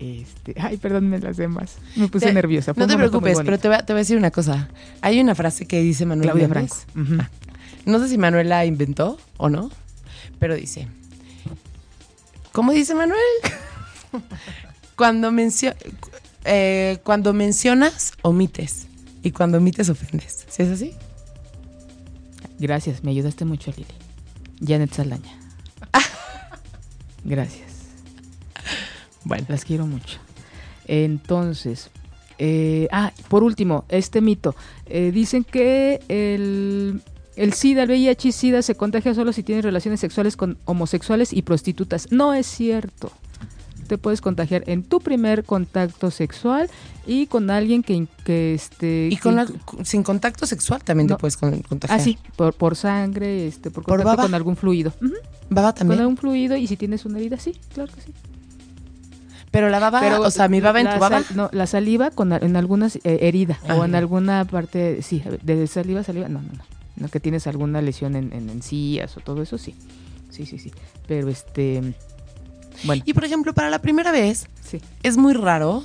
Este, 0.00 0.54
ay, 0.58 0.78
perdón, 0.78 1.10
me 1.10 1.18
las 1.18 1.36
demás. 1.36 1.76
Me 1.94 2.08
puse 2.08 2.26
Te- 2.26 2.32
nerviosa. 2.32 2.72
Fue 2.72 2.80
No 2.82 2.86
te 2.88 2.96
preocupes, 2.96 3.38
pero 3.44 3.58
te 3.58 3.68
voy, 3.68 3.76
a, 3.76 3.84
te 3.84 3.92
voy 3.92 3.98
a 3.98 4.02
decir 4.02 4.16
una 4.16 4.30
cosa. 4.30 4.68
Hay 5.02 5.20
una 5.20 5.34
frase 5.34 5.66
que 5.66 5.80
dice 5.82 6.06
Manuel 6.06 6.30
Claudia. 6.30 6.48
Franco. 6.48 6.76
Ah, 7.18 7.28
No 7.84 7.98
sé 7.98 8.08
si 8.08 8.16
Manuel 8.16 8.48
la 8.48 8.64
inventó 8.64 9.18
o 9.36 9.50
no, 9.50 9.70
pero 10.38 10.54
dice. 10.56 10.88
¿Cómo 12.52 12.72
dice 12.72 12.94
Manuel? 12.94 13.20
cuando, 14.96 15.30
mencio- 15.30 15.76
eh, 16.46 16.98
cuando 17.04 17.32
mencionas, 17.34 18.14
omites. 18.22 18.86
Y 19.22 19.32
cuando 19.32 19.58
omites, 19.58 19.90
ofendes. 19.90 20.46
¿Sí 20.48 20.62
es 20.62 20.70
así? 20.70 20.94
Gracias, 22.58 23.04
me 23.04 23.10
ayudaste 23.10 23.44
mucho, 23.44 23.70
Lili. 23.76 23.86
Janet 24.66 24.92
Saldaña. 24.94 25.38
Gracias. 27.24 27.69
Bueno. 29.24 29.44
Las 29.48 29.64
quiero 29.64 29.86
mucho. 29.86 30.18
Entonces, 30.86 31.90
eh, 32.38 32.88
ah, 32.92 33.12
por 33.28 33.42
último, 33.42 33.84
este 33.88 34.20
mito. 34.20 34.54
Eh, 34.86 35.10
dicen 35.12 35.44
que 35.44 36.00
el, 36.08 37.00
el 37.36 37.52
SIDA, 37.52 37.84
el 37.84 37.90
VIH 37.90 38.28
y 38.28 38.32
SIDA 38.32 38.62
se 38.62 38.74
contagia 38.74 39.14
solo 39.14 39.32
si 39.32 39.42
tienes 39.42 39.64
relaciones 39.64 40.00
sexuales 40.00 40.36
con 40.36 40.58
homosexuales 40.64 41.32
y 41.32 41.42
prostitutas. 41.42 42.10
No 42.10 42.34
es 42.34 42.46
cierto. 42.46 43.12
Te 43.86 43.98
puedes 43.98 44.20
contagiar 44.20 44.62
en 44.68 44.84
tu 44.84 45.00
primer 45.00 45.42
contacto 45.44 46.12
sexual 46.12 46.70
y 47.08 47.26
con 47.26 47.50
alguien 47.50 47.82
que, 47.82 48.06
que 48.24 48.54
este 48.54 49.08
Y 49.10 49.16
con 49.16 49.34
que 49.34 49.52
la- 49.78 49.84
sin 49.84 50.04
contacto 50.04 50.46
sexual 50.46 50.82
también 50.84 51.08
No. 51.08 51.16
te 51.16 51.20
puedes 51.20 51.36
con- 51.36 51.60
contagiar. 51.62 51.98
Ah, 51.98 52.02
sí, 52.02 52.16
por, 52.36 52.54
por 52.54 52.76
sangre, 52.76 53.48
este, 53.48 53.70
por 53.72 53.82
¿Por 53.84 53.96
contacto 53.96 54.08
baba? 54.10 54.22
con 54.22 54.34
algún 54.34 54.56
fluido. 54.56 54.92
Ujú, 55.02 55.14
Baba 55.50 55.72
Con 55.72 55.78
también. 55.78 56.00
algún 56.00 56.16
fluido 56.16 56.56
y 56.56 56.68
si 56.68 56.76
tienes 56.76 57.04
una 57.04 57.18
herida, 57.18 57.36
sí, 57.38 57.52
claro 57.74 57.92
que 57.92 58.00
sí. 58.02 58.12
Pero 59.50 59.68
la 59.68 59.80
baba, 59.80 60.20
o 60.20 60.30
sea, 60.30 60.48
mi 60.48 60.60
baba 60.60 60.80
en 60.80 60.86
tu 60.86 61.00
baba. 61.00 61.22
sal- 61.22 61.36
no, 61.36 61.48
la 61.52 61.66
saliva 61.66 62.10
con, 62.10 62.32
en 62.32 62.56
algunas 62.56 62.96
eh, 62.96 63.00
herida 63.22 63.58
o 63.68 63.84
en 63.84 63.94
alguna 63.96 64.44
parte, 64.44 65.02
sí, 65.02 65.22
de 65.42 65.66
saliva, 65.66 66.04
saliva, 66.04 66.28
no, 66.28 66.40
no, 66.40 66.48
no. 66.52 66.64
No 66.96 67.08
que 67.08 67.18
tienes 67.18 67.46
alguna 67.46 67.80
lesión 67.82 68.14
en, 68.14 68.32
en 68.32 68.48
encías 68.50 69.16
o 69.16 69.20
todo 69.20 69.42
eso, 69.42 69.56
sí. 69.58 69.74
Sí, 70.28 70.46
sí, 70.46 70.58
sí. 70.58 70.70
Pero 71.08 71.28
este, 71.28 71.94
bueno, 72.84 73.02
Y 73.06 73.12
por 73.14 73.24
ejemplo, 73.24 73.52
para 73.54 73.70
la 73.70 73.80
primera 73.80 74.12
vez, 74.12 74.46
sí. 74.62 74.80
es 75.02 75.16
muy 75.16 75.32
raro. 75.34 75.82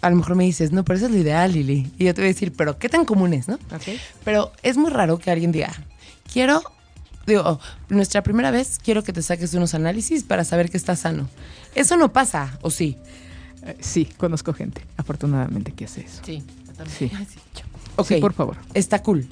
A 0.00 0.10
lo 0.10 0.16
mejor 0.16 0.36
me 0.36 0.44
dices, 0.44 0.72
no, 0.72 0.84
pero 0.84 0.96
eso 0.96 1.06
es 1.06 1.12
lo 1.12 1.18
ideal, 1.18 1.52
Lili. 1.52 1.90
Y 1.98 2.04
yo 2.04 2.14
te 2.14 2.20
voy 2.22 2.30
a 2.30 2.32
decir, 2.32 2.52
pero 2.56 2.78
¿qué 2.78 2.88
tan 2.88 3.04
común 3.04 3.34
es, 3.34 3.46
no? 3.48 3.54
Ok. 3.56 3.98
Pero 4.24 4.52
es 4.62 4.76
muy 4.76 4.90
raro 4.90 5.18
que 5.18 5.30
alguien 5.30 5.52
diga, 5.52 5.72
quiero, 6.32 6.62
digo, 7.28 7.60
nuestra 7.88 8.22
primera 8.22 8.50
vez 8.50 8.78
quiero 8.82 9.04
que 9.04 9.12
te 9.12 9.22
saques 9.22 9.54
unos 9.54 9.74
análisis 9.74 10.24
para 10.24 10.44
saber 10.44 10.70
que 10.70 10.76
estás 10.76 11.00
sano. 11.00 11.28
Eso 11.74 11.96
no 11.96 12.12
pasa, 12.12 12.58
¿o 12.62 12.70
sí? 12.70 12.96
Eh, 13.64 13.76
sí, 13.80 14.06
conozco 14.16 14.52
gente, 14.52 14.82
afortunadamente, 14.96 15.72
que 15.72 15.84
hace 15.84 16.00
eso. 16.02 16.22
Sí. 16.24 16.42
Sí. 16.98 17.10
Ok, 17.96 18.06
Sí, 18.06 18.14
por 18.20 18.32
favor. 18.32 18.56
está 18.74 19.02
cool. 19.02 19.26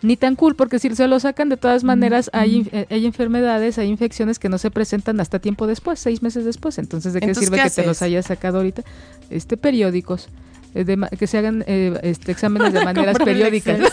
Ni 0.00 0.16
tan 0.16 0.34
cool, 0.34 0.56
porque 0.56 0.80
si 0.80 0.92
se 0.96 1.06
lo 1.06 1.20
sacan, 1.20 1.48
de 1.48 1.56
todas 1.56 1.84
maneras, 1.84 2.28
hay, 2.32 2.62
inf- 2.62 2.70
eh, 2.72 2.86
hay 2.90 3.06
enfermedades, 3.06 3.78
hay 3.78 3.88
infecciones 3.88 4.40
que 4.40 4.48
no 4.48 4.58
se 4.58 4.68
presentan 4.72 5.20
hasta 5.20 5.38
tiempo 5.38 5.68
después, 5.68 6.00
seis 6.00 6.22
meses 6.22 6.44
después. 6.44 6.78
Entonces, 6.78 7.12
¿de 7.12 7.20
qué 7.20 7.26
Entonces, 7.26 7.44
sirve 7.48 7.58
¿qué 7.62 7.68
que 7.68 7.82
te 7.82 7.86
los 7.86 8.02
hayas 8.02 8.26
sacado 8.26 8.56
ahorita? 8.58 8.82
Este, 9.30 9.56
periódicos. 9.56 10.28
Eh, 10.74 10.84
de 10.84 10.98
que 11.18 11.26
se 11.26 11.38
hagan 11.38 11.64
eh, 11.66 11.98
este, 12.02 12.32
exámenes 12.32 12.72
de 12.72 12.84
maneras 12.84 13.16
periódicas. 13.18 13.78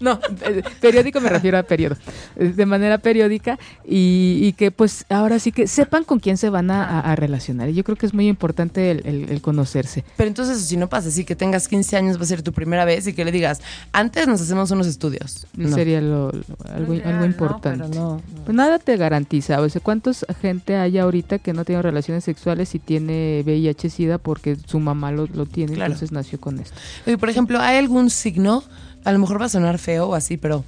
No, 0.00 0.18
eh, 0.46 0.64
periódico 0.80 1.20
me 1.20 1.28
refiero 1.28 1.56
a 1.58 1.62
periodo. 1.62 1.94
eh, 2.34 2.46
De 2.56 2.66
manera 2.66 2.98
periódica 2.98 3.56
y, 3.84 4.40
y 4.42 4.52
que 4.54 4.72
pues 4.72 5.04
ahora 5.08 5.38
sí 5.38 5.52
que 5.52 5.68
sepan 5.68 6.02
con 6.02 6.18
quién 6.18 6.36
se 6.36 6.50
van 6.50 6.72
a, 6.72 6.82
a- 6.84 7.12
a 7.12 7.14
relacionar. 7.14 7.68
Y 7.68 7.74
yo 7.74 7.84
creo 7.84 7.96
que 7.96 8.06
es 8.06 8.12
muy 8.12 8.26
importante 8.26 8.90
el, 8.90 9.06
el- 9.06 9.30
el 9.30 9.40
conocerse. 9.40 10.04
Pero 10.16 10.26
entonces, 10.26 10.58
si 10.62 10.76
no 10.76 10.88
pasa 10.88 11.08
así, 11.08 11.24
que 11.24 11.36
tengas 11.36 11.68
15 11.68 11.96
años, 11.96 12.18
va 12.18 12.22
a 12.22 12.26
ser 12.26 12.42
tu 12.42 12.52
primera 12.52 12.84
vez 12.84 13.06
y 13.06 13.12
que 13.12 13.24
le 13.24 13.30
digas, 13.30 13.60
antes 13.92 14.26
nos 14.26 14.40
hacemos 14.40 14.72
unos 14.72 14.88
estudios. 14.88 15.46
No. 15.56 15.72
Sería 15.72 16.00
lo, 16.00 16.32
lo- 16.32 16.42
algo, 16.74 16.94
algo 16.94 17.20
no, 17.20 17.24
importante. 17.24 17.84
pero 17.88 18.00
no, 18.02 18.16
no. 18.16 18.22
Pues 18.44 18.56
nada 18.56 18.80
te 18.80 18.96
garantiza. 18.96 19.60
O 19.60 19.68
sea, 19.68 19.80
¿cuántos 19.80 20.26
gente 20.40 20.74
hay 20.74 20.98
ahorita 20.98 21.38
que 21.38 21.52
no 21.52 21.64
tiene 21.64 21.80
relaciones 21.80 22.24
sexuales 22.24 22.74
y 22.74 22.80
tiene 22.80 23.42
VIH-Sida 23.46 24.18
porque 24.18 24.56
su 24.66 24.80
mamá 24.80 25.12
lo, 25.12 25.28
lo 25.28 25.46
tiene, 25.46 25.74
Claro. 25.74 25.92
entonces 25.92 26.10
nació 26.12 26.40
con 26.40 26.58
esto? 26.58 26.76
Oye, 27.06 27.18
por 27.18 27.30
ejemplo, 27.30 27.60
¿hay 27.60 27.78
algún 27.78 28.10
signo? 28.10 28.62
A 29.04 29.12
lo 29.12 29.18
mejor 29.18 29.40
va 29.40 29.46
a 29.46 29.48
sonar 29.48 29.78
feo 29.78 30.08
o 30.08 30.14
así, 30.14 30.36
pero 30.36 30.64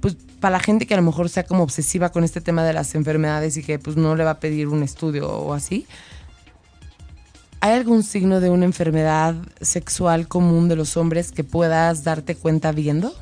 pues 0.00 0.16
para 0.40 0.52
la 0.52 0.60
gente 0.60 0.86
que 0.86 0.94
a 0.94 0.96
lo 0.98 1.02
mejor 1.02 1.28
sea 1.28 1.44
como 1.44 1.62
obsesiva 1.62 2.10
con 2.10 2.24
este 2.24 2.40
tema 2.40 2.64
de 2.64 2.72
las 2.72 2.94
enfermedades 2.94 3.56
y 3.56 3.62
que 3.62 3.78
pues 3.78 3.96
no 3.96 4.14
le 4.14 4.24
va 4.24 4.32
a 4.32 4.40
pedir 4.40 4.68
un 4.68 4.82
estudio 4.82 5.28
o 5.28 5.54
así. 5.54 5.86
¿Hay 7.60 7.72
algún 7.72 8.04
signo 8.04 8.40
de 8.40 8.50
una 8.50 8.66
enfermedad 8.66 9.34
sexual 9.60 10.28
común 10.28 10.68
de 10.68 10.76
los 10.76 10.96
hombres 10.96 11.32
que 11.32 11.42
puedas 11.42 12.04
darte 12.04 12.36
cuenta 12.36 12.70
viendo? 12.70 13.12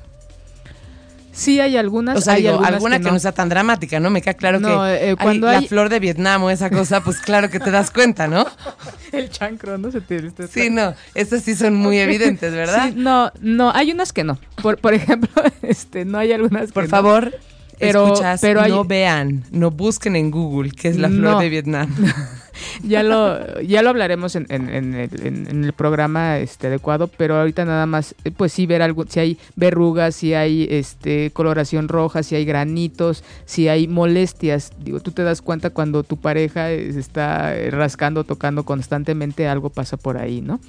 Sí 1.37 1.61
hay 1.61 1.77
algunas, 1.77 2.17
O 2.17 2.21
sea, 2.23 2.33
hay 2.33 2.43
digo, 2.43 2.55
algunas 2.55 2.73
alguna 2.73 2.99
que 2.99 3.11
no. 3.11 3.19
sea 3.19 3.33
tan 3.33 3.51
dramática, 3.51 4.01
¿no? 4.01 4.09
Me 4.09 4.23
queda 4.23 4.33
claro 4.35 4.59
No, 4.59 4.69
que 4.69 4.95
eh, 4.95 5.09
hay 5.11 5.17
cuando 5.17 5.47
la 5.49 5.61
flor 5.61 5.91
de 5.91 6.01
Vietnam 6.01 6.43
o 6.45 6.51
esa 6.51 6.71
cosa, 6.71 7.03
pues 7.05 7.19
claro 7.19 7.51
que 7.51 7.61
te 7.61 7.71
das 7.71 7.91
cuenta, 7.91 8.27
¿no? 8.27 8.47
El 9.13 9.29
chancro, 9.29 9.77
¿no? 9.77 9.93
Se 9.93 10.01
te, 10.01 10.31
te- 10.31 10.49
Sí, 10.49 10.71
no, 10.71 10.95
estas 11.15 11.43
sí 11.43 11.55
son 11.55 11.75
muy 11.75 11.99
evidentes, 11.99 12.55
¿verdad? 12.55 12.89
Sí, 12.89 12.95
no, 12.97 13.31
no, 13.43 13.71
hay 13.75 13.93
unas 13.93 14.15
que 14.15 14.25
no. 14.25 14.39
Por, 14.63 14.79
por 14.79 14.95
ejemplo, 14.95 15.29
este, 15.63 16.07
no 16.07 16.17
hay 16.17 16.33
algunas 16.33 16.69
que 16.69 16.73
Por 16.73 16.85
no. 16.85 16.89
favor, 16.89 17.35
Pero- 17.79 18.07
escuchas, 18.07 18.41
pero 18.41 18.63
hay- 18.63 18.73
no 18.73 18.85
vean, 18.87 19.45
no 19.51 19.71
busquen 19.71 20.17
en 20.17 20.31
Google 20.31 20.71
qué 20.71 20.89
es 20.89 20.97
la 20.97 21.09
flor 21.09 21.21
No. 21.35 21.39
de 21.41 21.49
Vietnam. 21.51 21.95
Ya 22.83 23.03
lo, 23.03 23.61
ya 23.61 23.83
lo 23.83 23.91
hablaremos 23.91 24.37
en, 24.37 24.47
en- 24.49 24.69
en 24.69 24.95
el, 24.95 25.27
en- 25.27 25.65
el 25.65 25.73
programa 25.73 26.39
este, 26.39 26.69
adecuado, 26.69 27.09
pero 27.09 27.37
ahorita 27.37 27.65
nada 27.65 27.87
más, 27.87 28.15
eh, 28.25 28.31
pues 28.31 28.53
sí 28.53 28.67
ver 28.67 28.83
algo, 28.83 29.05
si 29.09 29.21
hay 29.21 29.39
verrugas, 29.57 30.15
si 30.15 30.35
hay 30.35 30.67
este 30.71 31.31
coloración 31.33 31.89
roja, 31.89 32.23
si 32.23 32.35
hay 32.37 32.45
granitos, 32.45 33.25
si 33.45 33.69
hay 33.69 33.89
molestias. 33.89 34.71
Digo, 34.79 35.01
tú 35.01 35.11
te 35.11 35.23
das 35.23 35.43
cuenta 35.43 35.71
cuando 35.71 36.03
tu 36.03 36.17
pareja 36.17 36.71
eh, 36.73 36.89
está 36.89 37.57
eh, 37.57 37.71
rascando, 37.71 38.25
tocando 38.25 38.65
constantemente, 38.65 39.49
algo 39.49 39.71
pasa 39.71 39.97
por 39.97 40.17
ahí, 40.19 40.41
¿no? 40.41 40.61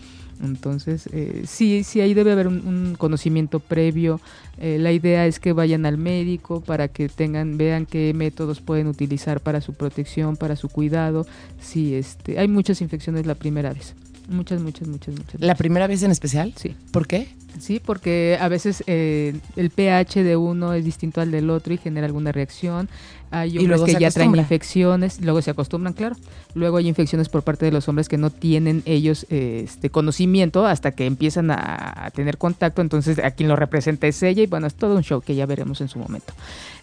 Entonces, 0.42 1.08
eh, 1.12 1.44
sí, 1.46 1.84
sí, 1.84 2.02
ahí 2.02 2.14
debe 2.14 2.32
haber 2.32 2.48
un, 2.48 2.96
conocimiento 2.98 3.60
previo. 3.60 4.20
Eh, 4.60 4.78
la 4.80 4.92
idea 4.92 5.26
es 5.26 5.40
que 5.40 5.54
vayan 5.54 5.86
al 5.86 5.98
médico 5.98 6.62
para 6.62 6.88
que 6.88 7.10
tengan, 7.10 7.58
vean 7.58 7.86
qué 7.86 8.14
métodos 8.14 8.62
pueden 8.62 8.88
utilizar 8.88 9.42
para 9.42 9.62
su 9.62 9.74
protección, 9.74 10.38
para 10.38 10.56
su 10.56 10.70
cuidado. 10.70 11.26
Sí, 11.60 11.96
este, 11.96 12.40
hay 12.40 12.48
muchas 12.48 12.82
infecciones 12.82 13.26
la 13.26 13.36
primera 13.36 13.74
vez. 13.74 13.96
Muchas, 14.28 14.62
muchas, 14.62 14.88
muchas, 14.88 15.16
muchas. 15.16 15.40
¿La 15.40 15.56
primera 15.56 15.88
vez 15.88 16.04
en 16.04 16.12
especial? 16.12 16.54
Sí, 16.58 16.76
¿Por 16.92 17.08
qué? 17.08 17.30
sí, 17.60 17.82
porque 17.84 18.38
a 18.40 18.48
veces 18.50 18.84
eh, 18.88 19.36
el 19.56 19.70
pH 19.70 20.24
de 20.24 20.36
uno 20.36 20.74
es 20.74 20.86
distinto 20.86 21.22
al 21.22 21.32
del 21.32 21.50
otro 21.50 21.74
y 21.74 21.78
genera 21.78 22.06
alguna 22.06 22.32
reacción. 22.32 22.90
Hay 23.32 23.58
hombres 23.58 23.82
que 23.82 24.00
ya 24.00 24.12
traen 24.12 24.36
infecciones, 24.36 25.22
luego 25.22 25.42
se 25.42 25.52
acostumbran, 25.52 25.94
claro. 25.94 26.16
Luego 26.54 26.78
hay 26.78 26.88
infecciones 26.88 27.30
por 27.30 27.44
parte 27.44 27.66
de 27.66 27.72
los 27.72 27.88
hombres 27.88 28.08
que 28.10 28.18
no 28.18 28.30
tienen 28.30 28.84
ellos 28.86 29.26
eh, 29.30 29.62
este 29.66 29.90
conocimiento 29.90 30.66
hasta 30.66 30.92
que 30.92 31.06
empiezan 31.06 31.52
a, 31.52 32.06
a 32.06 32.12
tener 32.12 32.38
contacto. 32.38 32.82
Entonces, 32.82 33.20
a 33.20 33.32
quien 33.32 33.50
lo 33.50 33.56
representa 33.56 34.08
es 34.08 34.22
ella 34.24 34.44
y 34.44 34.48
bueno, 34.48 34.68
es 34.68 34.76
todo 34.76 34.96
un 34.96 35.04
show 35.04 35.22
que 35.22 35.36
ya 35.36 35.46
veremos 35.46 35.82
en 35.82 35.88
su 35.88 36.00
momento. 36.00 36.34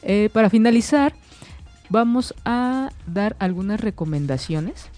Eh, 0.03 0.29
para 0.33 0.51
finalizar, 0.51 1.15
vamos 1.89 2.35
a 2.45 2.91
dar 3.07 3.37
algunas 3.39 3.81
recomendaciones 3.81 4.91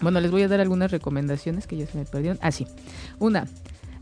Bueno, 0.00 0.20
les 0.20 0.30
voy 0.30 0.42
a 0.42 0.48
dar 0.48 0.60
algunas 0.60 0.90
recomendaciones 0.90 1.66
que 1.66 1.76
ya 1.76 1.86
se 1.86 1.96
me 1.96 2.04
perdieron. 2.04 2.38
Ah. 2.42 2.50
Una, 3.18 3.46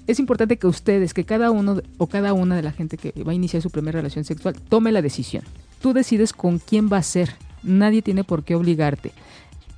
es 0.06 0.18
importante 0.18 0.56
que 0.56 0.66
ustedes, 0.66 1.14
que 1.14 1.24
cada 1.24 1.50
uno 1.50 1.80
o 1.98 2.06
cada 2.06 2.32
una 2.32 2.56
de 2.56 2.62
la 2.62 2.72
gente 2.72 2.96
que 2.96 3.12
va 3.22 3.32
a 3.32 3.34
iniciar 3.34 3.62
su 3.62 3.70
primera 3.70 3.98
relación 3.98 4.24
sexual, 4.24 4.56
tome 4.68 4.92
la 4.92 5.02
decisión. 5.02 5.44
Tú 5.80 5.92
decides 5.92 6.32
con 6.32 6.58
quién 6.58 6.88
va 6.92 6.98
a 6.98 7.02
ser. 7.02 7.36
Nadie 7.62 8.02
tiene 8.02 8.24
por 8.24 8.42
qué 8.42 8.54
obligarte. 8.54 9.12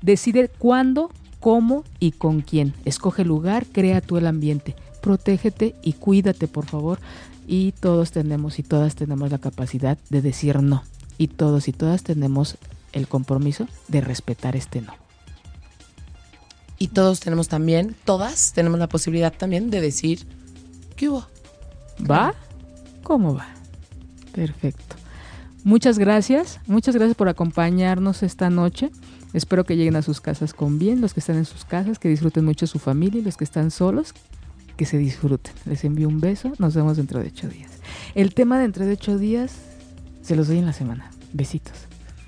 Decide 0.01 0.49
cuándo, 0.49 1.11
cómo 1.41 1.85
y 2.01 2.13
con 2.13 2.41
quién. 2.41 2.75
Escoge 2.85 3.23
el 3.23 3.29
lugar, 3.29 3.67
crea 3.67 4.01
tú 4.01 4.17
el 4.17 4.27
ambiente. 4.27 4.75
Protégete 5.03 5.75
y 5.83 5.93
cuídate, 5.95 6.49
por 6.49 6.67
favor. 6.67 6.99
Y 7.47 7.73
todos 7.73 8.11
tenemos 8.11 8.59
y 8.59 8.63
todas 8.63 8.95
tenemos 8.95 9.31
la 9.31 9.39
capacidad 9.39 9.99
de 10.09 10.23
decir 10.23 10.63
no. 10.63 10.85
Y 11.19 11.29
todos 11.29 11.69
y 11.69 11.73
todas 11.73 12.03
tenemos 12.03 12.57
el 12.93 13.09
compromiso 13.09 13.69
de 13.89 14.01
respetar 14.01 14.57
este 14.57 14.81
no. 14.81 15.04
Y 16.79 16.89
todos 16.89 17.21
tenemos 17.21 17.49
también, 17.49 17.95
todas 18.05 18.53
tenemos 18.53 18.79
la 18.79 18.89
posibilidad 18.89 19.33
también 19.33 19.71
de 19.71 19.81
decir, 19.81 20.27
¿qué 20.97 21.09
hubo? 21.09 21.27
¿Va? 22.11 22.35
¿Cómo 23.03 23.35
va? 23.35 23.49
Perfecto. 24.33 24.97
Muchas 25.63 25.99
gracias, 25.99 26.61
muchas 26.67 26.95
gracias 26.95 27.17
por 27.17 27.29
acompañarnos 27.29 28.23
esta 28.23 28.51
noche. 28.51 28.91
Espero 29.33 29.65
que 29.65 29.77
lleguen 29.77 29.97
a 29.97 30.03
sus 30.03 30.21
casas 30.21 30.53
con 30.53 30.79
bien, 30.79 31.01
los 31.01 31.15
que 31.15 31.21
están 31.21 31.37
en 31.37 31.45
sus 31.45 31.65
casas, 31.65 31.99
que 31.99 32.09
disfruten 32.09 32.45
mucho 32.45 32.67
su 32.67 32.79
familia 32.79 33.21
y 33.21 33.25
los 33.25 33.37
que 33.37 33.45
están 33.45 33.71
solos, 33.71 34.13
que 34.77 34.85
se 34.85 34.99
disfruten. 34.99 35.55
Les 35.65 35.85
envío 35.85 36.09
un 36.09 36.21
beso, 36.21 36.53
nos 36.59 36.75
vemos 36.75 36.97
dentro 36.97 37.21
de 37.21 37.29
ocho 37.29 37.49
días. 37.49 37.71
El 38.15 38.35
tema 38.35 38.57
de 38.57 38.63
dentro 38.63 38.85
de 38.85 38.93
ocho 38.93 39.19
días 39.19 39.53
se 40.23 40.37
los 40.37 40.49
doy 40.49 40.59
en 40.59 40.67
la 40.67 40.73
semana. 40.73 41.11
Besitos. 41.33 41.89